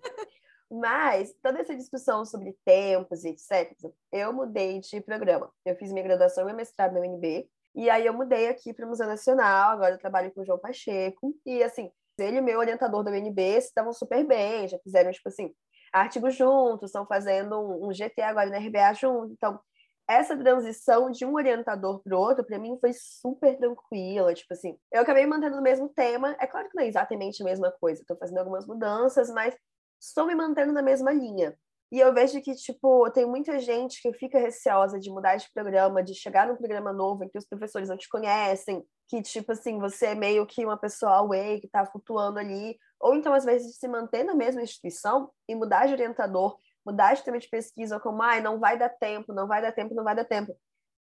Mas 0.71 1.33
toda 1.43 1.59
essa 1.59 1.75
discussão 1.75 2.25
sobre 2.25 2.57
tempos 2.65 3.23
e 3.23 3.29
etc., 3.29 3.71
eu 4.11 4.33
mudei 4.33 4.79
de 4.79 5.01
programa. 5.01 5.51
Eu 5.63 5.75
fiz 5.75 5.91
minha 5.91 6.03
graduação 6.03 6.43
e 6.43 6.47
meu 6.47 6.55
mestrado 6.55 6.93
na 6.93 7.01
UNB, 7.01 7.47
e 7.75 7.89
aí 7.89 8.05
eu 8.05 8.13
mudei 8.13 8.47
aqui 8.47 8.73
para 8.73 8.85
o 8.85 8.89
Museu 8.89 9.05
Nacional, 9.07 9.71
agora 9.71 9.95
eu 9.95 9.99
trabalho 9.99 10.31
com 10.31 10.41
o 10.41 10.45
João 10.45 10.57
Pacheco, 10.59 11.35
e 11.45 11.63
assim, 11.63 11.91
ele 12.17 12.37
e 12.37 12.41
meu 12.41 12.59
orientador 12.59 13.03
da 13.03 13.11
UNB 13.11 13.61
se 13.61 13.71
davam 13.75 13.93
super 13.93 14.25
bem, 14.25 14.67
já 14.67 14.79
fizeram, 14.79 15.11
tipo 15.11 15.27
assim, 15.29 15.53
artigos 15.91 16.35
juntos, 16.35 16.89
estão 16.89 17.05
fazendo 17.05 17.59
um, 17.59 17.89
um 17.89 17.93
GT 17.93 18.21
agora 18.21 18.49
na 18.49 18.57
RBA 18.57 18.93
junto, 18.93 19.31
então 19.33 19.59
essa 20.07 20.37
transição 20.37 21.09
de 21.09 21.25
um 21.25 21.35
orientador 21.35 22.01
para 22.01 22.15
o 22.15 22.19
outro, 22.19 22.43
para 22.43 22.59
mim, 22.59 22.77
foi 22.79 22.91
super 22.93 23.57
tranquila. 23.57 24.33
Tipo 24.33 24.53
assim, 24.53 24.77
eu 24.91 25.01
acabei 25.01 25.25
mantendo 25.25 25.57
o 25.57 25.61
mesmo 25.61 25.89
tema. 25.89 26.35
É 26.39 26.47
claro 26.47 26.69
que 26.69 26.75
não 26.75 26.83
é 26.83 26.87
exatamente 26.87 27.41
a 27.41 27.45
mesma 27.45 27.71
coisa, 27.71 28.01
estou 28.01 28.17
fazendo 28.17 28.39
algumas 28.39 28.67
mudanças, 28.67 29.29
mas 29.29 29.55
estou 29.99 30.25
me 30.25 30.35
mantendo 30.35 30.73
na 30.73 30.81
mesma 30.81 31.11
linha. 31.11 31.57
E 31.93 31.99
eu 31.99 32.11
vejo 32.11 32.41
que, 32.41 32.55
tipo, 32.55 33.07
tem 33.11 33.23
muita 33.23 33.59
gente 33.59 34.01
que 34.01 34.11
fica 34.13 34.39
receosa 34.39 34.99
de 34.99 35.11
mudar 35.11 35.35
de 35.35 35.47
programa, 35.53 36.01
de 36.01 36.15
chegar 36.15 36.47
num 36.47 36.55
programa 36.55 36.91
novo 36.91 37.23
em 37.23 37.29
que 37.29 37.37
os 37.37 37.45
professores 37.45 37.87
não 37.87 37.95
te 37.95 38.09
conhecem, 38.09 38.83
que, 39.07 39.21
tipo 39.21 39.51
assim, 39.51 39.77
você 39.77 40.07
é 40.07 40.15
meio 40.15 40.43
que 40.47 40.65
uma 40.65 40.75
pessoa 40.75 41.17
away, 41.17 41.59
que 41.59 41.67
está 41.67 41.85
flutuando 41.85 42.39
ali. 42.39 42.75
Ou 42.99 43.13
então, 43.13 43.31
às 43.31 43.45
vezes, 43.45 43.77
se 43.77 43.87
manter 43.87 44.23
na 44.23 44.33
mesma 44.33 44.63
instituição 44.63 45.29
e 45.47 45.53
mudar 45.53 45.85
de 45.85 45.93
orientador, 45.93 46.57
mudar 46.85 47.13
de 47.13 47.23
tema 47.23 47.39
de 47.39 47.49
pesquisa, 47.49 47.99
como, 47.99 48.21
ai, 48.21 48.41
não 48.41 48.59
vai 48.59 48.77
dar 48.77 48.89
tempo, 48.89 49.33
não 49.33 49.47
vai 49.47 49.61
dar 49.61 49.71
tempo, 49.71 49.95
não 49.95 50.03
vai 50.03 50.15
dar 50.15 50.25
tempo. 50.25 50.57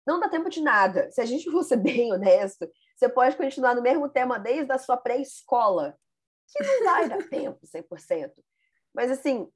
Não 0.06 0.18
dá 0.18 0.28
tempo 0.28 0.50
de 0.50 0.60
nada. 0.60 1.10
Se 1.10 1.20
a 1.20 1.24
gente 1.24 1.48
for 1.50 1.62
ser 1.62 1.76
bem 1.76 2.12
honesto, 2.12 2.68
você 2.96 3.08
pode 3.08 3.36
continuar 3.36 3.74
no 3.74 3.82
mesmo 3.82 4.08
tema 4.08 4.38
desde 4.38 4.72
a 4.72 4.78
sua 4.78 4.96
pré-escola, 4.96 5.96
que 6.48 6.62
não 6.62 6.84
vai 6.84 7.08
dar 7.08 7.28
tempo 7.28 7.60
100%. 7.66 8.32
Mas, 8.94 9.10
assim, 9.10 9.48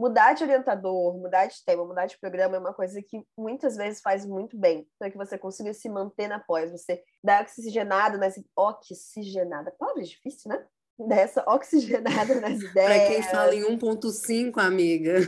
mudar 0.00 0.32
de 0.32 0.42
orientador, 0.42 1.16
mudar 1.18 1.46
de 1.46 1.62
tema, 1.64 1.84
mudar 1.84 2.06
de 2.06 2.18
programa 2.18 2.56
é 2.56 2.58
uma 2.58 2.72
coisa 2.72 3.02
que 3.02 3.22
muitas 3.36 3.76
vezes 3.76 4.00
faz 4.00 4.24
muito 4.24 4.56
bem, 4.56 4.88
para 4.98 5.10
que 5.10 5.16
você 5.16 5.36
consiga 5.36 5.72
se 5.74 5.88
manter 5.88 6.26
na 6.26 6.40
pós, 6.40 6.72
você 6.72 7.02
dá 7.22 7.42
oxigenada 7.42 8.16
nas 8.16 8.40
oxigenada, 8.56 9.74
palavra 9.78 10.02
difícil, 10.02 10.48
né? 10.50 10.66
Dessa 10.98 11.44
oxigenada 11.46 12.40
nas 12.40 12.60
ideias. 12.60 12.72
Para 12.72 13.06
quem 13.08 13.22
fala 13.22 13.54
em 13.54 13.62
1.5, 13.78 14.58
amiga. 14.58 15.20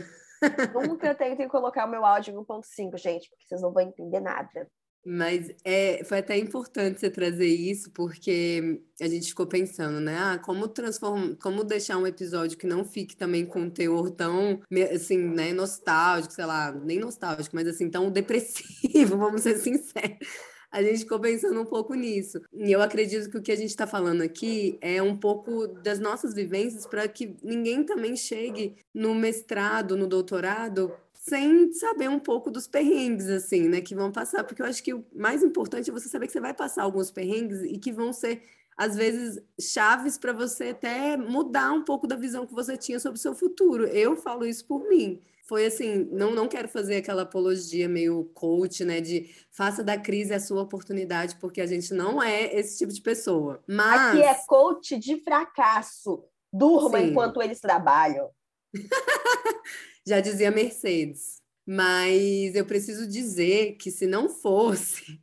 Nunca 0.87 1.15
tentem 1.15 1.47
colocar 1.47 1.85
o 1.85 1.89
meu 1.89 2.05
áudio 2.05 2.33
em 2.33 2.37
1.5, 2.37 2.97
gente, 2.97 3.29
porque 3.29 3.45
vocês 3.47 3.61
não 3.61 3.71
vão 3.71 3.83
entender 3.83 4.19
nada. 4.19 4.67
Mas 5.05 5.53
é, 5.65 6.01
foi 6.05 6.19
até 6.19 6.37
importante 6.37 6.99
você 6.99 7.09
trazer 7.09 7.47
isso, 7.47 7.91
porque 7.91 8.81
a 9.01 9.07
gente 9.07 9.27
ficou 9.27 9.45
pensando, 9.45 9.99
né? 9.99 10.17
Ah, 10.17 10.39
como 10.39 10.65
transformar, 10.67 11.35
como 11.41 11.63
deixar 11.65 11.97
um 11.97 12.07
episódio 12.07 12.57
que 12.57 12.65
não 12.65 12.85
fique 12.85 13.15
também 13.15 13.45
com 13.45 13.61
um 13.61 13.69
teor 13.69 14.11
tão, 14.11 14.61
assim, 14.93 15.17
né, 15.17 15.51
nostálgico, 15.51 16.33
sei 16.33 16.45
lá, 16.45 16.71
nem 16.71 16.99
nostálgico, 16.99 17.53
mas 17.53 17.67
assim, 17.67 17.89
tão 17.89 18.09
depressivo, 18.11 19.17
vamos 19.17 19.41
ser 19.41 19.57
sinceros. 19.57 20.52
A 20.73 20.81
gente 20.81 21.01
ficou 21.01 21.19
pensando 21.19 21.61
um 21.61 21.65
pouco 21.65 21.93
nisso. 21.93 22.41
E 22.51 22.71
eu 22.71 22.81
acredito 22.81 23.29
que 23.29 23.37
o 23.37 23.43
que 23.43 23.51
a 23.51 23.55
gente 23.55 23.69
está 23.69 23.85
falando 23.85 24.23
aqui 24.23 24.79
é 24.81 24.99
um 25.03 25.15
pouco 25.15 25.67
das 25.67 25.99
nossas 25.99 26.33
vivências 26.33 26.87
para 26.87 27.07
que 27.07 27.35
ninguém 27.43 27.83
também 27.83 28.15
chegue 28.15 28.75
no 28.91 29.13
mestrado, 29.13 29.95
no 29.95 30.07
doutorado, 30.07 30.91
sem 31.13 31.71
saber 31.73 32.09
um 32.09 32.19
pouco 32.19 32.49
dos 32.49 32.67
perrengues, 32.67 33.29
assim, 33.29 33.69
né, 33.69 33.81
que 33.81 33.93
vão 33.93 34.11
passar, 34.11 34.43
porque 34.43 34.63
eu 34.63 34.65
acho 34.65 34.83
que 34.83 34.95
o 34.95 35.05
mais 35.15 35.43
importante 35.43 35.91
é 35.91 35.93
você 35.93 36.09
saber 36.09 36.25
que 36.25 36.33
você 36.33 36.41
vai 36.41 36.55
passar 36.55 36.81
alguns 36.81 37.11
perrengues 37.11 37.61
e 37.61 37.77
que 37.77 37.91
vão 37.91 38.11
ser, 38.11 38.41
às 38.75 38.95
vezes, 38.95 39.39
chaves 39.61 40.17
para 40.17 40.33
você 40.33 40.69
até 40.69 41.15
mudar 41.15 41.71
um 41.71 41.83
pouco 41.83 42.07
da 42.07 42.15
visão 42.15 42.47
que 42.47 42.53
você 42.53 42.75
tinha 42.75 42.99
sobre 42.99 43.19
o 43.19 43.21
seu 43.21 43.35
futuro. 43.35 43.85
Eu 43.85 44.15
falo 44.15 44.43
isso 44.43 44.65
por 44.65 44.89
mim. 44.89 45.21
Foi 45.45 45.65
assim, 45.65 46.07
não, 46.11 46.31
não 46.31 46.47
quero 46.47 46.69
fazer 46.69 46.95
aquela 46.95 47.23
apologia 47.23 47.87
meio 47.89 48.25
coach, 48.33 48.85
né, 48.85 49.01
de 49.01 49.29
faça 49.51 49.83
da 49.83 49.97
crise 49.97 50.33
a 50.33 50.39
sua 50.39 50.61
oportunidade, 50.61 51.35
porque 51.35 51.59
a 51.59 51.65
gente 51.65 51.93
não 51.93 52.23
é 52.23 52.55
esse 52.55 52.77
tipo 52.77 52.93
de 52.93 53.01
pessoa. 53.01 53.61
Mas... 53.67 54.15
Aqui 54.15 54.21
é 54.21 54.33
coach 54.47 54.97
de 54.97 55.17
fracasso. 55.21 56.23
Durma 56.51 56.99
Sim. 56.99 57.07
enquanto 57.07 57.41
eles 57.41 57.59
trabalham. 57.59 58.29
já 60.07 60.19
dizia 60.19 60.51
Mercedes. 60.51 61.41
Mas 61.65 62.55
eu 62.55 62.65
preciso 62.65 63.07
dizer 63.07 63.75
que 63.77 63.89
se 63.89 64.05
não 64.05 64.29
fosse 64.29 65.21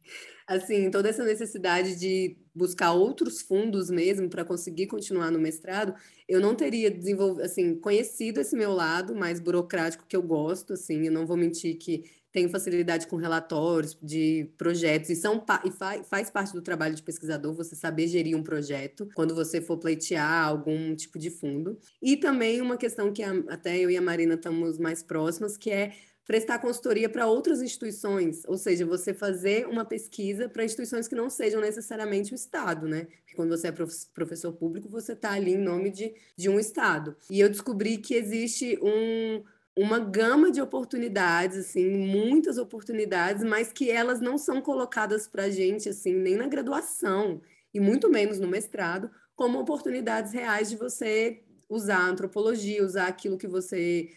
assim, 0.51 0.91
toda 0.91 1.09
essa 1.09 1.25
necessidade 1.25 1.95
de 1.95 2.37
buscar 2.53 2.93
outros 2.93 3.41
fundos 3.41 3.89
mesmo 3.89 4.29
para 4.29 4.45
conseguir 4.45 4.89
continuar 4.89 5.31
no 5.31 5.39
mestrado, 5.39 5.95
eu 6.29 6.41
não 6.41 6.57
teria 6.57 6.91
desenvolvido, 6.91 7.45
assim, 7.45 7.77
conhecido 7.77 8.41
esse 8.41 8.57
meu 8.57 8.73
lado 8.73 9.15
mais 9.15 9.39
burocrático 9.39 10.05
que 10.09 10.17
eu 10.17 10.23
gosto, 10.23 10.73
assim, 10.73 11.07
eu 11.07 11.13
não 11.13 11.25
vou 11.25 11.37
mentir 11.37 11.79
que 11.79 12.03
tenho 12.33 12.49
facilidade 12.49 13.07
com 13.07 13.17
relatórios 13.17 13.97
de 14.03 14.51
projetos 14.57 15.11
e 15.11 15.17
são 15.17 15.45
e 15.65 15.71
fa 15.71 16.03
faz 16.05 16.31
parte 16.31 16.53
do 16.53 16.63
trabalho 16.63 16.95
de 16.95 17.03
pesquisador 17.03 17.53
você 17.55 17.75
saber 17.75 18.07
gerir 18.07 18.37
um 18.37 18.43
projeto 18.43 19.09
quando 19.15 19.35
você 19.35 19.61
for 19.61 19.79
pleitear 19.79 20.47
algum 20.47 20.95
tipo 20.95 21.19
de 21.19 21.31
fundo. 21.31 21.79
E 22.03 22.17
também 22.17 22.61
uma 22.61 22.77
questão 22.77 23.13
que 23.13 23.23
a, 23.23 23.33
até 23.49 23.79
eu 23.79 23.91
e 23.91 23.97
a 23.97 24.03
Marina 24.03 24.35
estamos 24.35 24.79
mais 24.79 25.03
próximas, 25.03 25.57
que 25.57 25.71
é 25.71 25.93
prestar 26.27 26.59
consultoria 26.59 27.09
para 27.09 27.27
outras 27.27 27.61
instituições, 27.61 28.43
ou 28.47 28.57
seja, 28.57 28.87
você 28.87 29.13
fazer 29.13 29.67
uma 29.67 29.85
pesquisa 29.85 30.49
para 30.49 30.65
instituições 30.65 31.09
que 31.09 31.15
não 31.15 31.29
sejam 31.29 31.61
necessariamente 31.61 32.33
o 32.33 32.37
Estado, 32.37 32.87
né? 32.87 33.07
Porque 33.21 33.35
quando 33.35 33.51
você 33.51 33.69
é 33.69 33.73
professor 33.73 34.53
público, 34.53 34.89
você 34.89 35.13
está 35.13 35.33
ali 35.33 35.55
em 35.55 35.59
nome 35.59 35.91
de, 35.91 36.15
de 36.37 36.49
um 36.49 36.61
Estado. 36.61 37.17
E 37.29 37.41
eu 37.41 37.49
descobri 37.49 37.99
que 37.99 38.15
existe 38.15 38.79
um, 38.81 39.43
uma 39.77 39.99
gama 39.99 40.51
de 40.51 40.61
oportunidades, 40.61 41.59
assim, 41.59 41.89
muitas 41.89 42.59
oportunidades, 42.59 43.43
mas 43.43 43.73
que 43.73 43.91
elas 43.91 44.21
não 44.21 44.39
são 44.39 44.61
colocadas 44.61 45.27
para 45.27 45.45
a 45.45 45.51
gente, 45.51 45.89
assim, 45.89 46.13
nem 46.13 46.37
na 46.37 46.47
graduação, 46.47 47.41
e 47.73 47.81
muito 47.81 48.11
menos 48.11 48.39
no 48.39 48.47
mestrado, 48.47 49.11
como 49.35 49.59
oportunidades 49.59 50.33
reais 50.33 50.69
de 50.69 50.77
você 50.77 51.43
usar 51.69 51.99
a 51.99 52.09
antropologia, 52.09 52.85
usar 52.85 53.07
aquilo 53.07 53.39
que 53.39 53.49
você 53.49 54.11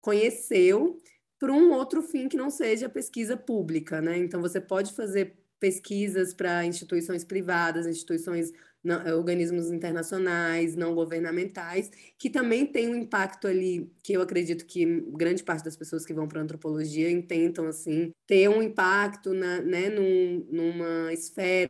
conheceu 0.00 1.00
para 1.38 1.52
um 1.52 1.72
outro 1.72 2.02
fim 2.02 2.28
que 2.28 2.36
não 2.36 2.50
seja 2.50 2.88
pesquisa 2.88 3.36
pública, 3.36 4.00
né? 4.00 4.18
Então 4.18 4.40
você 4.40 4.60
pode 4.60 4.92
fazer 4.92 5.34
pesquisas 5.60 6.34
para 6.34 6.64
instituições 6.64 7.24
privadas, 7.24 7.86
instituições, 7.86 8.52
não, 8.82 9.00
eh, 9.02 9.14
organismos 9.14 9.70
internacionais, 9.70 10.76
não 10.76 10.94
governamentais, 10.94 11.90
que 12.16 12.30
também 12.30 12.64
tem 12.66 12.88
um 12.88 12.94
impacto 12.94 13.46
ali, 13.46 13.90
que 14.02 14.12
eu 14.12 14.22
acredito 14.22 14.64
que 14.66 14.84
grande 15.12 15.42
parte 15.42 15.64
das 15.64 15.76
pessoas 15.76 16.04
que 16.06 16.14
vão 16.14 16.28
para 16.28 16.40
antropologia 16.40 17.10
intentam 17.10 17.66
assim 17.66 18.12
ter 18.26 18.48
um 18.48 18.62
impacto 18.62 19.34
na, 19.34 19.60
né, 19.60 19.88
num, 19.90 20.46
numa 20.50 21.12
esfera 21.12 21.68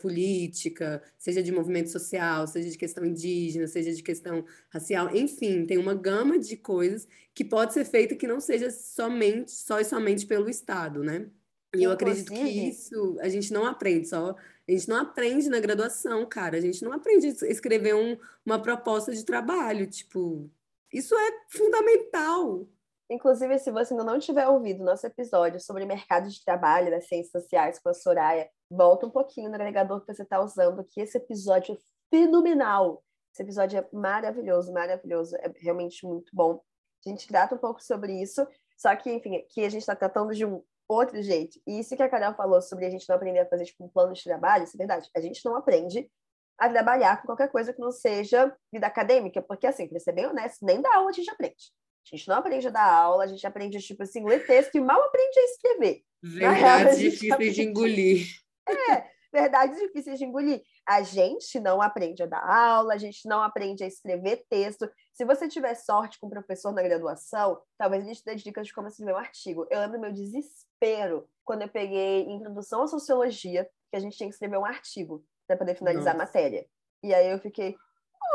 política, 0.00 1.02
seja 1.16 1.42
de 1.42 1.50
movimento 1.50 1.88
social, 1.88 2.46
seja 2.46 2.68
de 2.68 2.76
questão 2.76 3.04
indígena, 3.04 3.66
seja 3.66 3.94
de 3.94 4.02
questão 4.02 4.44
racial, 4.68 5.14
enfim, 5.16 5.64
tem 5.64 5.78
uma 5.78 5.94
gama 5.94 6.38
de 6.38 6.56
coisas 6.56 7.08
que 7.32 7.44
pode 7.44 7.72
ser 7.72 7.84
feita 7.84 8.14
que 8.14 8.26
não 8.26 8.40
seja 8.40 8.70
somente, 8.70 9.52
só 9.52 9.80
e 9.80 9.84
somente 9.84 10.26
pelo 10.26 10.50
Estado, 10.50 11.02
né? 11.02 11.30
E 11.74 11.84
eu 11.84 11.92
acredito 11.92 12.32
que 12.32 12.68
isso 12.68 13.16
a 13.20 13.28
gente 13.28 13.52
não 13.52 13.64
aprende 13.64 14.08
só, 14.08 14.34
a 14.68 14.72
gente 14.72 14.88
não 14.88 14.96
aprende 14.96 15.48
na 15.48 15.60
graduação, 15.60 16.26
cara, 16.26 16.58
a 16.58 16.60
gente 16.60 16.82
não 16.84 16.92
aprende 16.92 17.28
a 17.28 17.46
escrever 17.46 17.94
um, 17.94 18.18
uma 18.44 18.60
proposta 18.60 19.14
de 19.14 19.24
trabalho, 19.24 19.86
tipo, 19.86 20.50
isso 20.92 21.14
é 21.14 21.30
fundamental. 21.48 22.68
Inclusive, 23.10 23.58
se 23.58 23.72
você 23.72 23.92
ainda 23.92 24.04
não 24.04 24.20
tiver 24.20 24.46
ouvido 24.46 24.84
nosso 24.84 25.04
episódio 25.04 25.58
sobre 25.60 25.84
mercado 25.84 26.28
de 26.28 26.44
trabalho 26.44 26.92
das 26.92 27.08
ciências 27.08 27.42
sociais 27.42 27.80
com 27.80 27.88
a 27.88 27.94
Soraya, 27.94 28.48
volta 28.70 29.04
um 29.04 29.10
pouquinho 29.10 29.48
no 29.48 29.56
agregador 29.56 30.00
que 30.00 30.14
você 30.14 30.22
está 30.22 30.40
usando, 30.40 30.84
que 30.84 31.00
esse 31.00 31.18
episódio 31.18 31.74
é 31.74 31.78
fenomenal. 32.08 33.02
Esse 33.34 33.42
episódio 33.42 33.80
é 33.80 33.88
maravilhoso, 33.92 34.72
maravilhoso, 34.72 35.34
é 35.38 35.52
realmente 35.56 36.06
muito 36.06 36.30
bom. 36.32 36.62
A 37.04 37.08
gente 37.08 37.26
trata 37.26 37.56
um 37.56 37.58
pouco 37.58 37.82
sobre 37.82 38.12
isso, 38.22 38.46
só 38.78 38.94
que, 38.94 39.12
enfim, 39.12 39.36
aqui 39.38 39.64
a 39.64 39.68
gente 39.68 39.80
está 39.80 39.96
tratando 39.96 40.32
de 40.32 40.46
um 40.46 40.62
outro 40.88 41.20
jeito. 41.20 41.58
E 41.66 41.80
isso 41.80 41.96
que 41.96 42.02
a 42.04 42.08
Carol 42.08 42.34
falou 42.34 42.62
sobre 42.62 42.86
a 42.86 42.90
gente 42.90 43.08
não 43.08 43.16
aprender 43.16 43.40
a 43.40 43.48
fazer 43.48 43.64
tipo, 43.64 43.84
um 43.84 43.88
plano 43.88 44.12
de 44.12 44.22
trabalho, 44.22 44.62
isso 44.62 44.76
é 44.76 44.78
verdade. 44.78 45.10
A 45.16 45.20
gente 45.20 45.44
não 45.44 45.56
aprende 45.56 46.08
a 46.56 46.68
trabalhar 46.68 47.20
com 47.20 47.26
qualquer 47.26 47.50
coisa 47.50 47.72
que 47.72 47.80
não 47.80 47.90
seja 47.90 48.56
vida 48.72 48.86
acadêmica, 48.86 49.42
porque, 49.42 49.66
assim, 49.66 49.88
para 49.88 49.98
ser 49.98 50.12
bem 50.12 50.26
honesto, 50.26 50.64
nem 50.64 50.80
da 50.80 50.94
aula 50.94 51.10
a 51.10 51.12
gente 51.12 51.28
aprende. 51.28 51.72
A 52.04 52.16
gente 52.16 52.28
não 52.28 52.36
aprende 52.36 52.66
a 52.66 52.70
dar 52.70 52.92
aula, 52.92 53.24
a 53.24 53.26
gente 53.26 53.46
aprende, 53.46 53.78
tipo 53.78 54.02
assim, 54.02 54.24
ler 54.24 54.46
texto 54.46 54.74
e 54.74 54.80
mal 54.80 55.00
aprende 55.02 55.38
a 55.38 55.44
escrever. 55.44 56.02
Verdades 56.22 56.98
difíceis 56.98 57.54
de 57.54 57.62
engolir. 57.62 58.26
É, 58.68 59.04
verdades 59.32 59.78
difíceis 59.78 60.18
de 60.18 60.24
engolir. 60.24 60.62
A 60.86 61.02
gente 61.02 61.60
não 61.60 61.80
aprende 61.80 62.22
a 62.22 62.26
dar 62.26 62.44
aula, 62.44 62.94
a 62.94 62.98
gente 62.98 63.28
não 63.28 63.42
aprende 63.42 63.84
a 63.84 63.86
escrever 63.86 64.44
texto. 64.48 64.90
Se 65.12 65.24
você 65.24 65.48
tiver 65.48 65.74
sorte 65.74 66.18
com 66.18 66.26
o 66.26 66.30
professor 66.30 66.72
na 66.72 66.82
graduação, 66.82 67.60
talvez 67.78 68.04
a 68.04 68.06
gente 68.06 68.24
dê 68.24 68.34
dicas 68.34 68.66
de 68.66 68.74
como 68.74 68.88
escrever 68.88 69.14
um 69.14 69.18
artigo. 69.18 69.66
Eu 69.70 69.80
lembro 69.80 70.00
meu 70.00 70.12
desespero 70.12 71.28
quando 71.44 71.62
eu 71.62 71.68
peguei 71.68 72.22
Introdução 72.22 72.82
à 72.82 72.86
Sociologia, 72.88 73.68
que 73.90 73.96
a 73.96 74.00
gente 74.00 74.16
tinha 74.16 74.28
que 74.28 74.34
escrever 74.34 74.58
um 74.58 74.64
artigo 74.64 75.24
para 75.46 75.56
poder 75.56 75.74
finalizar 75.74 76.14
Nossa. 76.14 76.24
a 76.24 76.26
matéria. 76.26 76.66
E 77.02 77.14
aí 77.14 77.30
eu 77.30 77.38
fiquei, 77.38 77.76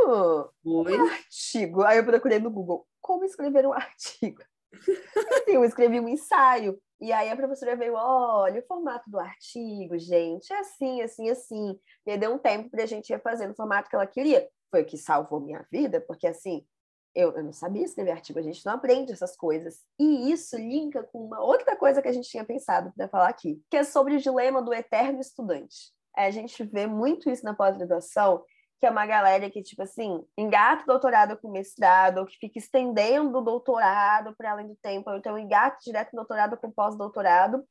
oh, 0.06 0.50
um 0.66 1.08
artigo. 1.08 1.84
Aí 1.84 1.98
eu 1.98 2.06
procurei 2.06 2.40
no 2.40 2.50
Google, 2.50 2.86
como 3.06 3.24
escrever 3.24 3.68
um 3.68 3.72
artigo. 3.74 4.42
assim, 4.74 5.52
eu 5.52 5.64
escrevi 5.64 6.00
um 6.00 6.10
ensaio. 6.10 6.82
E 7.00 7.12
aí 7.12 7.30
a 7.30 7.36
professora 7.36 7.76
veio, 7.76 7.94
olha, 7.94 8.60
o 8.60 8.66
formato 8.66 9.10
do 9.10 9.20
artigo, 9.20 9.98
gente, 10.00 10.52
é 10.52 10.60
assim, 10.60 11.02
assim, 11.02 11.30
assim. 11.30 11.80
E 12.06 12.18
deu 12.18 12.34
um 12.34 12.40
tempo 12.40 12.70
para 12.72 12.84
a 12.84 12.86
gente 12.88 13.14
ir 13.14 13.22
fazendo 13.22 13.52
o 13.52 13.56
formato 13.56 13.90
que 13.90 13.96
ela 13.96 14.08
queria. 14.08 14.50
Foi 14.72 14.82
o 14.82 14.86
que 14.86 14.98
salvou 14.98 15.40
minha 15.40 15.64
vida, 15.72 16.02
porque 16.02 16.26
assim, 16.26 16.66
Eu, 17.14 17.32
eu 17.38 17.44
não 17.44 17.54
sabia 17.54 17.86
escrever 17.86 18.12
artigo, 18.12 18.40
a 18.40 18.42
gente 18.42 18.66
não 18.66 18.74
aprende 18.74 19.14
essas 19.14 19.38
coisas. 19.38 19.84
E 20.00 20.32
isso 20.32 20.58
linka 20.58 21.04
com 21.04 21.26
uma 21.28 21.40
outra 21.42 21.76
coisa 21.78 22.02
que 22.02 22.10
a 22.10 22.12
gente 22.12 22.30
tinha 22.30 22.44
pensado 22.44 22.92
para 22.96 23.08
falar 23.08 23.30
aqui, 23.30 23.62
que 23.70 23.78
é 23.78 23.84
sobre 23.84 24.16
o 24.16 24.20
dilema 24.20 24.62
do 24.62 24.74
eterno 24.74 25.20
estudante. 25.22 25.94
É, 26.18 26.26
a 26.26 26.32
gente 26.32 26.64
vê 26.64 26.88
muito 26.88 27.30
isso 27.30 27.44
na 27.46 27.54
pós-graduação, 27.54 28.44
que 28.80 28.86
é 28.86 28.90
uma 28.90 29.06
galera 29.06 29.50
que, 29.50 29.62
tipo 29.62 29.82
assim, 29.84 30.24
engata 30.38 30.84
o 30.84 30.88
doutorado 30.88 31.38
com 31.38 31.52
mestrado, 31.52 32.20
ou 32.20 32.26
que 32.26 32.38
fica 32.38 32.60
estendendo 32.60 33.38
o 33.38 33.42
doutorado 33.42 34.36
para 34.38 34.52
além 34.52 34.68
do 34.68 34.76
tempo, 34.76 35.10
ou 35.10 35.18
então 35.18 35.38
engata 35.38 35.78
direto 35.84 36.14
o 36.14 36.16
doutorado 36.16 36.58
com 36.58 36.72
pós-doutorado. 36.72 37.64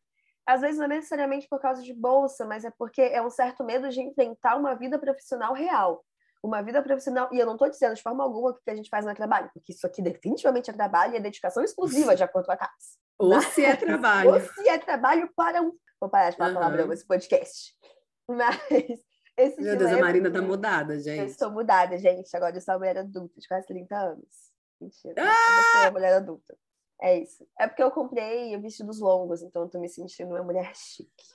Às 0.47 0.61
vezes 0.61 0.79
não 0.79 0.87
é 0.87 0.89
necessariamente 0.89 1.49
por 1.49 1.61
causa 1.61 1.83
de 1.83 1.95
bolsa, 1.95 2.45
mas 2.45 2.65
é 2.65 2.71
porque 2.79 3.01
é 3.01 3.23
um 3.23 3.31
certo 3.31 3.65
medo 3.65 3.89
de 3.89 4.01
enfrentar 4.01 4.57
uma 4.57 4.75
vida 4.75 4.99
profissional 4.99 5.55
real 5.55 6.05
uma 6.45 6.63
vida 6.63 6.83
profissional, 6.83 7.31
e 7.33 7.39
eu 7.39 7.47
não 7.47 7.55
estou 7.55 7.71
dizendo 7.71 7.95
de 7.95 8.03
forma 8.03 8.23
alguma 8.23 8.51
o 8.51 8.55
que 8.55 8.71
a 8.71 8.77
gente 8.77 8.91
faz 8.91 9.07
no 9.07 9.11
é 9.11 9.15
trabalho, 9.15 9.51
porque 9.55 9.73
isso 9.73 9.87
aqui 9.87 10.03
definitivamente 10.03 10.69
é 10.69 10.75
trabalho 10.75 11.15
e 11.15 11.17
é 11.17 11.21
dedicação 11.21 11.65
exclusiva, 11.65 12.15
de 12.15 12.23
acordo 12.23 12.45
com 12.45 12.53
a 12.53 12.57
casa. 12.57 12.71
Ou 13.19 13.41
se 13.41 13.65
é 13.65 13.75
trabalho. 13.77 14.35
Ou 14.35 14.41
se 14.41 14.69
é 14.69 14.77
trabalho 14.77 15.31
para 15.35 15.63
um. 15.63 15.73
Vou 15.99 16.11
parar 16.11 16.31
de 16.31 16.37
falar 16.37 16.51
uhum. 16.51 16.57
palavrão 16.57 16.87
nesse 16.89 17.07
podcast. 17.07 17.75
Mas. 18.29 19.14
Esse 19.37 19.61
Meu 19.61 19.77
Deus, 19.77 19.91
a 19.91 19.99
Marina 19.99 20.31
tá 20.31 20.41
mudada, 20.41 20.99
gente. 20.99 21.19
Eu 21.19 21.27
estou 21.27 21.51
mudada, 21.51 21.99
gente. 21.99 22.35
Agora 22.37 22.57
eu 22.57 22.61
sou 22.61 22.75
uma 22.75 22.79
mulher 22.79 22.99
adulta, 22.99 23.41
de 23.41 23.49
quase 23.49 23.67
30 23.67 23.97
anos. 23.97 24.53
Mentira. 24.81 25.15
Ah! 25.19 25.25
Eu 25.25 25.73
sou 25.73 25.81
uma 25.83 25.91
mulher 25.91 26.15
adulta. 26.15 26.57
É 27.01 27.19
isso. 27.19 27.47
É 27.59 27.67
porque 27.67 27.83
eu 27.83 27.91
comprei 27.91 28.57
vestidos 28.59 29.01
longos, 29.01 29.43
então 29.43 29.63
eu 29.63 29.69
tô 29.69 29.81
me 29.81 29.89
sentindo 29.89 30.31
uma 30.31 30.43
mulher 30.43 30.71
chique. 30.75 31.35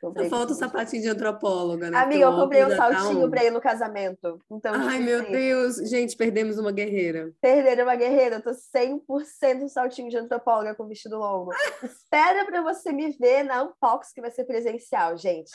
Comprei 0.00 0.28
falta 0.28 0.52
o 0.52 0.54
sapatinho 0.54 1.02
de 1.02 1.08
antropóloga, 1.08 1.90
né? 1.90 1.98
Amiga, 1.98 2.24
eu 2.24 2.36
comprei 2.36 2.64
um 2.64 2.76
saltinho 2.76 3.22
tá 3.22 3.30
pra 3.30 3.44
ir 3.44 3.50
no 3.50 3.60
casamento. 3.60 4.40
Então, 4.48 4.72
Ai, 4.74 5.00
meu 5.00 5.22
assim, 5.22 5.32
Deus. 5.32 5.76
Gente, 5.88 6.16
perdemos 6.16 6.56
uma 6.56 6.70
guerreira. 6.70 7.32
Perderam 7.40 7.82
uma 7.84 7.96
guerreira. 7.96 8.36
Eu 8.36 8.42
tô 8.42 8.50
100% 8.50 9.68
saltinho 9.68 10.08
de 10.08 10.16
antropóloga 10.16 10.74
com 10.76 10.86
vestido 10.86 11.18
longo. 11.18 11.50
Espera 11.82 12.44
pra 12.44 12.62
você 12.62 12.92
me 12.92 13.10
ver 13.10 13.42
na 13.42 13.64
Unbox, 13.64 14.12
que 14.12 14.20
vai 14.20 14.30
ser 14.30 14.44
presencial, 14.44 15.16
gente. 15.16 15.50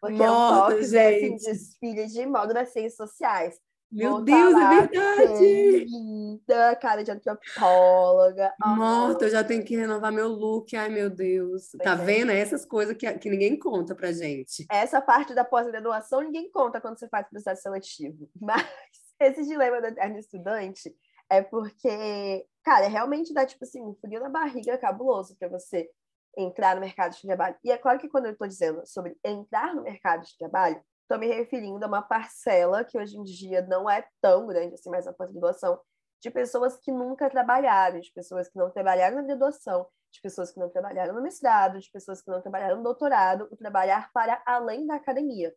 Porque 0.00 0.16
Morta, 0.16 0.74
Unbox 0.74 0.92
é 0.92 1.16
assim, 1.16 1.36
desfile 1.36 2.06
de 2.08 2.26
moda 2.26 2.52
nas 2.52 2.68
ciências 2.68 2.96
sociais. 2.96 3.58
Meu 3.90 4.20
Deus, 4.20 4.54
é 4.54 4.80
verdade! 4.80 5.84
Linda, 5.84 6.76
cara 6.76 7.02
de 7.02 7.10
antropóloga. 7.10 8.54
Morta, 8.60 9.24
eu 9.24 9.30
já 9.30 9.42
tenho 9.42 9.64
que 9.64 9.76
renovar 9.76 10.12
meu 10.12 10.28
look. 10.28 10.76
Ai, 10.76 10.90
meu 10.90 11.08
Deus. 11.08 11.70
Pois 11.72 11.82
tá 11.82 11.92
é. 11.92 12.04
vendo? 12.04 12.30
É 12.30 12.38
essas 12.38 12.66
coisas 12.66 12.96
que, 12.96 13.10
que 13.14 13.30
ninguém 13.30 13.58
conta 13.58 13.94
pra 13.94 14.12
gente. 14.12 14.66
Essa 14.70 15.00
parte 15.00 15.34
da 15.34 15.44
pós-graduação 15.44 16.20
ninguém 16.20 16.50
conta 16.50 16.80
quando 16.80 16.98
você 16.98 17.08
faz 17.08 17.26
processo 17.28 17.62
seletivo. 17.62 18.28
Mas 18.40 18.66
esse 19.20 19.44
dilema 19.44 19.80
do 19.80 19.86
eterno 19.86 20.18
estudante 20.18 20.94
é 21.30 21.42
porque, 21.42 22.46
cara, 22.62 22.88
realmente 22.88 23.32
dá, 23.32 23.46
tipo 23.46 23.64
assim, 23.64 23.82
um 23.82 23.94
frio 23.94 24.20
na 24.20 24.28
barriga 24.28 24.76
cabuloso 24.78 25.36
para 25.36 25.48
você 25.48 25.88
entrar 26.36 26.74
no 26.74 26.80
mercado 26.80 27.14
de 27.14 27.22
trabalho. 27.22 27.56
E 27.64 27.70
é 27.70 27.78
claro 27.78 27.98
que 27.98 28.08
quando 28.08 28.26
eu 28.26 28.32
estou 28.32 28.46
dizendo 28.46 28.82
sobre 28.86 29.16
entrar 29.24 29.74
no 29.74 29.82
mercado 29.82 30.24
de 30.24 30.36
trabalho, 30.38 30.80
Estou 31.08 31.18
me 31.18 31.26
referindo 31.26 31.82
a 31.82 31.88
uma 31.88 32.02
parcela 32.02 32.84
que 32.84 32.98
hoje 32.98 33.16
em 33.16 33.24
dia 33.24 33.62
não 33.62 33.88
é 33.88 34.06
tão 34.20 34.46
grande 34.46 34.74
assim, 34.74 34.90
mais 34.90 35.06
na 35.06 35.12
pós-graduação, 35.14 35.80
de 36.20 36.30
pessoas 36.30 36.76
que 36.76 36.92
nunca 36.92 37.30
trabalharam, 37.30 37.98
de 37.98 38.12
pessoas 38.12 38.46
que 38.46 38.58
não 38.58 38.70
trabalharam 38.70 39.16
na 39.16 39.22
graduação, 39.22 39.86
de 40.12 40.20
pessoas 40.20 40.52
que 40.52 40.60
não 40.60 40.68
trabalharam 40.68 41.14
no 41.14 41.22
mestrado, 41.22 41.80
de 41.80 41.90
pessoas 41.90 42.20
que 42.20 42.30
não 42.30 42.42
trabalharam 42.42 42.76
no 42.76 42.82
doutorado, 42.82 43.48
o 43.50 43.56
trabalhar 43.56 44.10
para 44.12 44.42
além 44.44 44.86
da 44.86 44.96
academia. 44.96 45.54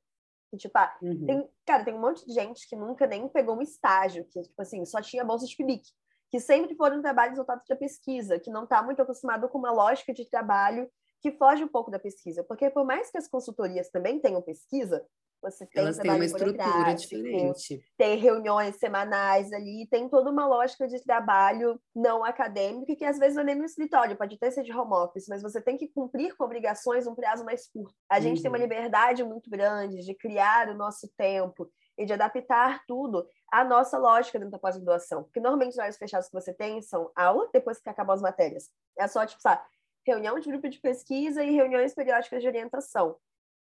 E, 0.53 0.57
tipo, 0.57 0.77
ah, 0.77 0.97
uhum. 1.01 1.25
tem, 1.25 1.49
cara, 1.65 1.83
tem 1.83 1.95
um 1.95 1.99
monte 1.99 2.25
de 2.25 2.33
gente 2.33 2.65
que 2.69 2.77
nunca 2.77 3.05
nem 3.05 3.27
pegou 3.27 3.57
um 3.57 3.61
estágio, 3.61 4.23
que, 4.29 4.41
tipo 4.41 4.61
assim, 4.61 4.85
só 4.85 5.01
tinha 5.01 5.25
bolsa 5.25 5.45
de 5.45 5.57
PIBIC, 5.57 5.83
que 6.29 6.39
sempre 6.39 6.75
foram 6.75 7.01
trabalhos 7.01 7.35
voltados 7.35 7.65
para 7.67 7.75
pesquisa, 7.75 8.39
que 8.39 8.49
não 8.49 8.63
está 8.63 8.81
muito 8.81 9.01
acostumado 9.01 9.49
com 9.49 9.57
uma 9.57 9.71
lógica 9.73 10.13
de 10.13 10.23
trabalho 10.29 10.89
que 11.21 11.33
foge 11.33 11.61
um 11.61 11.67
pouco 11.67 11.91
da 11.91 11.99
pesquisa. 11.99 12.41
Porque 12.41 12.69
por 12.69 12.85
mais 12.85 13.11
que 13.11 13.17
as 13.17 13.27
consultorias 13.27 13.89
também 13.89 14.17
tenham 14.17 14.41
pesquisa, 14.41 15.05
você 15.41 15.65
tem 15.65 15.83
Elas 15.83 15.97
têm 15.97 16.11
uma 16.11 16.25
estrutura 16.25 16.93
diferente. 16.93 17.83
Tem 17.97 18.17
reuniões 18.17 18.77
semanais 18.77 19.51
ali, 19.51 19.87
tem 19.89 20.07
toda 20.07 20.29
uma 20.29 20.47
lógica 20.47 20.87
de 20.87 21.03
trabalho 21.03 21.79
não 21.95 22.23
acadêmico, 22.23 22.95
que 22.95 23.05
às 23.05 23.17
vezes 23.17 23.35
não 23.35 23.43
é 23.43 23.45
nem 23.45 23.55
no 23.55 23.65
escritório, 23.65 24.15
pode 24.15 24.35
até 24.35 24.51
ser 24.51 24.63
de 24.63 24.71
home 24.71 24.93
office, 24.93 25.27
mas 25.27 25.41
você 25.41 25.61
tem 25.61 25.77
que 25.77 25.87
cumprir 25.87 26.35
com 26.35 26.43
obrigações 26.43 27.07
um 27.07 27.15
prazo 27.15 27.43
mais 27.43 27.67
curto. 27.67 27.95
A 28.09 28.19
gente 28.19 28.37
uhum. 28.37 28.41
tem 28.43 28.51
uma 28.51 28.57
uhum. 28.57 28.63
liberdade 28.63 29.23
muito 29.23 29.49
grande 29.49 30.05
de 30.05 30.13
criar 30.13 30.69
o 30.69 30.77
nosso 30.77 31.09
tempo 31.17 31.69
e 31.97 32.05
de 32.05 32.13
adaptar 32.13 32.83
tudo 32.87 33.25
à 33.51 33.63
nossa 33.63 33.97
lógica 33.97 34.39
dentro 34.39 34.51
da 34.51 34.59
pós-graduação. 34.59 35.23
Porque 35.23 35.39
normalmente 35.39 35.71
os 35.71 35.77
horários 35.77 35.97
fechados 35.97 36.27
que 36.27 36.33
você 36.33 36.53
tem 36.53 36.81
são 36.81 37.11
aula, 37.15 37.49
depois 37.53 37.79
que 37.79 37.89
acabam 37.89 38.13
as 38.13 38.21
matérias. 38.21 38.69
É 38.97 39.07
só, 39.07 39.25
tipo, 39.25 39.41
sabe, 39.41 39.61
reunião 40.05 40.39
de 40.39 40.49
grupo 40.49 40.69
de 40.69 40.79
pesquisa 40.79 41.43
e 41.43 41.51
reuniões 41.51 41.93
periódicas 41.93 42.41
de 42.41 42.47
orientação. 42.47 43.15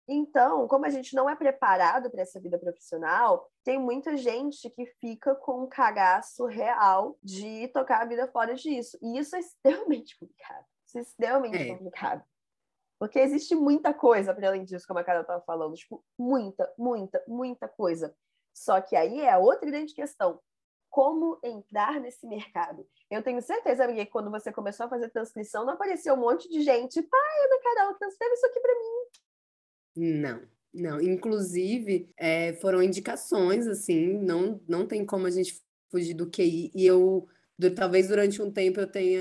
Então, 0.08 0.68
como 0.68 0.86
a 0.86 0.90
gente 0.90 1.16
não 1.16 1.28
é 1.28 1.36
preparado 1.36 2.12
para 2.12 2.22
essa 2.22 2.40
vida 2.40 2.60
profissional, 2.60 3.50
tem 3.64 3.80
muita 3.80 4.16
gente 4.16 4.70
que 4.70 4.86
fica 5.00 5.34
com 5.34 5.64
um 5.64 5.68
cagaço 5.68 6.46
real 6.46 7.18
de 7.24 7.68
tocar 7.70 8.04
a 8.04 8.06
vida 8.06 8.28
fora 8.28 8.54
disso. 8.54 8.98
E 9.02 9.18
isso 9.18 9.36
é 9.36 9.40
extremamente 9.86 10.18
complicado. 10.18 10.66
Isso 10.86 10.98
é 11.00 11.02
extremamente 11.02 11.58
é. 11.58 11.70
complicado. 11.70 12.24
Porque 13.00 13.20
existe 13.20 13.56
muita 13.56 13.94
coisa 13.94 14.34
para 14.34 14.48
além 14.48 14.64
disso, 14.64 14.88
como 14.88 15.00
a 15.00 15.04
Carol 15.04 15.22
estava 15.22 15.42
falando. 15.42 15.76
Tipo, 15.76 16.04
muita, 16.18 16.72
muita, 16.78 17.24
muita 17.28 17.68
coisa. 17.68 18.16
Só 18.54 18.80
que 18.80 18.96
aí 18.96 19.22
é 19.22 19.32
a 19.32 19.40
outra 19.40 19.70
grande 19.70 19.94
questão. 19.94 20.40
Como 20.90 21.40
entrar 21.44 22.00
nesse 22.00 22.26
mercado? 22.26 22.88
Eu 23.10 23.22
tenho 23.22 23.42
certeza, 23.42 23.84
amiga, 23.84 24.06
que 24.06 24.12
quando 24.12 24.32
você 24.32 24.52
começou 24.52 24.86
a 24.86 24.90
fazer 24.90 25.10
transcrição, 25.10 25.66
não 25.66 25.74
apareceu 25.74 26.14
um 26.14 26.18
monte 26.18 26.48
de 26.48 26.62
gente. 26.62 27.02
Pai, 27.02 27.44
Ana 27.44 27.62
Carol, 27.62 27.96
transcreve 27.96 28.34
isso 28.36 28.46
aqui 28.46 28.60
para 28.62 28.76
mim 28.76 29.25
não, 29.96 30.42
não. 30.74 31.02
Inclusive, 31.02 32.10
é, 32.18 32.54
foram 32.54 32.84
indicações, 32.84 33.68
assim, 33.68 34.18
não, 34.20 34.60
não 34.68 34.86
tem 34.86 35.06
como 35.06 35.26
a 35.26 35.32
gente 35.32 35.62
fugir 35.90 36.14
do 36.14 36.30
QI. 36.30 36.72
E 36.76 36.86
eu, 36.86 37.28
talvez 37.76 38.08
durante 38.10 38.42
um 38.42 38.52
tempo, 38.52 38.80
eu 38.80 38.88
tenha 38.88 39.14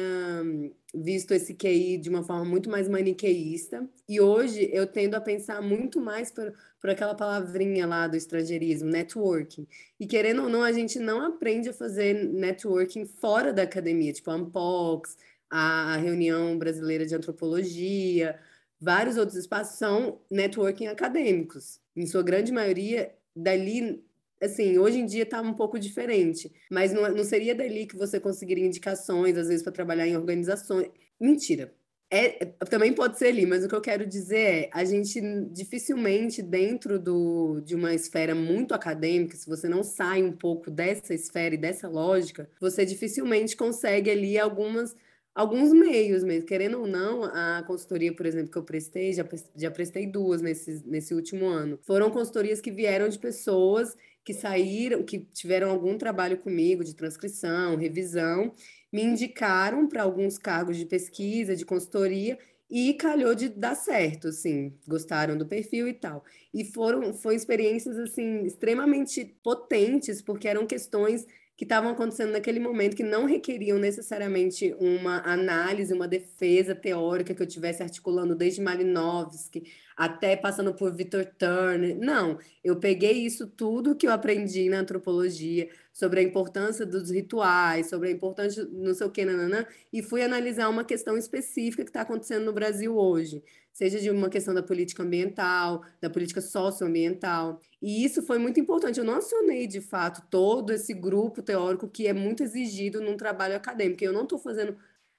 visto 0.95 1.33
esse 1.33 1.55
QI 1.55 1.99
de 1.99 2.09
uma 2.09 2.25
forma 2.25 2.45
muito 2.45 2.69
mais 2.69 2.89
maniqueísta. 2.89 3.89
E 4.09 4.21
hoje 4.21 4.69
eu 4.73 4.87
tendo 4.87 5.15
a 5.15 5.21
pensar 5.21 5.63
muito 5.63 6.01
mais 6.01 6.31
por, 6.31 6.53
por 6.81 6.91
aquela 6.91 7.15
palavrinha 7.15 7.87
lá 7.87 8.09
do 8.09 8.17
estrangeirismo, 8.17 8.91
networking. 8.91 9.67
E 9.99 10.07
querendo 10.07 10.43
ou 10.43 10.49
não, 10.49 10.63
a 10.63 10.73
gente 10.73 10.99
não 10.99 11.21
aprende 11.21 11.69
a 11.69 11.73
fazer 11.73 12.15
networking 12.15 13.05
fora 13.07 13.53
da 13.53 13.63
academia, 13.63 14.13
tipo 14.13 14.31
a 14.31 14.35
Ampox, 14.35 15.17
a 15.51 15.97
reunião 15.97 16.59
brasileira 16.59 17.07
de 17.07 17.15
antropologia 17.15 18.39
Vários 18.85 19.17
outros 19.17 19.39
espaços 19.39 19.79
são 19.79 20.21
networking 20.31 20.89
acadêmicos. 20.89 21.81
Em 21.97 22.07
sua 22.07 22.23
grande 22.23 22.53
maioria, 22.53 23.15
dali, 23.35 24.05
assim, 24.43 24.77
hoje 24.77 24.99
em 24.99 25.07
dia 25.07 25.23
está 25.23 25.41
um 25.41 25.55
pouco 25.55 25.79
diferente, 25.79 26.53
mas 26.71 26.93
não, 26.93 27.11
não 27.11 27.25
seria 27.25 27.55
dali 27.55 27.87
que 27.87 27.97
você 27.97 28.21
conseguiria 28.21 28.67
indicações, 28.67 29.39
às 29.39 29.49
vezes, 29.49 29.63
para 29.63 29.73
trabalhar 29.73 30.07
em 30.07 30.15
organizações. 30.15 30.89
Mentira. 31.19 31.73
É, 32.11 32.45
também 32.69 32.93
pode 32.93 33.19
ser 33.19 33.29
ali, 33.29 33.47
mas 33.47 33.65
o 33.65 33.69
que 33.69 33.75
eu 33.75 33.81
quero 33.81 34.07
dizer 34.07 34.39
é, 34.39 34.71
a 34.71 34.85
gente 34.85 35.19
dificilmente 35.51 36.43
dentro 36.43 36.99
do, 36.99 37.63
de 37.65 37.75
uma 37.75 37.95
esfera 37.95 38.35
muito 38.35 38.75
acadêmica, 38.75 39.35
se 39.35 39.49
você 39.49 39.67
não 39.67 39.83
sai 39.83 40.23
um 40.23 40.31
pouco 40.31 40.71
dessa 40.71 41.15
esfera 41.15 41.55
e 41.55 41.59
dessa 41.59 41.89
lógica, 41.89 42.51
você 42.61 42.85
dificilmente 42.85 43.57
consegue 43.57 44.11
ali 44.11 44.39
algumas 44.39 44.95
alguns 45.35 45.73
meios 45.73 46.23
mesmo. 46.23 46.47
Querendo 46.47 46.81
ou 46.81 46.87
não, 46.87 47.25
a 47.25 47.63
consultoria, 47.67 48.15
por 48.15 48.27
exemplo, 48.27 48.51
que 48.51 48.59
eu 48.59 48.63
prestei, 48.63 49.13
já, 49.13 49.27
já 49.57 49.71
prestei 49.71 50.07
duas 50.07 50.41
nesse, 50.41 50.83
nesse 50.87 51.15
último 51.15 51.47
ano. 51.47 51.79
Foram 51.83 52.11
consultorias 52.11 52.61
que 52.61 52.71
vieram 52.71 53.09
de 53.09 53.19
pessoas 53.19 53.97
que 54.25 54.33
saíram, 54.33 55.03
que 55.03 55.19
tiveram 55.19 55.71
algum 55.71 55.99
trabalho 55.99 56.39
comigo 56.39 56.83
de 56.83 56.95
transcrição, 56.95 57.77
revisão, 57.77 58.55
me 58.91 59.03
indicaram 59.03 59.87
para 59.87 60.03
alguns 60.03 60.39
cargos 60.39 60.79
de 60.79 60.87
pesquisa, 60.87 61.55
de 61.55 61.65
consultoria, 61.65 62.39
e 62.71 62.95
calhou 62.95 63.35
de 63.35 63.51
dar 63.51 63.75
certo, 63.75 64.29
assim, 64.29 64.73
gostaram 64.89 65.37
do 65.37 65.47
perfil 65.47 65.87
e 65.87 65.93
tal. 65.93 66.25
E 66.53 66.65
foram, 66.65 67.13
foram 67.13 67.37
experiências, 67.37 67.99
assim, 67.99 68.45
extremamente 68.45 69.37
potentes, 69.43 70.23
porque 70.23 70.49
eram 70.49 70.67
questões 70.67 71.27
que 71.57 71.65
estavam 71.65 71.91
acontecendo 71.91 72.33
naquele 72.33 72.59
momento 72.59 72.97
que 72.97 73.05
não 73.05 73.27
requeriam 73.27 73.79
necessariamente 73.79 74.75
uma 74.79 75.19
análise, 75.25 75.95
uma 75.95 76.09
defesa 76.09 76.75
teórica 76.75 77.35
que 77.35 77.43
eu 77.43 77.47
tivesse 77.47 77.83
articulando 77.83 78.35
desde 78.35 78.61
Malinowski 78.61 79.63
até 79.97 80.35
passando 80.37 80.75
por 80.75 80.93
Victor 80.93 81.25
Turner. 81.25 81.97
Não, 81.97 82.39
eu 82.63 82.77
peguei 82.77 83.25
isso 83.25 83.47
tudo 83.47 83.95
que 83.95 84.07
eu 84.07 84.13
aprendi 84.13 84.69
na 84.69 84.81
antropologia, 84.81 85.69
sobre 85.93 86.19
a 86.19 86.23
importância 86.25 86.85
dos 86.85 87.09
rituais, 87.09 87.89
sobre 87.89 88.09
a 88.09 88.11
importância 88.11 88.67
não 88.73 88.93
sei 88.93 89.07
o 89.07 89.11
que, 89.11 89.25
nananã, 89.25 89.65
e 89.93 90.03
fui 90.03 90.23
analisar 90.23 90.69
uma 90.69 90.85
questão 90.85 91.17
específica 91.17 91.85
que 91.85 91.91
está 91.91 92.01
acontecendo 92.01 92.45
no 92.45 92.53
Brasil 92.53 92.97
hoje, 92.97 93.41
seja 93.75 94.01
de 94.01 94.09
uma 94.09 94.31
questão 94.31 94.55
da 94.55 94.63
política 94.63 95.03
ambiental, 95.03 95.85
da 96.01 96.09
política 96.09 96.41
socioambiental. 96.41 97.61
E 97.83 98.05
isso 98.05 98.23
foi 98.23 98.39
muito 98.39 98.59
importante. 98.59 98.99
Eu 98.99 99.05
não 99.05 99.17
acionei, 99.17 99.67
de 99.67 99.81
fato, 99.83 100.23
todo 100.31 100.73
esse 100.73 100.95
grupo 100.95 101.43
teórico 101.43 101.89
que 101.89 102.07
é 102.07 102.15
muito 102.15 102.43
exigido 102.43 103.03
num 103.03 103.17
trabalho 103.17 103.57
acadêmico. 103.57 104.03
Eu 104.03 104.13
não 104.13 104.23
estou 104.23 104.39
fazendo 104.39 104.77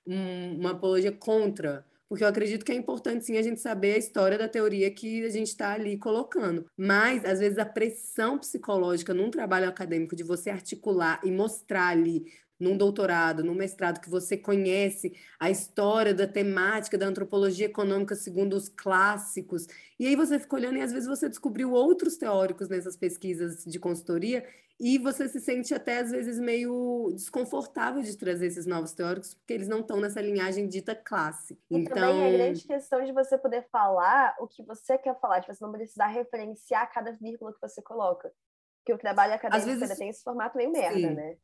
um, 0.08 0.58
uma 0.58 0.72
apologia 0.72 1.12
contra 1.12 1.86
porque 2.08 2.24
eu 2.24 2.28
acredito 2.28 2.64
que 2.64 2.72
é 2.72 2.76
importante 2.76 3.26
sim 3.26 3.38
a 3.38 3.42
gente 3.42 3.60
saber 3.60 3.96
a 3.96 3.98
história 3.98 4.38
da 4.38 4.48
teoria 4.48 4.92
que 4.92 5.26
a 5.26 5.30
gente 5.30 5.48
está 5.48 5.74
ali 5.74 5.98
colocando. 5.98 6.66
Mas, 6.78 7.26
às 7.26 7.40
vezes, 7.40 7.58
a 7.58 7.66
pressão 7.66 8.38
psicológica 8.38 9.14
num 9.14 9.32
trabalho 9.32 9.68
acadêmico 9.68 10.16
de 10.16 10.24
você 10.24 10.50
articular 10.50 11.20
e 11.24 11.32
mostrar 11.32 11.88
ali 11.88 12.32
num 12.60 12.78
doutorado, 12.78 13.44
num 13.44 13.54
mestrado, 13.54 14.00
que 14.00 14.10
você 14.10 14.38
conhece 14.38 15.14
a 15.40 15.50
história 15.50 16.14
da 16.14 16.28
temática 16.28 16.98
da 16.98 17.06
antropologia 17.06 17.66
econômica 17.66 18.16
segundo 18.16 18.54
os 18.56 18.70
clássicos, 18.70 19.68
e 20.00 20.08
aí 20.08 20.16
você 20.16 20.40
fica 20.40 20.56
olhando 20.56 20.78
e 20.78 20.82
às 20.82 20.92
vezes 20.92 21.08
você 21.08 21.30
descobriu 21.30 21.72
outros 21.72 22.18
teóricos 22.18 22.70
nessas 22.70 22.96
pesquisas 22.96 23.64
de 23.64 23.80
consultoria 23.80 24.46
e 24.80 24.98
você 24.98 25.30
se 25.30 25.40
sente 25.40 25.74
até 25.74 26.00
às 26.00 26.12
vezes 26.12 26.38
meio 26.38 27.10
desconfortável 27.14 28.02
de 28.02 28.18
trazer 28.18 28.48
esses 28.48 28.66
novos 28.66 28.92
teóricos, 28.92 29.34
porque 29.34 29.54
eles 29.54 29.70
não 29.70 29.80
estão 29.80 30.02
nessa 30.02 30.20
linhagem 30.20 30.68
dita 30.68 30.94
classe. 30.94 31.58
E 31.70 31.78
então... 31.78 31.96
também 31.96 32.24
é 32.24 32.28
a 32.28 32.38
grande 32.38 32.68
questão 32.68 33.04
de 33.04 33.14
você 33.14 33.38
poder 33.38 33.66
falar 33.72 34.36
o 34.40 34.48
que 34.48 34.64
você 34.64 34.98
quer 34.98 35.18
falar, 35.20 35.40
de 35.40 35.48
você 35.48 35.64
não 35.64 35.72
precisar 35.72 36.08
referenciar 36.08 36.92
cada 36.92 37.12
vírgula 37.14 37.54
que 37.54 37.62
você 37.62 37.82
coloca. 37.82 38.32
Porque 38.80 38.94
o 38.94 38.98
trabalho 38.98 39.34
acadêmico 39.34 39.68
vezes... 39.68 39.84
ainda 39.84 39.96
tem 39.96 40.10
esse 40.10 40.24
formato 40.24 40.58
meio 40.58 40.72
merda, 40.72 41.00
Sim. 41.00 41.16
né? 41.16 41.38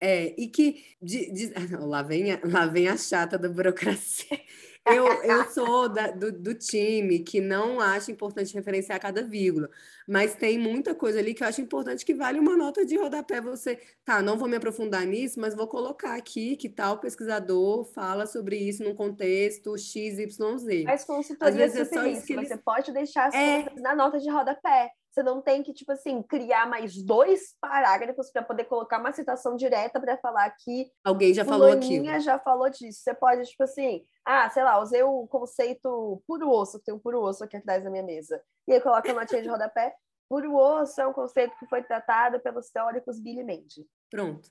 É, 0.00 0.34
e 0.38 0.48
que 0.48 0.84
de, 1.00 1.30
de, 1.32 1.52
lá, 1.80 2.02
vem 2.02 2.32
a, 2.32 2.40
lá 2.44 2.66
vem 2.66 2.88
a 2.88 2.96
chata 2.96 3.38
da 3.38 3.48
burocracia. 3.48 4.40
Eu, 4.86 5.06
eu 5.22 5.44
sou 5.46 5.88
da, 5.88 6.08
do, 6.08 6.30
do, 6.30 6.54
time 6.54 7.20
que 7.20 7.40
não 7.40 7.80
acha 7.80 8.12
importante 8.12 8.52
referenciar 8.52 9.00
cada 9.00 9.22
vírgula, 9.22 9.70
mas 10.06 10.34
tem 10.34 10.58
muita 10.58 10.94
coisa 10.94 11.20
ali 11.20 11.32
que 11.32 11.42
eu 11.42 11.48
acho 11.48 11.62
importante 11.62 12.04
que 12.04 12.14
vale 12.14 12.38
uma 12.38 12.54
nota 12.54 12.84
de 12.84 12.94
rodapé. 12.94 13.40
Você, 13.40 13.80
tá, 14.04 14.20
não 14.20 14.36
vou 14.36 14.46
me 14.46 14.56
aprofundar 14.56 15.06
nisso, 15.06 15.40
mas 15.40 15.54
vou 15.54 15.66
colocar 15.66 16.14
aqui 16.14 16.54
que 16.54 16.68
tal 16.68 16.98
pesquisador 16.98 17.86
fala 17.94 18.26
sobre 18.26 18.56
isso 18.56 18.84
num 18.84 18.94
contexto 18.94 19.74
XYZ. 19.78 20.36
Mas 20.84 21.04
consultoria 21.06 21.48
Às 21.48 21.56
vezes 21.56 21.76
é 21.80 21.84
só 21.86 22.06
isso 22.06 22.26
que 22.26 22.34
eles... 22.34 22.48
você 22.48 22.58
pode 22.58 22.92
deixar 22.92 23.28
as 23.28 23.34
é... 23.34 23.62
coisas 23.62 23.82
na 23.82 23.96
nota 23.96 24.18
de 24.18 24.28
rodapé. 24.28 24.90
Você 25.14 25.22
não 25.22 25.40
tem 25.40 25.62
que, 25.62 25.72
tipo 25.72 25.92
assim, 25.92 26.20
criar 26.24 26.68
mais 26.68 27.00
dois 27.00 27.54
parágrafos 27.60 28.32
para 28.32 28.42
poder 28.42 28.64
colocar 28.64 28.98
uma 28.98 29.12
citação 29.12 29.54
direta 29.54 30.00
para 30.00 30.18
falar 30.18 30.50
que 30.50 30.90
alguém 31.04 31.32
já 31.32 31.44
falou 31.44 31.70
aquilo. 31.70 32.20
já 32.20 32.36
falou 32.36 32.68
disso. 32.68 33.00
Você 33.00 33.14
pode, 33.14 33.44
tipo 33.44 33.62
assim, 33.62 34.04
ah, 34.24 34.50
sei 34.50 34.64
lá, 34.64 34.80
usei 34.82 35.04
o 35.04 35.24
conceito 35.28 36.20
puro 36.26 36.50
osso, 36.50 36.80
que 36.80 36.86
tem 36.86 36.94
um 36.94 36.98
puro 36.98 37.22
osso 37.22 37.44
aqui 37.44 37.56
atrás 37.56 37.84
da 37.84 37.90
minha 37.90 38.02
mesa. 38.02 38.42
E 38.66 38.72
aí 38.72 38.80
coloca 38.80 39.08
a 39.08 39.14
notinha 39.14 39.40
de 39.40 39.48
rodapé. 39.48 39.94
Puro 40.26 40.56
osso 40.56 41.00
é 41.00 41.06
um 41.06 41.12
conceito 41.12 41.54
que 41.58 41.66
foi 41.66 41.82
tratado 41.82 42.40
pelos 42.40 42.70
teóricos 42.70 43.20
Billy 43.20 43.44
Mendes. 43.44 43.84
Pronto. 44.10 44.48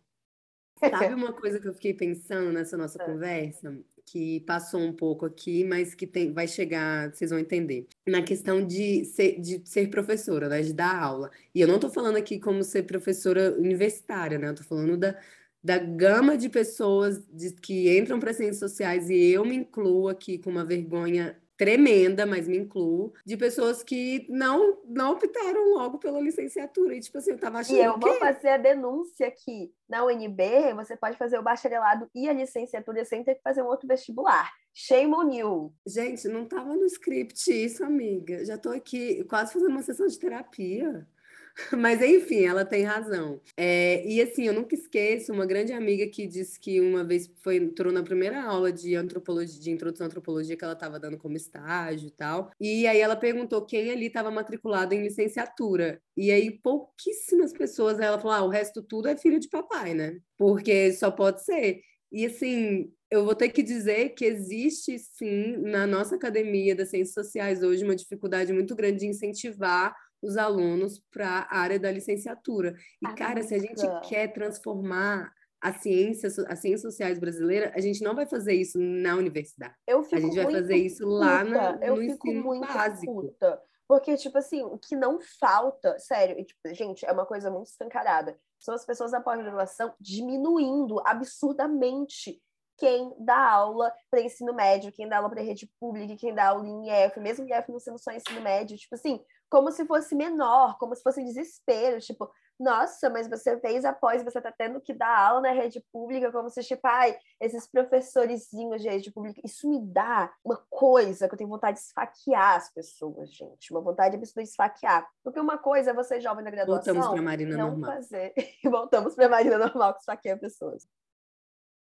Sabe 0.79 1.13
uma 1.13 1.33
coisa 1.33 1.59
que 1.59 1.67
eu 1.67 1.73
fiquei 1.73 1.93
pensando 1.93 2.53
nessa 2.53 2.77
nossa 2.77 3.01
é. 3.01 3.05
conversa? 3.05 3.75
Que 4.05 4.41
passou 4.41 4.81
um 4.81 4.93
pouco 4.93 5.25
aqui, 5.25 5.63
mas 5.63 5.95
que 5.95 6.05
tem, 6.05 6.31
vai 6.33 6.47
chegar, 6.47 7.11
vocês 7.13 7.31
vão 7.31 7.39
entender. 7.39 7.87
Na 8.07 8.21
questão 8.21 8.65
de 8.65 9.05
ser, 9.05 9.39
de 9.39 9.61
ser 9.65 9.89
professora, 9.89 10.49
né, 10.49 10.61
de 10.61 10.73
dar 10.73 10.95
aula. 10.95 11.31
E 11.53 11.61
eu 11.61 11.67
não 11.67 11.75
estou 11.75 11.89
falando 11.89 12.17
aqui 12.17 12.39
como 12.39 12.63
ser 12.63 12.83
professora 12.83 13.53
universitária, 13.57 14.37
né? 14.37 14.47
Eu 14.47 14.51
estou 14.53 14.67
falando 14.67 14.97
da, 14.97 15.17
da 15.63 15.77
gama 15.77 16.37
de 16.37 16.49
pessoas 16.49 17.25
de, 17.27 17.53
que 17.53 17.97
entram 17.97 18.19
para 18.19 18.33
ciências 18.33 18.59
sociais 18.59 19.09
e 19.09 19.31
eu 19.31 19.45
me 19.45 19.55
incluo 19.55 20.09
aqui 20.09 20.37
com 20.37 20.49
uma 20.49 20.65
vergonha 20.65 21.37
tremenda, 21.63 22.25
mas 22.25 22.45
me 22.45 22.57
incluo, 22.57 23.13
de 23.25 23.37
pessoas 23.37 23.81
que 23.81 24.27
não 24.29 24.81
não 24.85 25.13
optaram 25.13 25.73
logo 25.75 25.97
pela 25.97 26.19
licenciatura. 26.19 26.93
E, 26.93 26.99
tipo 26.99 27.17
assim, 27.17 27.31
eu 27.31 27.37
tava 27.37 27.59
achando. 27.59 27.77
E 27.77 27.81
eu 27.81 27.97
vou 27.97 28.15
fazer 28.15 28.49
a 28.49 28.57
denúncia 28.57 29.31
que 29.31 29.71
na 29.87 30.03
UNB 30.03 30.73
você 30.75 30.97
pode 30.97 31.17
fazer 31.17 31.39
o 31.39 31.43
bacharelado 31.43 32.09
e 32.13 32.27
a 32.27 32.33
licenciatura 32.33 33.05
sem 33.05 33.23
ter 33.23 33.35
que 33.35 33.41
fazer 33.41 33.61
um 33.61 33.67
outro 33.67 33.87
vestibular. 33.87 34.51
Shame 34.73 35.13
on 35.13 35.31
you. 35.31 35.73
Gente, 35.87 36.27
não 36.27 36.45
tava 36.45 36.75
no 36.75 36.85
script 36.85 37.49
isso, 37.49 37.83
amiga. 37.83 38.43
Já 38.43 38.57
tô 38.57 38.69
aqui 38.69 39.23
quase 39.25 39.53
fazendo 39.53 39.69
uma 39.69 39.83
sessão 39.83 40.07
de 40.07 40.19
terapia. 40.19 41.07
Mas 41.77 42.01
enfim, 42.01 42.45
ela 42.45 42.65
tem 42.65 42.83
razão. 42.83 43.39
É, 43.55 44.05
e 44.07 44.21
assim, 44.21 44.47
eu 44.47 44.53
nunca 44.53 44.73
esqueço 44.73 45.31
uma 45.31 45.45
grande 45.45 45.71
amiga 45.71 46.07
que 46.07 46.25
disse 46.25 46.59
que 46.59 46.79
uma 46.81 47.03
vez 47.03 47.29
foi, 47.41 47.57
entrou 47.57 47.93
na 47.93 48.01
primeira 48.01 48.41
aula 48.43 48.71
de 48.71 48.95
antropologia, 48.95 49.59
de 49.59 49.71
introdução 49.71 50.05
à 50.05 50.07
antropologia 50.07 50.57
que 50.57 50.63
ela 50.63 50.73
estava 50.73 50.99
dando 50.99 51.17
como 51.17 51.37
estágio 51.37 52.07
e 52.07 52.11
tal. 52.11 52.51
E 52.59 52.87
aí 52.87 52.99
ela 52.99 53.15
perguntou 53.15 53.65
quem 53.65 53.91
ali 53.91 54.07
estava 54.07 54.31
matriculado 54.31 54.93
em 54.93 55.03
licenciatura. 55.03 56.01
E 56.17 56.31
aí 56.31 56.49
pouquíssimas 56.51 57.53
pessoas, 57.53 57.99
ela 57.99 58.19
falou: 58.19 58.35
ah, 58.35 58.43
o 58.43 58.49
resto 58.49 58.81
tudo 58.81 59.07
é 59.07 59.15
filho 59.17 59.39
de 59.39 59.49
papai, 59.49 59.93
né? 59.93 60.17
Porque 60.37 60.91
só 60.93 61.11
pode 61.11 61.43
ser. 61.43 61.81
E 62.11 62.25
assim, 62.25 62.91
eu 63.09 63.25
vou 63.25 63.35
ter 63.35 63.49
que 63.49 63.61
dizer 63.61 64.09
que 64.09 64.25
existe 64.25 64.97
sim 64.99 65.57
na 65.57 65.85
nossa 65.85 66.15
academia 66.15 66.75
das 66.75 66.89
ciências 66.89 67.13
sociais 67.13 67.61
hoje 67.63 67.83
uma 67.83 67.95
dificuldade 67.95 68.53
muito 68.53 68.75
grande 68.75 68.99
de 68.99 69.07
incentivar 69.07 69.95
os 70.23 70.37
alunos 70.37 70.99
para 71.11 71.47
a 71.49 71.59
área 71.59 71.79
da 71.79 71.91
licenciatura. 71.91 72.73
E, 73.01 73.07
ah, 73.07 73.13
cara, 73.13 73.43
se 73.43 73.53
a 73.53 73.59
gente 73.59 73.83
quer 74.07 74.31
transformar 74.33 75.31
a 75.61 75.71
ciência, 75.71 76.27
as 76.27 76.59
ciências 76.59 76.81
sociais 76.81 77.19
brasileiras, 77.19 77.71
a 77.73 77.79
gente 77.79 78.03
não 78.03 78.13
vai 78.13 78.25
fazer 78.25 78.53
isso 78.53 78.77
na 78.79 79.15
universidade. 79.15 79.73
a 79.87 80.19
gente 80.19 80.35
vai 80.35 80.51
fazer 80.51 80.75
isso 80.75 81.07
lá 81.07 81.43
no, 81.43 81.51
no 81.51 81.83
eu 81.83 81.95
fico 81.97 82.27
ensino 82.27 82.43
muito 82.43 82.67
básico. 82.67 83.21
Puta. 83.21 83.61
Porque, 83.87 84.17
tipo 84.17 84.37
assim, 84.37 84.61
o 84.63 84.77
que 84.77 84.95
não 84.95 85.19
falta, 85.39 85.97
sério, 85.99 86.43
tipo, 86.43 86.59
gente, 86.73 87.05
é 87.05 87.11
uma 87.11 87.25
coisa 87.25 87.51
muito 87.51 87.67
escancarada, 87.67 88.37
são 88.59 88.73
as 88.73 88.85
pessoas 88.85 89.11
da 89.11 89.21
pós-graduação 89.21 89.93
diminuindo 89.99 91.01
absurdamente 91.05 92.41
quem 92.77 93.13
dá 93.19 93.51
aula 93.51 93.93
para 94.09 94.21
ensino 94.21 94.53
médio, 94.53 94.91
quem 94.91 95.07
dá 95.07 95.17
aula 95.17 95.29
para 95.29 95.41
rede 95.41 95.69
pública, 95.79 96.15
quem 96.15 96.33
dá 96.33 96.47
aula 96.47 96.67
em 96.67 96.89
IF, 96.89 97.19
mesmo 97.19 97.45
IF 97.45 97.71
não 97.71 97.79
sendo 97.79 97.99
só 97.99 98.11
ensino 98.11 98.41
médio, 98.41 98.77
tipo 98.77 98.95
assim, 98.95 99.23
como 99.53 99.71
se 99.71 99.85
fosse 99.85 100.15
menor, 100.15 100.79
como 100.79 100.95
se 100.95 101.03
fosse 101.03 101.23
desespero, 101.23 101.99
tipo, 101.99 102.27
nossa, 102.59 103.07
mas 103.07 103.29
você 103.29 103.59
fez 103.59 103.85
após, 103.85 104.23
você 104.23 104.41
tá 104.41 104.51
tendo 104.51 104.81
que 104.81 104.95
dar 104.95 105.15
aula 105.15 105.41
na 105.41 105.51
rede 105.51 105.79
pública, 105.91 106.31
como 106.31 106.49
se, 106.49 106.63
tipo, 106.63 106.81
ai, 106.87 107.15
esses 107.39 107.67
professorizinhos 107.67 108.81
de 108.81 108.89
rede 108.89 109.11
pública, 109.11 109.39
isso 109.45 109.69
me 109.69 109.79
dá 109.79 110.33
uma 110.43 110.57
coisa 110.71 111.27
que 111.27 111.35
eu 111.35 111.37
tenho 111.37 111.51
vontade 111.51 111.77
de 111.77 111.83
esfaquear 111.83 112.55
as 112.55 112.73
pessoas, 112.73 113.31
gente, 113.31 113.71
uma 113.71 113.79
vontade 113.79 114.17
de 114.17 114.41
esfaquear. 114.41 115.07
Porque 115.23 115.39
uma 115.39 115.59
coisa 115.59 115.91
é 115.91 115.93
você 115.93 116.19
jovem 116.19 116.43
na 116.43 116.49
graduação, 116.49 116.95
Voltamos 116.95 117.13
pra 117.13 117.21
Marina 117.21 117.55
não 117.55 117.69
normal. 117.69 117.91
fazer, 117.91 118.33
voltamos 118.65 119.13
pra 119.13 119.29
Marina 119.29 119.59
normal 119.59 119.93
que 119.93 119.99
esfaqueia 119.99 120.35
pessoas. 120.35 120.87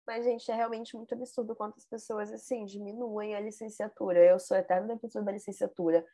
Mas, 0.06 0.24
gente, 0.24 0.50
é 0.50 0.54
realmente 0.54 0.96
muito 0.96 1.14
absurdo 1.14 1.54
quantas 1.54 1.84
pessoas, 1.84 2.32
assim, 2.32 2.64
diminuem 2.64 3.34
a 3.34 3.40
licenciatura. 3.40 4.18
Eu 4.18 4.40
sou 4.40 4.56
eterna 4.56 4.88
defensora 4.94 5.26
da 5.26 5.32
licenciatura 5.32 6.04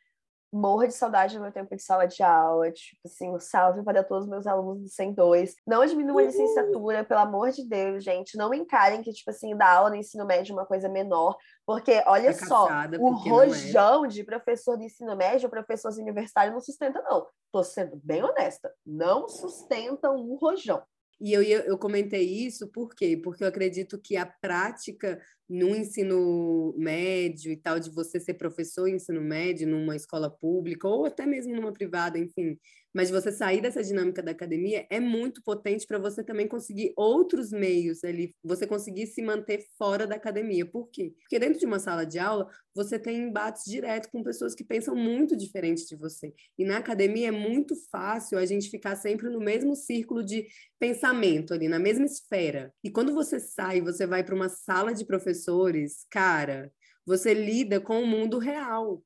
morro 0.51 0.87
de 0.87 0.93
saudade 0.93 1.35
do 1.35 1.41
meu 1.41 1.51
tempo 1.51 1.75
de 1.75 1.81
sala 1.81 2.05
de 2.05 2.23
aula, 2.23 2.71
tipo 2.71 3.01
assim, 3.05 3.29
um 3.29 3.39
salve 3.39 3.83
para 3.83 4.03
todos 4.03 4.25
os 4.25 4.29
meus 4.29 4.47
alunos 4.47 4.81
do 4.81 4.89
102. 4.89 5.55
Não 5.65 5.85
diminua 5.85 6.21
a 6.21 6.25
licenciatura, 6.25 7.03
pelo 7.03 7.19
amor 7.19 7.51
de 7.51 7.67
Deus, 7.67 8.03
gente, 8.03 8.37
não 8.37 8.53
encarem 8.53 9.01
que, 9.01 9.11
tipo 9.11 9.29
assim, 9.29 9.55
dar 9.55 9.77
aula 9.77 9.89
no 9.89 9.95
ensino 9.95 10.25
médio 10.25 10.53
é 10.53 10.55
uma 10.55 10.65
coisa 10.65 10.87
menor, 10.87 11.37
porque, 11.65 12.01
olha 12.05 12.29
é 12.29 12.33
só, 12.33 12.67
o 12.99 13.11
rojão 13.11 14.05
é. 14.05 14.07
de 14.07 14.23
professor 14.23 14.77
de 14.77 14.85
ensino 14.85 15.15
médio, 15.15 15.49
professor 15.49 15.91
universitário 15.93 16.53
não 16.53 16.61
sustenta, 16.61 17.01
não. 17.01 17.27
Tô 17.51 17.63
sendo 17.63 17.99
bem 18.03 18.23
honesta, 18.23 18.73
não 18.85 19.27
sustenta 19.27 20.09
um 20.11 20.35
rojão. 20.35 20.81
E 21.19 21.33
eu, 21.33 21.41
eu 21.41 21.77
comentei 21.77 22.23
isso 22.23 22.67
por 22.67 22.93
quê? 22.95 23.19
Porque 23.21 23.43
eu 23.43 23.47
acredito 23.47 23.99
que 23.99 24.15
a 24.15 24.25
prática 24.25 25.19
no 25.49 25.75
ensino 25.75 26.75
médio 26.77 27.51
e 27.51 27.57
tal, 27.57 27.79
de 27.79 27.89
você 27.89 28.19
ser 28.19 28.33
professor 28.35 28.87
em 28.87 28.95
ensino 28.95 29.21
médio 29.21 29.67
numa 29.67 29.95
escola 29.95 30.29
pública 30.29 30.87
ou 30.87 31.05
até 31.05 31.25
mesmo 31.25 31.55
numa 31.55 31.71
privada, 31.71 32.19
enfim, 32.19 32.59
mas 32.93 33.09
você 33.09 33.31
sair 33.31 33.61
dessa 33.61 33.83
dinâmica 33.83 34.21
da 34.23 34.31
academia 34.31 34.87
é 34.89 34.99
muito 34.99 35.41
potente 35.43 35.85
para 35.85 35.99
você 35.99 36.23
também 36.23 36.47
conseguir 36.47 36.93
outros 36.95 37.51
meios 37.51 38.03
ali, 38.03 38.35
você 38.43 38.65
conseguir 38.65 39.07
se 39.07 39.21
manter 39.21 39.65
fora 39.77 40.07
da 40.07 40.15
academia. 40.15 40.65
Por 40.65 40.89
quê? 40.89 41.13
Porque 41.21 41.39
dentro 41.39 41.59
de 41.59 41.65
uma 41.65 41.79
sala 41.79 42.05
de 42.05 42.19
aula, 42.19 42.49
você 42.73 42.97
tem 42.99 43.17
embates 43.17 43.63
direto 43.65 44.09
com 44.11 44.23
pessoas 44.23 44.53
que 44.53 44.63
pensam 44.63 44.95
muito 44.95 45.35
diferente 45.35 45.85
de 45.85 45.95
você. 45.95 46.33
E 46.57 46.65
na 46.65 46.77
academia 46.77 47.29
é 47.29 47.31
muito 47.31 47.75
fácil 47.91 48.37
a 48.37 48.45
gente 48.45 48.69
ficar 48.69 48.95
sempre 48.95 49.29
no 49.29 49.39
mesmo 49.39 49.75
círculo 49.75 50.23
de 50.23 50.47
pensamento 50.79 51.53
ali, 51.53 51.67
na 51.67 51.79
mesma 51.79 52.05
esfera. 52.05 52.73
E 52.83 52.89
quando 52.89 53.13
você 53.13 53.39
sai, 53.39 53.81
você 53.81 54.05
vai 54.05 54.23
para 54.23 54.35
uma 54.35 54.49
sala 54.49 54.93
de 54.93 55.05
professores, 55.05 56.05
cara, 56.09 56.71
você 57.05 57.33
lida 57.33 57.79
com 57.79 58.01
o 58.01 58.07
mundo 58.07 58.37
real. 58.37 59.01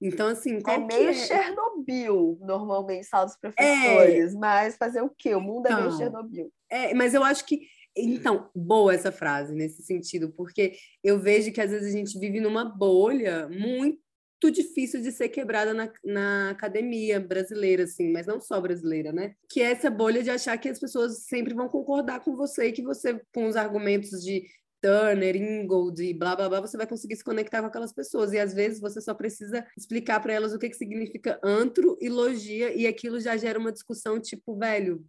Então, 0.00 0.28
assim, 0.28 0.58
É 0.66 0.78
meio 0.78 1.10
é? 1.10 1.14
Chernobyl, 1.14 2.38
normalmente, 2.40 3.06
sala 3.06 3.26
dos 3.26 3.36
professores. 3.36 4.34
Mas 4.34 4.76
fazer 4.76 5.00
o 5.00 5.10
quê? 5.10 5.34
O 5.34 5.40
mundo 5.40 5.66
é 5.66 5.74
meio 5.74 5.86
Então. 5.86 5.98
Chernobyl. 5.98 6.52
É, 6.70 6.94
mas 6.94 7.14
eu 7.14 7.22
acho 7.22 7.46
que. 7.46 7.62
Então, 7.96 8.50
boa 8.54 8.94
essa 8.94 9.10
frase 9.10 9.54
nesse 9.54 9.82
sentido, 9.82 10.30
porque 10.30 10.74
eu 11.02 11.18
vejo 11.18 11.50
que 11.50 11.62
às 11.62 11.70
vezes 11.70 11.88
a 11.88 11.96
gente 11.96 12.18
vive 12.18 12.40
numa 12.40 12.62
bolha 12.62 13.48
muito 13.48 14.50
difícil 14.52 15.00
de 15.00 15.10
ser 15.10 15.30
quebrada 15.30 15.72
na, 15.72 15.90
na 16.04 16.50
academia 16.50 17.18
brasileira, 17.18 17.84
assim, 17.84 18.12
mas 18.12 18.26
não 18.26 18.38
só 18.38 18.60
brasileira, 18.60 19.12
né? 19.12 19.34
Que 19.48 19.62
é 19.62 19.70
essa 19.70 19.88
bolha 19.88 20.22
de 20.22 20.30
achar 20.30 20.58
que 20.58 20.68
as 20.68 20.78
pessoas 20.78 21.24
sempre 21.24 21.54
vão 21.54 21.70
concordar 21.70 22.20
com 22.20 22.36
você 22.36 22.66
e 22.66 22.72
que 22.72 22.82
você, 22.82 23.18
com 23.32 23.46
os 23.46 23.56
argumentos 23.56 24.22
de 24.22 24.44
Turner, 24.80 25.36
Ingold 25.36 26.02
e 26.02 26.14
blá 26.14 26.36
blá 26.36 26.48
blá, 26.48 26.60
você 26.60 26.76
vai 26.76 26.86
conseguir 26.86 27.16
se 27.16 27.24
conectar 27.24 27.60
com 27.60 27.66
aquelas 27.66 27.92
pessoas. 27.92 28.32
E 28.32 28.38
às 28.38 28.54
vezes 28.54 28.80
você 28.80 29.00
só 29.00 29.14
precisa 29.14 29.66
explicar 29.76 30.20
para 30.20 30.32
elas 30.32 30.52
o 30.52 30.58
que, 30.58 30.68
que 30.68 30.76
significa 30.76 31.40
antro 31.42 31.96
e 32.00 32.08
logia, 32.08 32.74
e 32.74 32.86
aquilo 32.86 33.20
já 33.20 33.36
gera 33.36 33.58
uma 33.58 33.72
discussão, 33.72 34.20
tipo, 34.20 34.56
velho, 34.56 35.04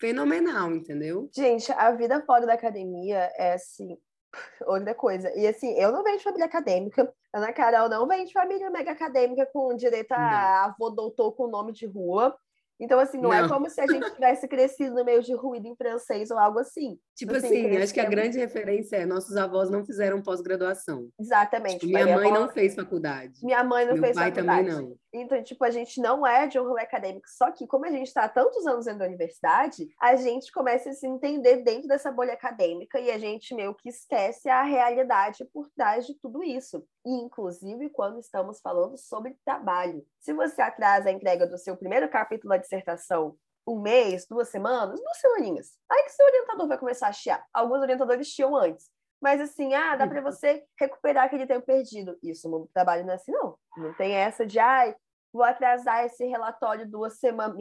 fenomenal, 0.00 0.72
entendeu? 0.72 1.30
Gente, 1.34 1.70
a 1.72 1.90
vida 1.92 2.22
fora 2.24 2.46
da 2.46 2.54
academia 2.54 3.30
é 3.36 3.54
assim, 3.54 3.96
outra 4.66 4.94
coisa. 4.94 5.32
E 5.36 5.46
assim, 5.46 5.72
eu 5.78 5.92
não 5.92 6.02
venho 6.02 6.18
de 6.18 6.24
família 6.24 6.46
acadêmica. 6.46 7.12
Ana 7.32 7.52
Carol 7.52 7.88
não 7.88 8.06
vem 8.06 8.24
de 8.24 8.32
família 8.32 8.70
mega 8.70 8.92
acadêmica 8.92 9.46
com 9.52 9.74
direito 9.76 10.12
a 10.12 10.64
avô 10.64 10.90
doutor 10.90 11.32
com 11.32 11.48
nome 11.48 11.72
de 11.72 11.86
rua. 11.86 12.36
Então, 12.78 12.98
assim, 13.00 13.18
não, 13.18 13.32
é 13.32 13.40
Não. 13.42 13.48
como 13.48 13.70
se 13.70 13.80
a 13.80 13.86
gente 13.86 14.10
tivesse 14.12 14.46
crescido 14.46 14.94
no 14.94 15.04
meio 15.04 15.22
de 15.22 15.34
ruído 15.34 15.66
em 15.66 15.74
francês 15.74 16.30
ou 16.30 16.38
algo 16.38 16.58
assim. 16.58 16.98
Tipo 17.16 17.34
Assim, 17.34 17.46
assim, 17.66 17.76
acho 17.78 17.94
que 17.94 18.00
a 18.00 18.04
grande 18.08 18.36
referência 18.38 18.96
é 18.96 19.06
nossos 19.06 19.34
avós 19.36 19.70
não 19.70 19.84
fizeram 19.84 20.20
pós-graduação. 20.22 21.08
Exatamente. 21.18 21.78
Tipo, 21.80 21.92
minha 21.92 22.04
mãe 22.16 22.26
avó- 22.30 22.40
não 22.40 22.48
fez 22.50 22.74
faculdade. 22.74 23.40
Minha 23.42 23.64
mãe 23.64 23.86
não 23.86 23.94
Meu 23.94 24.02
fez 24.02 24.14
pai 24.14 24.30
também 24.32 24.56
faculdade. 24.66 24.82
não. 24.88 24.96
Então, 25.20 25.42
tipo, 25.42 25.64
a 25.64 25.70
gente 25.70 26.00
não 26.00 26.26
é 26.26 26.46
de 26.46 26.58
um 26.58 26.64
rolê 26.64 26.82
acadêmico. 26.82 27.28
Só 27.28 27.50
que, 27.50 27.66
como 27.66 27.86
a 27.86 27.90
gente 27.90 28.06
está 28.06 28.24
há 28.24 28.28
tantos 28.28 28.66
anos 28.66 28.84
dentro 28.84 29.00
da 29.00 29.06
universidade, 29.06 29.88
a 30.00 30.16
gente 30.16 30.52
começa 30.52 30.90
a 30.90 30.92
se 30.92 31.06
entender 31.06 31.62
dentro 31.62 31.88
dessa 31.88 32.12
bolha 32.12 32.34
acadêmica 32.34 32.98
e 33.00 33.10
a 33.10 33.18
gente 33.18 33.54
meio 33.54 33.74
que 33.74 33.88
esquece 33.88 34.48
a 34.48 34.62
realidade 34.62 35.44
por 35.46 35.68
trás 35.70 36.06
de 36.06 36.14
tudo 36.14 36.42
isso. 36.42 36.86
E, 37.04 37.10
inclusive, 37.10 37.90
quando 37.90 38.20
estamos 38.20 38.60
falando 38.60 38.96
sobre 38.96 39.36
trabalho. 39.44 40.06
Se 40.20 40.32
você 40.32 40.60
atrasa 40.62 41.08
a 41.08 41.12
entrega 41.12 41.46
do 41.46 41.58
seu 41.58 41.76
primeiro 41.76 42.08
capítulo 42.08 42.50
da 42.50 42.58
dissertação 42.58 43.36
um 43.66 43.80
mês, 43.80 44.26
duas 44.28 44.48
semanas, 44.48 45.00
duas 45.00 45.18
semaninhas, 45.18 45.72
aí 45.90 46.04
que 46.04 46.12
seu 46.12 46.24
orientador 46.24 46.68
vai 46.68 46.78
começar 46.78 47.08
a 47.08 47.12
chiar. 47.12 47.44
Alguns 47.52 47.80
orientadores 47.80 48.28
chiam 48.28 48.54
antes. 48.54 48.88
Mas 49.20 49.40
assim, 49.40 49.74
ah, 49.74 49.96
dá 49.96 50.06
para 50.06 50.20
você 50.20 50.64
recuperar 50.78 51.24
aquele 51.24 51.46
tempo 51.46 51.66
perdido. 51.66 52.18
Isso 52.22 52.48
no 52.48 52.58
mundo 52.58 52.66
do 52.66 52.72
trabalho 52.72 53.04
não 53.04 53.12
é 53.12 53.16
assim, 53.16 53.32
não. 53.32 53.58
Não 53.76 53.94
tem 53.94 54.12
essa 54.12 54.46
de, 54.46 54.58
ai, 54.58 54.94
vou 55.32 55.42
atrasar 55.42 56.04
esse 56.04 56.24
relatório 56.24 56.88
duas 56.88 57.18
semanas. 57.18 57.56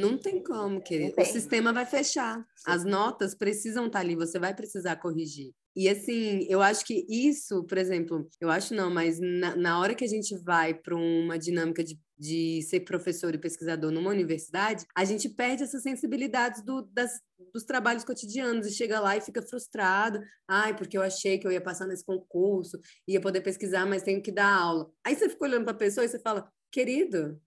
Não 0.00 0.18
tem 0.18 0.42
como, 0.42 0.80
querido. 0.80 1.08
Não 1.08 1.12
O 1.12 1.16
tem. 1.16 1.32
sistema 1.32 1.72
vai 1.72 1.86
fechar. 1.86 2.44
As 2.66 2.84
notas 2.84 3.34
precisam 3.34 3.86
estar 3.86 4.00
ali, 4.00 4.14
você 4.14 4.38
vai 4.38 4.54
precisar 4.54 4.96
corrigir. 4.96 5.52
E 5.76 5.88
assim, 5.88 6.46
eu 6.48 6.62
acho 6.62 6.84
que 6.84 7.04
isso, 7.08 7.64
por 7.64 7.76
exemplo, 7.78 8.28
eu 8.40 8.48
acho 8.48 8.72
não, 8.74 8.90
mas 8.92 9.18
na, 9.20 9.56
na 9.56 9.80
hora 9.80 9.94
que 9.94 10.04
a 10.04 10.08
gente 10.08 10.36
vai 10.36 10.72
para 10.72 10.94
uma 10.94 11.36
dinâmica 11.36 11.82
de, 11.82 11.98
de 12.16 12.62
ser 12.62 12.80
professor 12.80 13.34
e 13.34 13.38
pesquisador 13.38 13.90
numa 13.90 14.10
universidade, 14.10 14.86
a 14.96 15.04
gente 15.04 15.28
perde 15.28 15.64
essas 15.64 15.82
sensibilidades 15.82 16.62
do, 16.64 16.82
das, 16.92 17.20
dos 17.52 17.64
trabalhos 17.64 18.04
cotidianos 18.04 18.68
e 18.68 18.70
chega 18.72 19.00
lá 19.00 19.16
e 19.16 19.20
fica 19.20 19.42
frustrado. 19.42 20.20
Ai, 20.48 20.76
porque 20.76 20.96
eu 20.96 21.02
achei 21.02 21.38
que 21.38 21.46
eu 21.46 21.50
ia 21.50 21.60
passar 21.60 21.88
nesse 21.88 22.04
concurso, 22.04 22.78
ia 23.08 23.20
poder 23.20 23.40
pesquisar, 23.40 23.84
mas 23.84 24.04
tenho 24.04 24.22
que 24.22 24.30
dar 24.30 24.54
aula. 24.54 24.88
Aí 25.04 25.16
você 25.16 25.28
fica 25.28 25.44
olhando 25.44 25.64
para 25.64 25.72
a 25.72 25.76
pessoa 25.78 26.04
e 26.04 26.08
você 26.08 26.20
fala, 26.20 26.48
querido, 26.74 27.40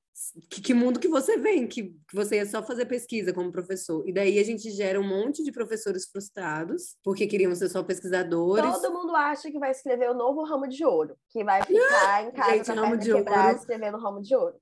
que, 0.50 0.62
que 0.62 0.74
mundo 0.74 1.00
que 1.02 1.08
você 1.10 1.38
vem, 1.38 1.68
que, 1.68 1.84
que 2.08 2.16
você 2.16 2.38
ia 2.38 2.46
só 2.46 2.64
fazer 2.64 2.86
pesquisa 2.86 3.34
como 3.34 3.52
professor. 3.52 4.08
E 4.08 4.14
daí 4.14 4.40
a 4.40 4.44
gente 4.44 4.72
gera 4.72 5.00
um 5.00 5.08
monte 5.08 5.44
de 5.44 5.52
professores 5.52 6.08
frustrados, 6.10 6.96
porque 7.04 7.28
queriam 7.28 7.54
ser 7.54 7.68
só 7.68 7.84
pesquisadores. 7.84 8.72
Todo 8.82 8.94
mundo 8.94 9.14
acha 9.14 9.52
que 9.52 9.60
vai 9.60 9.72
escrever 9.72 10.10
o 10.10 10.14
novo 10.14 10.44
ramo 10.46 10.66
de 10.68 10.86
ouro, 10.86 11.18
que 11.30 11.44
vai 11.44 11.62
ficar 11.68 12.24
em 12.24 12.32
casa 12.32 12.52
Gente, 12.54 12.72
ramo 12.72 12.98
de 12.98 13.14
quebrada 13.14 13.48
ouro. 13.50 13.58
escrevendo 13.60 13.98
ramo 13.98 14.22
de 14.22 14.34
ouro. 14.36 14.56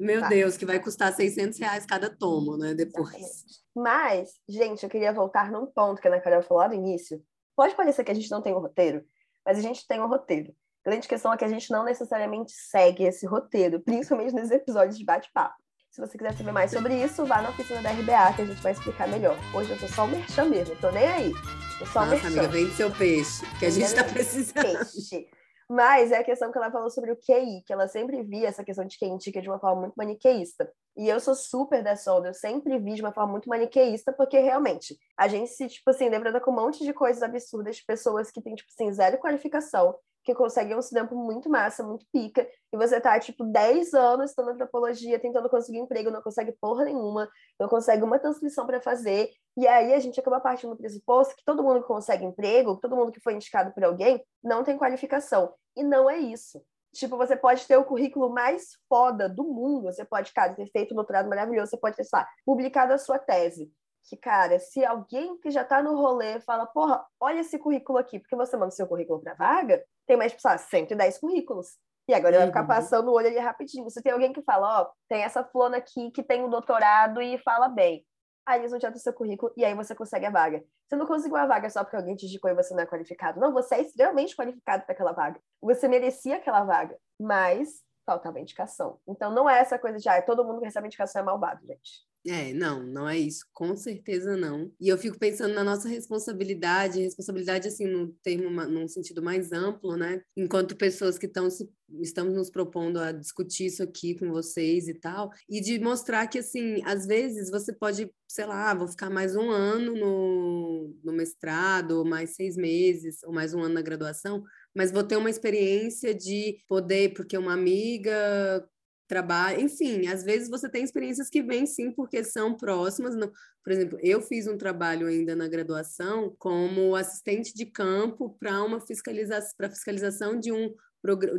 Meu 0.00 0.20
Tá. 0.20 0.28
Deus, 0.28 0.56
que 0.56 0.64
vai 0.64 0.80
custar 0.80 1.12
600 1.12 1.58
reais 1.58 1.84
cada 1.84 2.08
tomo, 2.08 2.56
né? 2.56 2.72
Depois. 2.72 3.14
Exatamente. 3.14 3.58
Mas, 3.76 4.30
gente, 4.48 4.82
eu 4.84 4.88
queria 4.88 5.12
voltar 5.12 5.52
num 5.52 5.66
ponto 5.66 6.00
que 6.00 6.08
a 6.08 6.10
Ana 6.10 6.20
Carol 6.20 6.42
falou 6.42 6.62
lá 6.62 6.68
no 6.68 6.74
início. 6.74 7.22
Pode 7.54 7.74
parecer 7.74 8.04
que 8.04 8.10
a 8.10 8.14
gente 8.14 8.30
não 8.30 8.40
tem 8.40 8.54
um 8.54 8.60
roteiro, 8.60 9.04
mas 9.44 9.58
a 9.58 9.60
gente 9.60 9.86
tem 9.86 10.00
um 10.00 10.08
roteiro. 10.08 10.54
A 10.88 10.90
grande 10.90 11.06
questão 11.06 11.30
é 11.30 11.36
que 11.36 11.44
a 11.44 11.48
gente 11.48 11.70
não 11.70 11.84
necessariamente 11.84 12.50
segue 12.50 13.04
esse 13.04 13.26
roteiro, 13.26 13.78
principalmente 13.78 14.32
nos 14.32 14.50
episódios 14.50 14.96
de 14.96 15.04
bate-papo. 15.04 15.54
Se 15.90 16.00
você 16.00 16.16
quiser 16.16 16.32
saber 16.32 16.50
mais 16.50 16.70
sobre 16.70 16.94
isso, 16.94 17.26
vá 17.26 17.42
na 17.42 17.50
oficina 17.50 17.82
da 17.82 17.90
RBA 17.90 18.32
que 18.34 18.40
a 18.40 18.44
gente 18.46 18.62
vai 18.62 18.72
explicar 18.72 19.06
melhor. 19.06 19.36
Hoje 19.54 19.70
eu 19.70 19.78
tô 19.78 19.86
só 19.86 20.06
o 20.06 20.08
merchan 20.08 20.46
mesmo, 20.46 20.74
tô 20.76 20.90
nem 20.90 21.06
aí. 21.06 21.32
Tô 21.78 21.84
só 21.84 21.98
o 21.98 22.06
Nossa, 22.06 22.12
merchan. 22.12 22.28
amiga, 22.28 22.48
vende 22.48 22.72
seu 22.72 22.90
peixe, 22.90 23.44
que 23.58 23.66
a 23.66 23.70
gente 23.70 23.94
tá 23.94 24.02
precisando. 24.02 24.62
peixe. 24.62 25.28
Mas 25.68 26.10
é 26.10 26.16
a 26.16 26.24
questão 26.24 26.50
que 26.50 26.56
ela 26.56 26.72
falou 26.72 26.88
sobre 26.88 27.12
o 27.12 27.16
QI, 27.16 27.62
que 27.66 27.72
ela 27.74 27.86
sempre 27.86 28.22
via 28.22 28.48
essa 28.48 28.64
questão 28.64 28.86
de 28.86 28.96
QI 28.96 29.08
indica 29.08 29.42
de 29.42 29.48
uma 29.50 29.58
forma 29.58 29.82
muito 29.82 29.94
maniqueísta. 29.94 30.72
E 30.96 31.06
eu 31.06 31.20
sou 31.20 31.34
super 31.34 31.84
dessa 31.84 32.14
onda, 32.14 32.28
eu 32.28 32.34
sempre 32.34 32.78
vi 32.78 32.94
de 32.94 33.02
uma 33.02 33.12
forma 33.12 33.30
muito 33.30 33.46
maniqueísta, 33.46 34.10
porque 34.10 34.38
realmente 34.38 34.98
a 35.18 35.28
gente 35.28 35.50
se, 35.50 35.68
tipo 35.68 35.90
assim, 35.90 36.08
lembra 36.08 36.40
com 36.40 36.50
um 36.50 36.54
monte 36.54 36.82
de 36.82 36.94
coisas 36.94 37.22
absurdas 37.22 37.76
de 37.76 37.84
pessoas 37.84 38.30
que 38.30 38.40
têm, 38.40 38.54
tipo 38.54 38.70
assim, 38.72 38.90
zero 38.90 39.18
qualificação, 39.18 39.94
que 40.28 40.34
conseguem 40.34 40.76
um 40.76 40.80
tempo 40.80 41.16
muito 41.16 41.48
massa, 41.48 41.82
muito 41.82 42.04
pica, 42.12 42.46
e 42.70 42.76
você 42.76 43.00
tá, 43.00 43.18
tipo, 43.18 43.44
10 43.44 43.94
anos 43.94 44.30
estudando 44.30 44.52
antropologia, 44.52 45.18
tentando 45.18 45.48
conseguir 45.48 45.78
emprego, 45.78 46.10
não 46.10 46.20
consegue 46.20 46.52
porra 46.60 46.84
nenhuma, 46.84 47.30
não 47.58 47.66
consegue 47.66 48.02
uma 48.02 48.18
transcrição 48.18 48.66
para 48.66 48.78
fazer, 48.78 49.30
e 49.56 49.66
aí 49.66 49.94
a 49.94 49.98
gente 49.98 50.20
acaba 50.20 50.38
partindo 50.38 50.70
do 50.70 50.76
pressuposto 50.76 51.34
que 51.34 51.42
todo 51.42 51.62
mundo 51.62 51.80
que 51.80 51.88
consegue 51.88 52.26
emprego, 52.26 52.76
todo 52.76 52.94
mundo 52.94 53.10
que 53.10 53.20
foi 53.20 53.32
indicado 53.32 53.72
por 53.72 53.82
alguém, 53.82 54.22
não 54.44 54.62
tem 54.62 54.76
qualificação. 54.76 55.54
E 55.74 55.82
não 55.82 56.10
é 56.10 56.18
isso. 56.18 56.62
Tipo, 56.92 57.16
você 57.16 57.34
pode 57.34 57.66
ter 57.66 57.78
o 57.78 57.84
currículo 57.84 58.28
mais 58.28 58.72
foda 58.86 59.30
do 59.30 59.44
mundo, 59.44 59.84
você 59.84 60.04
pode, 60.04 60.30
cara, 60.34 60.52
ter 60.52 60.66
feito 60.66 60.92
um 60.92 60.96
doutorado 60.96 61.28
maravilhoso, 61.28 61.70
você 61.70 61.78
pode 61.78 61.96
ter, 61.96 62.04
sei 62.04 62.18
lá, 62.18 62.28
publicado 62.44 62.92
a 62.92 62.98
sua 62.98 63.18
tese. 63.18 63.70
Que, 64.04 64.16
cara, 64.16 64.58
se 64.58 64.84
alguém 64.84 65.38
que 65.38 65.50
já 65.50 65.64
tá 65.64 65.82
no 65.82 65.94
rolê 65.96 66.40
fala, 66.40 66.66
porra, 66.66 67.04
olha 67.20 67.40
esse 67.40 67.58
currículo 67.58 67.98
aqui, 67.98 68.18
porque 68.18 68.36
você 68.36 68.56
manda 68.56 68.68
o 68.68 68.76
seu 68.76 68.86
currículo 68.86 69.20
pra 69.20 69.34
vaga, 69.34 69.84
tem 70.06 70.16
mais, 70.16 70.32
tipo, 70.32 70.46
lá, 70.48 70.56
110 70.56 71.18
currículos. 71.18 71.76
E 72.08 72.14
agora 72.14 72.30
ele 72.30 72.38
vai 72.38 72.46
ficar 72.46 72.62
Uhum. 72.62 72.66
passando 72.68 73.08
o 73.10 73.12
olho 73.14 73.26
ali 73.26 73.38
rapidinho. 73.38 73.90
Se 73.90 74.02
tem 74.02 74.12
alguém 74.12 74.32
que 74.32 74.40
fala, 74.42 74.80
ó, 74.82 74.90
tem 75.08 75.22
essa 75.22 75.44
flona 75.44 75.76
aqui 75.76 76.10
que 76.10 76.22
tem 76.22 76.42
um 76.42 76.48
doutorado 76.48 77.20
e 77.20 77.36
fala 77.38 77.68
bem. 77.68 78.02
Aí 78.46 78.60
eles 78.60 78.70
vão 78.70 78.80
tirar 78.80 78.90
do 78.92 78.98
seu 78.98 79.12
currículo 79.12 79.52
e 79.58 79.62
aí 79.62 79.74
você 79.74 79.94
consegue 79.94 80.24
a 80.24 80.30
vaga. 80.30 80.64
Você 80.88 80.96
não 80.96 81.04
conseguiu 81.04 81.36
a 81.36 81.44
vaga 81.44 81.68
só 81.68 81.84
porque 81.84 81.96
alguém 81.96 82.16
te 82.16 82.24
indicou 82.24 82.50
e 82.50 82.54
você 82.54 82.72
não 82.72 82.82
é 82.82 82.86
qualificado. 82.86 83.38
Não, 83.38 83.52
você 83.52 83.74
é 83.74 83.82
extremamente 83.82 84.34
qualificado 84.34 84.84
para 84.86 84.94
aquela 84.94 85.12
vaga. 85.12 85.38
Você 85.60 85.86
merecia 85.86 86.36
aquela 86.36 86.64
vaga, 86.64 86.96
mas 87.20 87.82
faltava 88.06 88.40
indicação. 88.40 88.98
Então 89.06 89.30
não 89.30 89.50
é 89.50 89.58
essa 89.58 89.78
coisa 89.78 89.98
de, 89.98 90.08
ah, 90.08 90.22
todo 90.22 90.42
mundo 90.46 90.60
que 90.60 90.64
recebe 90.64 90.86
indicação 90.86 91.20
é 91.20 91.24
malvado, 91.26 91.60
gente. 91.66 92.07
É, 92.26 92.52
não, 92.52 92.82
não 92.82 93.08
é 93.08 93.16
isso, 93.16 93.46
com 93.52 93.76
certeza 93.76 94.36
não. 94.36 94.70
E 94.80 94.88
eu 94.88 94.98
fico 94.98 95.18
pensando 95.18 95.54
na 95.54 95.64
nossa 95.64 95.88
responsabilidade, 95.88 97.00
responsabilidade 97.00 97.68
assim 97.68 97.86
no 97.86 98.08
termo, 98.22 98.50
num 98.66 98.88
sentido 98.88 99.22
mais 99.22 99.52
amplo, 99.52 99.96
né? 99.96 100.20
Enquanto 100.36 100.76
pessoas 100.76 101.16
que 101.16 101.26
estão 101.26 101.48
se 101.48 101.68
estamos 102.02 102.34
nos 102.34 102.50
propondo 102.50 102.98
a 102.98 103.12
discutir 103.12 103.66
isso 103.66 103.82
aqui 103.82 104.14
com 104.14 104.30
vocês 104.30 104.88
e 104.88 104.94
tal, 104.94 105.30
e 105.48 105.60
de 105.60 105.78
mostrar 105.78 106.26
que 106.26 106.38
assim, 106.38 106.82
às 106.84 107.06
vezes 107.06 107.50
você 107.50 107.72
pode, 107.72 108.10
sei 108.28 108.44
lá, 108.44 108.74
vou 108.74 108.86
ficar 108.88 109.08
mais 109.08 109.34
um 109.34 109.50
ano 109.50 109.94
no, 109.96 110.94
no 111.02 111.12
mestrado, 111.12 111.92
ou 111.92 112.04
mais 112.04 112.34
seis 112.34 112.56
meses, 112.56 113.22
ou 113.24 113.32
mais 113.32 113.54
um 113.54 113.62
ano 113.62 113.74
na 113.74 113.82
graduação, 113.82 114.44
mas 114.74 114.92
vou 114.92 115.02
ter 115.02 115.16
uma 115.16 115.30
experiência 115.30 116.14
de 116.14 116.58
poder, 116.68 117.14
porque 117.14 117.38
uma 117.38 117.54
amiga 117.54 118.68
trabalho, 119.08 119.60
enfim, 119.60 120.06
às 120.06 120.22
vezes 120.22 120.48
você 120.48 120.68
tem 120.68 120.84
experiências 120.84 121.30
que 121.30 121.42
vêm 121.42 121.66
sim 121.66 121.90
porque 121.90 122.22
são 122.22 122.54
próximas. 122.54 123.16
Não, 123.16 123.32
por 123.64 123.72
exemplo, 123.72 123.98
eu 124.02 124.20
fiz 124.20 124.46
um 124.46 124.58
trabalho 124.58 125.06
ainda 125.06 125.34
na 125.34 125.48
graduação 125.48 126.34
como 126.38 126.94
assistente 126.94 127.54
de 127.54 127.66
campo 127.66 128.36
para 128.38 128.62
uma 128.62 128.80
fiscalização, 128.80 129.54
para 129.56 129.70
fiscalização 129.70 130.38
de 130.38 130.52
um 130.52 130.74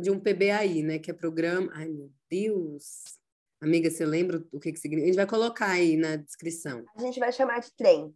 de 0.00 0.10
um 0.10 0.18
PBAI, 0.18 0.82
né, 0.82 0.98
que 0.98 1.10
é 1.10 1.14
programa. 1.14 1.70
Ai, 1.74 1.88
meu 1.88 2.10
Deus. 2.30 3.20
Amiga, 3.60 3.90
você 3.90 4.06
lembra 4.06 4.42
o 4.50 4.58
que 4.58 4.72
que 4.72 4.80
significa? 4.80 5.04
A 5.04 5.06
gente 5.08 5.16
vai 5.16 5.26
colocar 5.26 5.70
aí 5.70 5.96
na 5.96 6.16
descrição. 6.16 6.82
A 6.96 7.00
gente 7.02 7.20
vai 7.20 7.30
chamar 7.30 7.60
de 7.60 7.70
trem. 7.76 8.14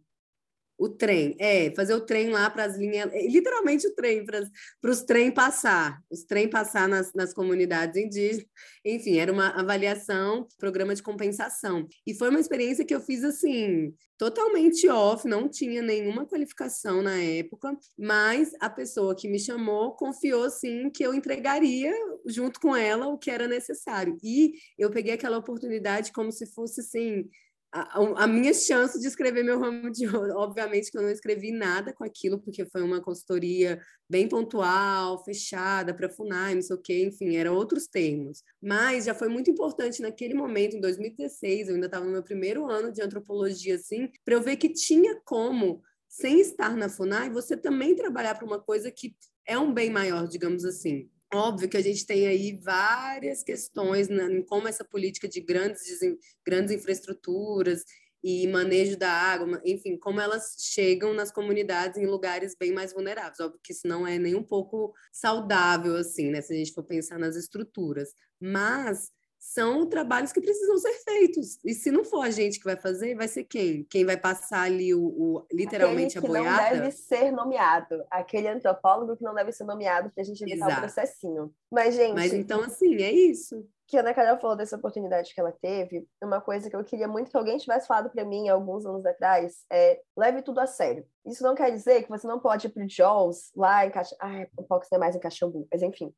O 0.77 0.89
trem, 0.89 1.35
é, 1.39 1.71
fazer 1.73 1.93
o 1.93 2.01
trem 2.01 2.29
lá 2.29 2.49
para 2.49 2.65
as 2.65 2.77
linhas, 2.77 3.11
é, 3.13 3.27
literalmente 3.27 3.87
o 3.87 3.95
trem, 3.95 4.25
para 4.25 4.91
os 4.91 5.01
trem 5.03 5.31
passar, 5.31 6.01
os 6.11 6.23
trem 6.23 6.49
passar 6.49 6.87
nas, 6.87 7.13
nas 7.13 7.33
comunidades 7.33 7.95
indígenas. 7.95 8.45
Enfim, 8.83 9.17
era 9.17 9.31
uma 9.31 9.49
avaliação, 9.49 10.47
programa 10.59 10.93
de 10.93 11.01
compensação. 11.01 11.87
E 12.05 12.13
foi 12.13 12.29
uma 12.29 12.39
experiência 12.39 12.85
que 12.85 12.93
eu 12.93 12.99
fiz 12.99 13.23
assim, 13.23 13.93
totalmente 14.17 14.87
off, 14.87 15.27
não 15.27 15.49
tinha 15.49 15.81
nenhuma 15.81 16.25
qualificação 16.25 17.01
na 17.01 17.17
época, 17.21 17.77
mas 17.97 18.51
a 18.59 18.69
pessoa 18.69 19.15
que 19.15 19.27
me 19.27 19.39
chamou 19.39 19.95
confiou 19.95 20.49
sim 20.49 20.89
que 20.89 21.03
eu 21.03 21.13
entregaria 21.13 21.93
junto 22.25 22.59
com 22.59 22.75
ela 22.75 23.07
o 23.07 23.17
que 23.17 23.29
era 23.29 23.47
necessário. 23.47 24.17
E 24.23 24.53
eu 24.77 24.89
peguei 24.89 25.13
aquela 25.13 25.37
oportunidade 25.37 26.11
como 26.11 26.31
se 26.31 26.45
fosse 26.45 26.81
assim, 26.81 27.29
a, 27.75 28.23
a, 28.23 28.27
minha 28.27 28.53
chance 28.53 28.97
de 28.97 29.05
escrever 29.05 29.43
meu 29.43 29.59
ramo 29.59 29.91
de 29.91 30.07
ouro. 30.07 30.31
Obviamente 30.39 30.89
que 30.89 30.97
eu 30.97 31.01
não 31.01 31.09
escrevi 31.09 31.51
nada 31.51 31.91
com 31.93 32.05
aquilo, 32.05 32.39
porque 32.39 32.65
foi 32.65 32.81
uma 32.81 33.01
consultoria 33.01 33.81
bem 34.09 34.29
pontual, 34.29 35.21
fechada, 35.25 35.93
para 35.93 36.09
FUNAI, 36.09 36.55
não 36.55 36.61
sei 36.61 36.75
o 36.75 36.81
quê, 36.81 37.03
enfim, 37.03 37.35
eram 37.35 37.53
outros 37.53 37.85
termos. 37.87 38.41
Mas 38.61 39.05
já 39.05 39.13
foi 39.13 39.27
muito 39.27 39.51
importante 39.51 40.01
naquele 40.01 40.33
momento, 40.33 40.77
em 40.77 40.79
2016, 40.79 41.67
eu 41.67 41.75
ainda 41.75 41.87
estava 41.87 42.05
no 42.05 42.11
meu 42.11 42.23
primeiro 42.23 42.65
ano 42.65 42.93
de 42.93 43.01
antropologia, 43.01 43.75
assim, 43.75 44.09
para 44.23 44.35
eu 44.35 44.41
ver 44.41 44.55
que 44.55 44.69
tinha 44.69 45.19
como, 45.25 45.81
sem 46.07 46.39
estar 46.39 46.77
na 46.77 46.87
FUNAI, 46.87 47.29
você 47.29 47.57
também 47.57 47.93
trabalhar 47.93 48.35
para 48.35 48.45
uma 48.45 48.61
coisa 48.61 48.89
que 48.89 49.13
é 49.45 49.57
um 49.57 49.73
bem 49.73 49.89
maior, 49.89 50.27
digamos 50.27 50.63
assim. 50.63 51.09
Óbvio 51.35 51.69
que 51.69 51.77
a 51.77 51.81
gente 51.81 52.05
tem 52.05 52.27
aí 52.27 52.57
várias 52.61 53.43
questões 53.43 54.07
né, 54.07 54.23
em 54.25 54.43
como 54.43 54.67
essa 54.67 54.83
política 54.83 55.27
de 55.27 55.41
grandes, 55.41 55.99
grandes 56.45 56.73
infraestruturas 56.73 57.83
e 58.23 58.47
manejo 58.47 58.97
da 58.97 59.11
água, 59.11 59.61
enfim, 59.63 59.97
como 59.97 60.19
elas 60.19 60.55
chegam 60.57 61.13
nas 61.13 61.31
comunidades 61.31 62.01
em 62.01 62.07
lugares 62.07 62.55
bem 62.59 62.73
mais 62.73 62.91
vulneráveis. 62.91 63.39
Óbvio 63.39 63.59
que 63.63 63.71
isso 63.71 63.87
não 63.87 64.07
é 64.07 64.17
nem 64.17 64.33
um 64.33 64.43
pouco 64.43 64.93
saudável, 65.11 65.95
assim, 65.95 66.31
né, 66.31 66.41
se 66.41 66.51
a 66.51 66.57
gente 66.57 66.73
for 66.73 66.83
pensar 66.83 67.19
nas 67.19 67.35
estruturas. 67.35 68.09
Mas 68.41 69.11
são 69.45 69.85
trabalhos 69.85 70.31
que 70.33 70.41
precisam 70.41 70.75
ser 70.77 70.93
feitos. 71.03 71.59
E 71.63 71.73
se 71.73 71.91
não 71.91 72.03
for 72.03 72.25
a 72.25 72.31
gente 72.31 72.57
que 72.57 72.65
vai 72.65 72.75
fazer, 72.75 73.15
vai 73.15 73.27
ser 73.27 73.43
quem? 73.43 73.83
Quem 73.83 74.03
vai 74.03 74.17
passar 74.17 74.63
ali 74.63 74.93
o, 74.93 75.05
o 75.05 75.45
literalmente 75.53 76.17
Aquele 76.17 76.37
a 76.37 76.41
boiada? 76.41 76.63
não 76.63 76.81
deve 76.81 76.91
ser 76.91 77.31
nomeado. 77.31 78.03
Aquele 78.09 78.47
antropólogo 78.47 79.15
que 79.15 79.23
não 79.23 79.35
deve 79.35 79.51
ser 79.51 79.63
nomeado 79.63 80.09
para 80.09 80.23
a 80.23 80.25
gente 80.25 80.41
evitar 80.41 80.65
Exato. 80.65 80.77
o 80.77 80.81
processinho. 80.81 81.53
Mas, 81.71 81.93
gente... 81.93 82.15
Mas 82.15 82.33
então, 82.33 82.63
assim, 82.63 82.95
é 82.95 83.11
isso. 83.11 83.63
Que 83.87 83.97
a 83.97 83.99
Ana 83.99 84.15
Carol 84.15 84.39
falou 84.39 84.57
dessa 84.57 84.77
oportunidade 84.77 85.31
que 85.31 85.39
ela 85.39 85.51
teve, 85.51 86.07
uma 86.23 86.41
coisa 86.41 86.67
que 86.67 86.75
eu 86.75 86.83
queria 86.83 87.07
muito 87.07 87.29
que 87.29 87.37
alguém 87.37 87.57
tivesse 87.59 87.85
falado 87.85 88.09
para 88.09 88.25
mim 88.25 88.49
alguns 88.49 88.83
anos 88.83 89.05
atrás 89.05 89.63
é 89.71 90.01
leve 90.17 90.41
tudo 90.41 90.59
a 90.59 90.65
sério. 90.65 91.05
Isso 91.23 91.43
não 91.43 91.53
quer 91.53 91.69
dizer 91.71 92.01
que 92.01 92.09
você 92.09 92.25
não 92.25 92.39
pode 92.39 92.65
ir 92.65 92.71
pro 92.71 92.89
Jaws 92.89 93.51
lá 93.55 93.85
em 93.85 93.91
Caixa... 93.91 94.15
Ah, 94.19 94.47
o 94.57 94.63
Fox 94.63 94.87
não 94.91 94.97
é 94.97 94.99
mais 94.99 95.15
em 95.15 95.19
Caxambu, 95.19 95.67
mas 95.71 95.83
enfim 95.83 96.11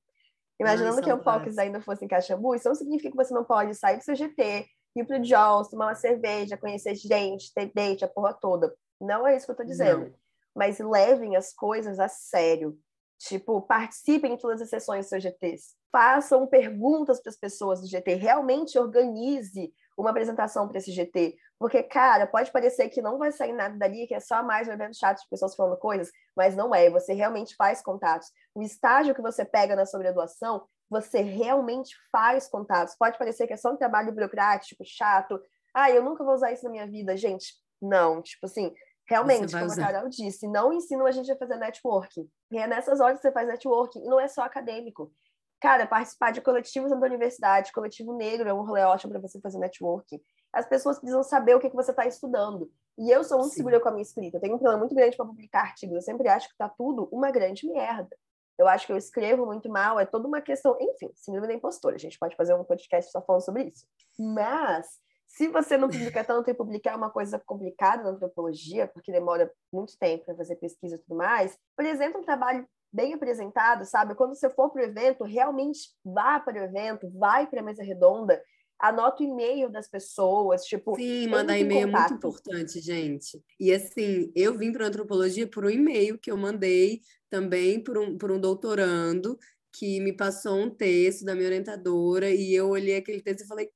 Imaginando 0.59 1.01
que 1.01 1.11
o 1.11 1.21
Fox 1.21 1.57
ainda 1.57 1.79
fosse 1.81 2.03
em 2.03 2.07
Caxambu, 2.07 2.55
isso 2.55 2.67
não 2.67 2.75
significa 2.75 3.11
que 3.11 3.17
você 3.17 3.33
não 3.33 3.43
pode 3.43 3.75
sair 3.75 3.97
do 3.97 4.03
seu 4.03 4.15
GT, 4.15 4.65
ir 4.95 5.05
pro 5.05 5.23
Jaws, 5.23 5.69
tomar 5.69 5.87
uma 5.87 5.95
cerveja, 5.95 6.57
conhecer 6.57 6.95
gente, 6.95 7.53
ter 7.53 7.71
date, 7.73 8.03
a 8.03 8.07
porra 8.07 8.33
toda. 8.33 8.73
Não 8.99 9.27
é 9.27 9.35
isso 9.35 9.45
que 9.45 9.51
eu 9.51 9.55
tô 9.57 9.63
dizendo. 9.63 10.05
Não. 10.05 10.13
Mas 10.55 10.79
levem 10.79 11.35
as 11.35 11.53
coisas 11.53 11.99
a 11.99 12.07
sério. 12.07 12.77
Tipo, 13.19 13.61
participem 13.61 14.35
de 14.35 14.41
todas 14.41 14.61
as 14.61 14.69
sessões 14.69 15.05
do 15.05 15.09
seu 15.09 15.19
GTs. 15.19 15.75
Façam 15.91 16.47
perguntas 16.47 17.21
para 17.21 17.29
as 17.29 17.37
pessoas 17.37 17.81
do 17.81 17.87
GT. 17.87 18.15
Realmente 18.15 18.77
organize 18.77 19.71
uma 19.97 20.11
apresentação 20.11 20.67
para 20.67 20.77
esse 20.77 20.91
GT. 20.91 21.35
Porque, 21.59 21.81
cara, 21.81 22.27
pode 22.27 22.51
parecer 22.51 22.87
que 22.89 23.01
não 23.01 23.17
vai 23.17 23.31
sair 23.31 23.51
nada 23.51 23.75
dali, 23.75 24.05
que 24.05 24.13
é 24.13 24.19
só 24.19 24.43
mais 24.43 24.67
um 24.67 24.71
evento 24.71 24.95
chato 24.95 25.19
de 25.19 25.29
pessoas 25.29 25.55
falando 25.55 25.77
coisas, 25.77 26.11
mas 26.35 26.55
não 26.55 26.73
é. 26.73 26.89
Você 26.91 27.13
realmente 27.13 27.55
faz 27.55 27.81
contatos. 27.81 28.31
O 28.53 28.61
estágio 28.61 29.15
que 29.15 29.21
você 29.21 29.43
pega 29.43 29.75
na 29.75 29.85
sobredoação, 29.85 30.63
você 30.87 31.21
realmente 31.21 31.95
faz 32.11 32.47
contatos. 32.47 32.95
Pode 32.95 33.17
parecer 33.17 33.47
que 33.47 33.53
é 33.53 33.57
só 33.57 33.71
um 33.71 33.77
trabalho 33.77 34.13
burocrático, 34.13 34.83
chato. 34.85 35.41
Ah, 35.73 35.89
eu 35.89 36.03
nunca 36.03 36.23
vou 36.23 36.35
usar 36.35 36.51
isso 36.51 36.63
na 36.65 36.69
minha 36.69 36.87
vida. 36.87 37.17
Gente, 37.17 37.55
não. 37.81 38.21
Tipo 38.21 38.45
assim, 38.45 38.71
realmente, 39.09 39.51
como 39.51 39.65
usar. 39.65 39.89
a 39.89 39.93
Carol 39.93 40.09
disse, 40.09 40.47
não 40.47 40.71
ensinam 40.71 41.07
a 41.07 41.11
gente 41.11 41.31
a 41.31 41.37
fazer 41.37 41.57
networking. 41.57 42.29
E 42.51 42.57
é 42.59 42.67
nessas 42.67 42.99
horas 42.99 43.17
que 43.17 43.23
você 43.23 43.31
faz 43.31 43.47
networking. 43.47 44.05
E 44.05 44.07
não 44.07 44.19
é 44.19 44.27
só 44.27 44.43
acadêmico. 44.43 45.11
Cara, 45.59 45.87
participar 45.87 46.31
de 46.31 46.41
coletivos 46.41 46.91
da 46.91 46.97
universidade, 46.97 47.71
coletivo 47.71 48.15
negro 48.15 48.47
é 48.47 48.53
um 48.53 48.63
rolê 48.63 48.83
ótimo 48.83 49.11
para 49.11 49.21
você 49.21 49.39
fazer 49.41 49.57
networking. 49.57 50.21
As 50.53 50.67
pessoas 50.67 50.99
precisam 50.99 51.23
saber 51.23 51.55
o 51.55 51.59
que, 51.59 51.69
que 51.69 51.75
você 51.75 51.91
está 51.91 52.05
estudando. 52.05 52.71
E 52.97 53.09
eu 53.11 53.23
sou 53.23 53.39
muito 53.39 53.51
Sim. 53.51 53.57
segura 53.57 53.79
com 53.79 53.89
a 53.89 53.91
minha 53.91 54.01
escrita. 54.01 54.37
Eu 54.37 54.41
tenho 54.41 54.55
um 54.55 54.59
problema 54.59 54.79
muito 54.79 54.95
grande 54.95 55.17
para 55.17 55.25
publicar 55.25 55.61
artigos. 55.61 55.95
Eu 55.95 56.01
sempre 56.01 56.27
acho 56.27 56.47
que 56.47 56.53
está 56.53 56.69
tudo 56.69 57.07
uma 57.11 57.31
grande 57.31 57.67
merda. 57.67 58.15
Eu 58.57 58.67
acho 58.67 58.87
que 58.87 58.91
eu 58.91 58.97
escrevo 58.97 59.45
muito 59.45 59.69
mal, 59.69 59.99
é 59.99 60.05
toda 60.05 60.27
uma 60.27 60.41
questão. 60.41 60.75
Enfim, 60.79 61.11
síndrome 61.13 61.47
da 61.47 61.53
impostora. 61.53 61.95
A 61.95 61.99
gente 61.99 62.17
pode 62.17 62.35
fazer 62.35 62.55
um 62.55 62.63
podcast 62.63 63.11
só 63.11 63.21
falando 63.21 63.45
sobre 63.45 63.65
isso. 63.65 63.85
Mas, 64.17 64.99
se 65.27 65.47
você 65.47 65.77
não 65.77 65.89
publica 65.89 66.23
tanto 66.25 66.49
e 66.49 66.55
publicar 66.55 66.97
uma 66.97 67.11
coisa 67.11 67.39
complicada 67.39 68.03
na 68.03 68.09
antropologia, 68.09 68.87
porque 68.87 69.11
demora 69.11 69.51
muito 69.71 69.97
tempo 69.97 70.25
para 70.25 70.35
fazer 70.35 70.55
pesquisa 70.55 70.95
e 70.95 70.99
tudo 70.99 71.15
mais, 71.15 71.57
por 71.75 71.85
exemplo, 71.85 72.19
um 72.19 72.23
trabalho 72.23 72.67
bem 72.97 73.13
apresentado, 73.13 73.85
sabe? 73.85 74.15
Quando 74.15 74.33
você 74.33 74.49
for 74.49 74.71
para 74.71 74.81
o 74.81 74.85
evento, 74.85 75.23
realmente 75.23 75.91
vá 76.03 76.39
para 76.39 76.59
o 76.59 76.63
evento, 76.63 77.07
vai 77.11 77.45
para 77.45 77.61
a 77.61 77.63
mesa 77.63 77.83
redonda, 77.83 78.41
anota 78.79 79.21
o 79.21 79.25
e-mail 79.27 79.69
das 79.69 79.87
pessoas, 79.87 80.63
tipo. 80.63 80.95
Sim, 80.95 81.27
mandar 81.27 81.59
e-mail 81.59 81.83
é 81.83 81.91
muito 81.91 82.13
importante, 82.15 82.79
gente. 82.79 83.39
E 83.59 83.71
assim, 83.71 84.31
eu 84.35 84.57
vim 84.57 84.71
para 84.71 84.87
antropologia 84.87 85.47
por 85.47 85.65
um 85.65 85.69
e-mail 85.69 86.17
que 86.17 86.31
eu 86.31 86.37
mandei 86.37 87.01
também 87.29 87.83
por 87.83 87.99
um, 87.99 88.17
por 88.17 88.31
um 88.31 88.39
doutorando 88.39 89.37
que 89.71 89.99
me 89.99 90.11
passou 90.11 90.57
um 90.57 90.69
texto 90.71 91.23
da 91.23 91.35
minha 91.35 91.47
orientadora 91.47 92.31
e 92.31 92.51
eu 92.51 92.69
olhei 92.69 92.97
aquele 92.97 93.21
texto 93.21 93.41
e 93.41 93.47
falei. 93.47 93.69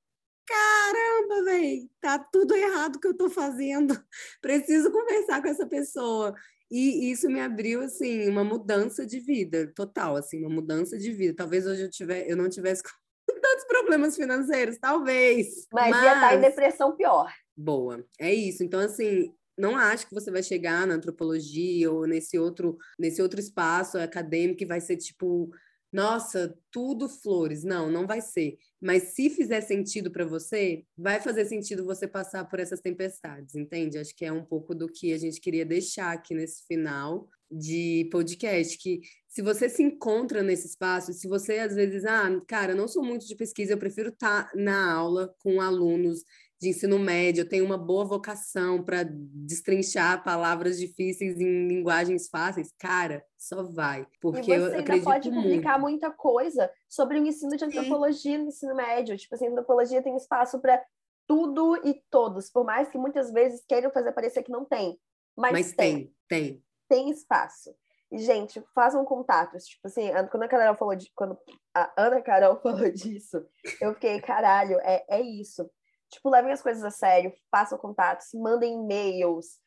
Caramba, 0.48 1.44
velho, 1.46 1.90
tá 2.02 2.20
tudo 2.20 2.56
errado 2.56 3.00
que 3.00 3.08
eu 3.08 3.16
tô 3.16 3.30
fazendo. 3.30 3.94
Preciso 4.42 4.92
conversar 4.92 5.42
com 5.42 5.48
essa 5.48 5.66
pessoa. 5.68 6.34
E 6.72 7.12
isso 7.12 7.30
me 7.30 7.42
abriu 7.42 7.82
assim 7.82 8.30
uma 8.30 8.46
mudança 8.46 9.06
de 9.06 9.20
vida 9.20 9.72
total, 9.76 10.16
assim, 10.16 10.40
uma 10.40 10.56
mudança 10.56 10.98
de 10.98 11.12
vida. 11.12 11.36
Talvez 11.36 11.68
hoje 11.68 11.82
eu 11.82 11.90
tiver, 11.90 12.30
eu 12.30 12.38
não 12.38 12.48
tivesse 12.48 12.82
tantos 13.28 13.66
problemas 13.68 14.16
financeiros, 14.16 14.78
talvez. 14.80 15.68
Mas, 15.74 15.92
mas... 15.92 16.04
ia 16.04 16.14
estar 16.14 16.30
tá 16.30 16.36
em 16.36 16.42
depressão 16.42 16.96
pior. 16.96 17.30
Boa. 17.58 18.04
É 18.18 18.34
isso. 18.34 18.64
Então 18.64 18.80
assim, 18.80 19.34
não 19.58 19.76
acho 19.76 20.08
que 20.08 20.14
você 20.14 20.32
vai 20.32 20.42
chegar 20.42 20.88
na 20.88 20.96
antropologia 20.96 21.92
ou 21.92 22.08
nesse 22.08 22.40
outro 22.40 22.78
nesse 22.98 23.22
outro 23.22 23.40
espaço 23.40 23.98
acadêmico 23.98 24.60
que 24.60 24.66
vai 24.66 24.80
ser 24.80 24.96
tipo 24.96 25.52
nossa, 25.92 26.58
tudo 26.72 27.10
flores. 27.10 27.64
Não, 27.64 27.92
não 27.92 28.08
vai 28.08 28.22
ser. 28.22 28.58
Mas 28.80 29.14
se 29.14 29.30
fizer 29.30 29.62
sentido 29.62 30.10
para 30.10 30.26
você, 30.26 30.86
vai 30.98 31.20
fazer 31.20 31.46
sentido 31.46 31.86
você 31.86 32.08
passar 32.08 32.46
por 32.46 32.60
essas 32.60 32.80
tempestades, 32.80 33.56
entende? 33.56 33.98
Acho 33.98 34.16
que 34.16 34.26
é 34.26 34.32
um 34.32 34.46
pouco 34.46 34.74
do 34.74 34.88
que 34.88 35.12
a 35.14 35.18
gente 35.18 35.42
queria 35.42 35.66
deixar 35.66 36.12
aqui 36.14 36.34
nesse 36.34 36.66
final 36.66 37.28
de 37.52 38.08
podcast, 38.10 38.78
que 38.78 39.02
se 39.28 39.42
você 39.42 39.68
se 39.68 39.84
encontra 39.84 40.42
nesse 40.42 40.68
espaço, 40.68 41.12
se 41.12 41.28
você 41.28 41.60
às 41.60 41.76
vezes, 41.76 42.06
ah, 42.06 42.30
cara, 42.48 42.72
eu 42.72 42.78
não 42.78 42.88
sou 42.88 43.04
muito 43.04 43.28
de 43.28 43.36
pesquisa, 43.36 43.74
eu 43.74 43.78
prefiro 43.78 44.10
estar 44.10 44.50
tá 44.50 44.52
na 44.56 44.94
aula 44.94 45.36
com 45.40 45.60
alunos 45.60 46.24
de 46.62 46.70
ensino 46.70 47.00
médio, 47.00 47.42
eu 47.42 47.50
tenho 47.50 47.66
uma 47.66 47.78
boa 47.78 48.06
vocação 48.06 48.84
para 48.84 49.04
destrinchar 49.04 50.24
palavras 50.24 50.78
difíceis 50.80 51.40
em 51.40 51.68
linguagens 51.68 52.30
fáceis, 52.30 52.72
cara, 52.78 53.26
só 53.36 53.64
vai. 53.64 54.06
Porque 54.22 54.54
e 54.54 54.60
você 54.60 54.76
eu 54.76 54.80
ainda 54.80 55.02
pode 55.02 55.32
publicar 55.32 55.80
muito. 55.80 56.02
muita 56.02 56.12
coisa 56.12 56.72
sobre 56.88 57.20
o 57.20 57.26
ensino 57.26 57.58
de 57.58 57.66
antropologia 57.66 58.38
Sim. 58.38 58.44
no 58.44 58.50
ensino 58.50 58.76
médio. 58.76 59.18
Tipo 59.18 59.34
assim, 59.34 59.48
a 59.48 59.50
antropologia 59.50 60.04
tem 60.04 60.16
espaço 60.16 60.60
para 60.62 60.80
tudo 61.28 61.82
e 61.84 62.00
todos, 62.12 62.52
por 62.52 62.64
mais 62.64 62.90
que 62.90 62.98
muitas 62.98 63.32
vezes 63.32 63.66
queiram 63.68 63.90
fazer 63.90 64.12
parecer 64.12 64.44
que 64.44 64.52
não 64.52 64.64
tem. 64.64 65.00
Mas, 65.36 65.54
Mas 65.54 65.74
tem, 65.74 66.14
tem. 66.28 66.64
Tem 66.88 67.10
espaço. 67.10 67.76
E, 68.12 68.20
gente, 68.20 68.62
façam 68.76 69.04
contatos. 69.04 69.66
Tipo 69.66 69.88
assim, 69.88 70.12
quando 70.30 70.44
a 70.44 70.48
Carol 70.48 70.76
falou 70.76 70.96
de, 70.96 71.12
quando 71.16 71.36
a 71.74 71.92
Ana 71.98 72.22
Carol 72.22 72.58
falou 72.62 72.92
disso, 72.92 73.44
eu 73.80 73.96
fiquei, 73.96 74.22
caralho, 74.22 74.78
é, 74.82 75.04
é 75.10 75.22
isso. 75.22 75.68
Tipo, 76.12 76.30
levem 76.30 76.52
as 76.52 76.62
coisas 76.62 76.84
a 76.84 76.92
sério, 76.92 77.34
façam 77.50 77.78
contatos, 77.78 78.28
mandem 78.34 78.74
e-mails. 78.74 79.60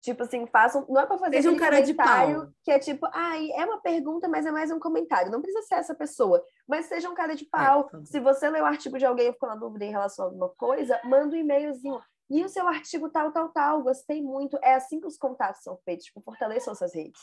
Tipo 0.00 0.22
assim, 0.22 0.46
façam. 0.46 0.86
Não 0.88 0.98
é 0.98 1.06
para 1.06 1.18
fazer 1.18 1.36
Seja 1.36 1.50
um 1.50 1.58
cara 1.58 1.80
de 1.82 1.92
pau. 1.92 2.48
que 2.64 2.70
é 2.70 2.78
tipo, 2.78 3.06
ai, 3.12 3.50
ah, 3.52 3.62
é 3.62 3.66
uma 3.66 3.82
pergunta, 3.82 4.26
mas 4.28 4.46
é 4.46 4.50
mais 4.50 4.70
um 4.70 4.80
comentário. 4.80 5.30
Não 5.30 5.42
precisa 5.42 5.62
ser 5.66 5.74
essa 5.74 5.94
pessoa. 5.94 6.42
Mas 6.66 6.86
seja 6.86 7.10
um 7.10 7.14
cara 7.14 7.34
de 7.36 7.44
pau. 7.44 7.90
É, 7.92 8.04
Se 8.06 8.18
você 8.18 8.48
lê 8.48 8.62
o 8.62 8.64
artigo 8.64 8.98
de 8.98 9.04
alguém 9.04 9.28
e 9.28 9.32
ficou 9.32 9.48
na 9.48 9.56
dúvida 9.56 9.84
em 9.84 9.90
relação 9.90 10.24
a 10.24 10.28
alguma 10.28 10.48
coisa, 10.48 10.98
manda 11.04 11.36
um 11.36 11.38
e-mailzinho. 11.38 12.00
E 12.30 12.42
o 12.42 12.48
seu 12.48 12.66
artigo 12.66 13.10
tal, 13.10 13.30
tal, 13.30 13.50
tal, 13.50 13.82
gostei 13.82 14.22
muito. 14.22 14.58
É 14.62 14.74
assim 14.74 15.00
que 15.00 15.06
os 15.06 15.18
contatos 15.18 15.62
são 15.62 15.76
feitos. 15.84 16.06
Tipo, 16.06 16.22
fortaleçam 16.22 16.74
suas 16.74 16.94
redes. 16.94 17.20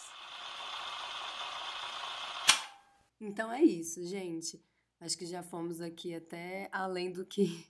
Então 3.19 3.51
é 3.51 3.63
isso, 3.63 4.03
gente. 4.03 4.63
Acho 4.99 5.17
que 5.17 5.25
já 5.25 5.41
fomos 5.41 5.81
aqui 5.81 6.13
até 6.13 6.69
além 6.71 7.11
do 7.11 7.25
que 7.25 7.65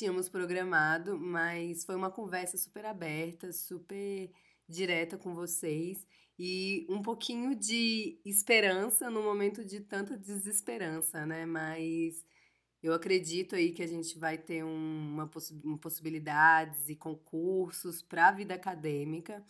tínhamos 0.00 0.30
programado, 0.30 1.18
mas 1.18 1.84
foi 1.84 1.94
uma 1.94 2.10
conversa 2.10 2.56
super 2.56 2.86
aberta, 2.86 3.52
super 3.52 4.30
direta 4.66 5.18
com 5.18 5.34
vocês 5.34 6.06
e 6.38 6.86
um 6.88 7.02
pouquinho 7.02 7.54
de 7.54 8.18
esperança 8.24 9.10
no 9.10 9.22
momento 9.22 9.62
de 9.62 9.78
tanta 9.80 10.16
desesperança, 10.16 11.26
né? 11.26 11.44
Mas 11.44 12.24
eu 12.82 12.94
acredito 12.94 13.54
aí 13.54 13.72
que 13.72 13.82
a 13.82 13.86
gente 13.86 14.18
vai 14.18 14.38
ter 14.38 14.64
uma, 14.64 15.26
possi 15.28 15.52
possibilidades 15.82 16.88
e 16.88 16.96
concursos 16.96 18.00
para 18.00 18.28
a 18.28 18.32
vida 18.32 18.54
acadêmica, 18.54 19.44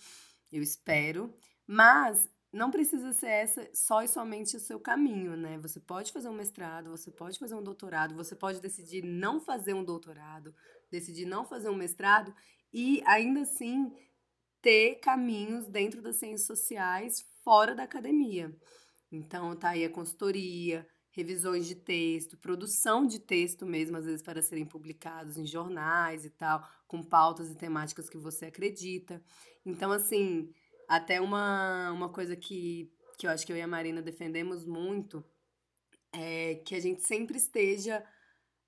eu 0.51 0.61
espero. 0.61 1.33
Mas 1.65 2.29
não 2.53 2.71
precisa 2.71 3.13
ser 3.13 3.29
essa 3.29 3.71
só 3.73 4.03
e 4.03 4.09
somente 4.09 4.57
o 4.57 4.61
seu 4.61 4.81
caminho, 4.81 5.37
né? 5.37 5.59
Você 5.59 5.79
pode 5.79 6.13
fazer 6.13 6.29
um 6.29 6.35
mestrado, 6.35 6.91
você 6.91 7.11
pode 7.11 7.39
fazer 7.39 7.55
um 7.55 7.63
doutorado, 7.63 8.15
você 8.15 8.35
pode 8.35 8.61
decidir 8.61 9.05
não 9.05 9.41
fazer 9.41 9.75
um 9.75 9.85
doutorado, 9.85 10.55
decidir 10.91 11.27
não 11.27 11.45
fazer 11.45 11.69
um 11.69 11.77
mestrado 11.77 12.35
e 12.73 13.03
ainda 13.07 13.43
assim 13.43 13.93
ter 14.61 14.97
caminhos 14.97 15.69
dentro 15.69 16.03
das 16.03 16.17
ciências 16.17 16.47
sociais 16.47 17.25
fora 17.43 17.75
da 17.75 17.85
academia. 17.85 18.55
Então, 19.11 19.57
tá 19.57 19.71
aí 19.71 19.85
a 19.85 19.91
consultoria, 19.91 20.87
revisões 21.13 21.67
de 21.67 21.75
texto, 21.75 22.39
produção 22.39 23.07
de 23.07 23.19
texto 23.19 23.67
mesmo, 23.67 23.97
às 23.97 24.05
vezes 24.05 24.23
para 24.23 24.43
serem 24.43 24.65
publicados 24.65 25.37
em 25.37 25.47
jornais 25.47 26.25
e 26.25 26.31
tal, 26.31 26.67
com 26.87 27.03
pautas 27.03 27.51
e 27.51 27.57
temáticas 27.57 28.09
que 28.09 28.19
você 28.19 28.47
acredita. 28.47 29.23
Então, 29.65 29.91
assim, 29.91 30.53
até 30.91 31.21
uma, 31.21 31.93
uma 31.93 32.09
coisa 32.09 32.35
que, 32.35 32.93
que 33.17 33.25
eu 33.25 33.31
acho 33.31 33.47
que 33.47 33.53
eu 33.53 33.57
e 33.57 33.63
a 33.63 33.69
Marina 33.69 34.03
defendemos 34.03 34.65
muito 34.65 35.25
é 36.13 36.57
que 36.67 36.75
a 36.75 36.81
gente 36.81 37.05
sempre 37.05 37.37
esteja 37.37 38.05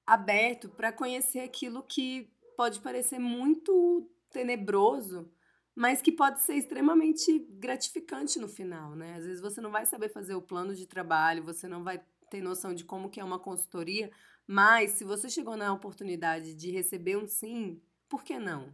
aberto 0.06 0.68
para 0.68 0.92
conhecer 0.92 1.40
aquilo 1.40 1.82
que 1.82 2.32
pode 2.56 2.78
parecer 2.78 3.18
muito 3.18 4.08
tenebroso, 4.30 5.28
mas 5.74 6.00
que 6.00 6.12
pode 6.12 6.40
ser 6.42 6.54
extremamente 6.54 7.40
gratificante 7.58 8.38
no 8.38 8.48
final, 8.48 8.94
né? 8.94 9.16
Às 9.16 9.24
vezes 9.26 9.40
você 9.40 9.60
não 9.60 9.72
vai 9.72 9.84
saber 9.84 10.08
fazer 10.08 10.36
o 10.36 10.42
plano 10.42 10.76
de 10.76 10.86
trabalho, 10.86 11.42
você 11.42 11.66
não 11.66 11.82
vai 11.82 12.00
ter 12.30 12.40
noção 12.40 12.72
de 12.72 12.84
como 12.84 13.10
que 13.10 13.18
é 13.18 13.24
uma 13.24 13.40
consultoria, 13.40 14.12
mas 14.46 14.92
se 14.92 15.02
você 15.02 15.28
chegou 15.28 15.56
na 15.56 15.72
oportunidade 15.72 16.54
de 16.54 16.70
receber 16.70 17.16
um 17.16 17.26
sim, 17.26 17.82
por 18.08 18.22
que 18.22 18.38
não? 18.38 18.72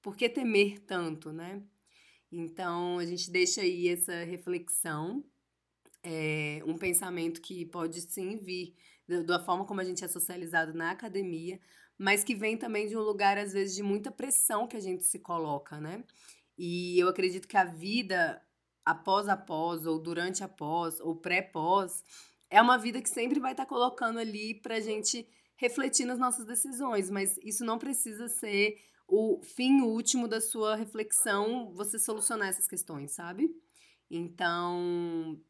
Por 0.00 0.16
que 0.16 0.30
temer 0.30 0.78
tanto, 0.78 1.30
né? 1.30 1.62
Então, 2.30 2.98
a 2.98 3.06
gente 3.06 3.30
deixa 3.30 3.62
aí 3.62 3.88
essa 3.88 4.24
reflexão, 4.24 5.24
é, 6.02 6.62
um 6.66 6.76
pensamento 6.76 7.40
que 7.40 7.64
pode 7.66 8.00
sim 8.02 8.36
vir 8.36 8.74
da 9.26 9.42
forma 9.42 9.64
como 9.64 9.80
a 9.80 9.84
gente 9.84 10.04
é 10.04 10.08
socializado 10.08 10.74
na 10.74 10.90
academia, 10.90 11.58
mas 11.96 12.22
que 12.22 12.34
vem 12.34 12.56
também 12.56 12.86
de 12.86 12.96
um 12.96 13.00
lugar, 13.00 13.38
às 13.38 13.52
vezes, 13.52 13.74
de 13.74 13.82
muita 13.82 14.10
pressão 14.10 14.68
que 14.68 14.76
a 14.76 14.80
gente 14.80 15.04
se 15.04 15.18
coloca, 15.18 15.80
né? 15.80 16.04
E 16.56 16.98
eu 16.98 17.08
acredito 17.08 17.48
que 17.48 17.56
a 17.56 17.64
vida 17.64 18.42
após 18.84 19.28
após, 19.28 19.84
ou 19.84 19.98
durante 19.98 20.42
após, 20.42 20.98
ou 21.00 21.14
pré-pós, 21.14 22.02
é 22.48 22.60
uma 22.60 22.78
vida 22.78 23.02
que 23.02 23.08
sempre 23.08 23.38
vai 23.38 23.52
estar 23.52 23.64
tá 23.64 23.68
colocando 23.68 24.18
ali 24.18 24.54
pra 24.54 24.80
gente 24.80 25.28
refletir 25.56 26.06
nas 26.06 26.18
nossas 26.18 26.46
decisões, 26.46 27.10
mas 27.10 27.36
isso 27.38 27.64
não 27.64 27.78
precisa 27.78 28.28
ser 28.28 28.78
o 29.08 29.40
fim 29.42 29.80
último 29.80 30.28
da 30.28 30.40
sua 30.40 30.76
reflexão 30.76 31.72
você 31.72 31.98
solucionar 31.98 32.48
essas 32.48 32.68
questões, 32.68 33.12
sabe? 33.12 33.50
Então, 34.10 35.40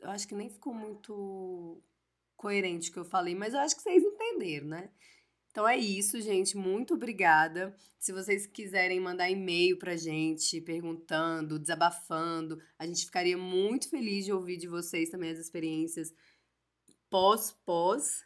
eu 0.00 0.08
acho 0.10 0.26
que 0.26 0.36
nem 0.36 0.48
ficou 0.48 0.72
muito 0.72 1.82
coerente 2.36 2.90
o 2.90 2.92
que 2.92 2.98
eu 3.00 3.04
falei, 3.04 3.34
mas 3.34 3.52
eu 3.52 3.60
acho 3.60 3.74
que 3.76 3.82
vocês 3.82 4.02
entenderam, 4.02 4.68
né? 4.68 4.90
Então 5.50 5.66
é 5.66 5.76
isso, 5.76 6.20
gente. 6.20 6.56
Muito 6.56 6.94
obrigada. 6.94 7.74
Se 7.98 8.12
vocês 8.12 8.46
quiserem 8.46 9.00
mandar 9.00 9.28
e-mail 9.28 9.76
pra 9.76 9.96
gente, 9.96 10.60
perguntando, 10.60 11.58
desabafando, 11.58 12.62
a 12.78 12.86
gente 12.86 13.04
ficaria 13.04 13.36
muito 13.36 13.90
feliz 13.90 14.24
de 14.24 14.32
ouvir 14.32 14.56
de 14.56 14.68
vocês 14.68 15.10
também 15.10 15.30
as 15.30 15.38
experiências 15.38 16.14
pós-pós 17.10 18.24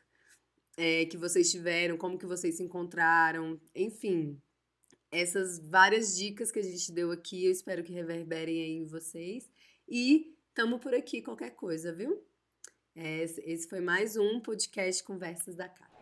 é, 0.76 1.06
que 1.06 1.16
vocês 1.16 1.50
tiveram, 1.50 1.96
como 1.96 2.18
que 2.18 2.26
vocês 2.26 2.56
se 2.56 2.62
encontraram, 2.62 3.58
enfim, 3.74 4.38
essas 5.12 5.58
várias 5.58 6.16
dicas 6.16 6.50
que 6.50 6.58
a 6.58 6.62
gente 6.62 6.90
deu 6.90 7.12
aqui, 7.12 7.44
eu 7.44 7.52
espero 7.52 7.84
que 7.84 7.92
reverberem 7.92 8.62
aí 8.62 8.72
em 8.78 8.86
vocês. 8.86 9.48
E 9.86 10.34
tamo 10.54 10.78
por 10.78 10.94
aqui 10.94 11.20
qualquer 11.20 11.50
coisa, 11.50 11.92
viu? 11.92 12.24
É, 12.96 13.22
esse 13.22 13.68
foi 13.68 13.80
mais 13.80 14.16
um 14.16 14.40
podcast 14.40 15.04
Conversas 15.04 15.54
da 15.54 15.68
Cata. 15.68 15.92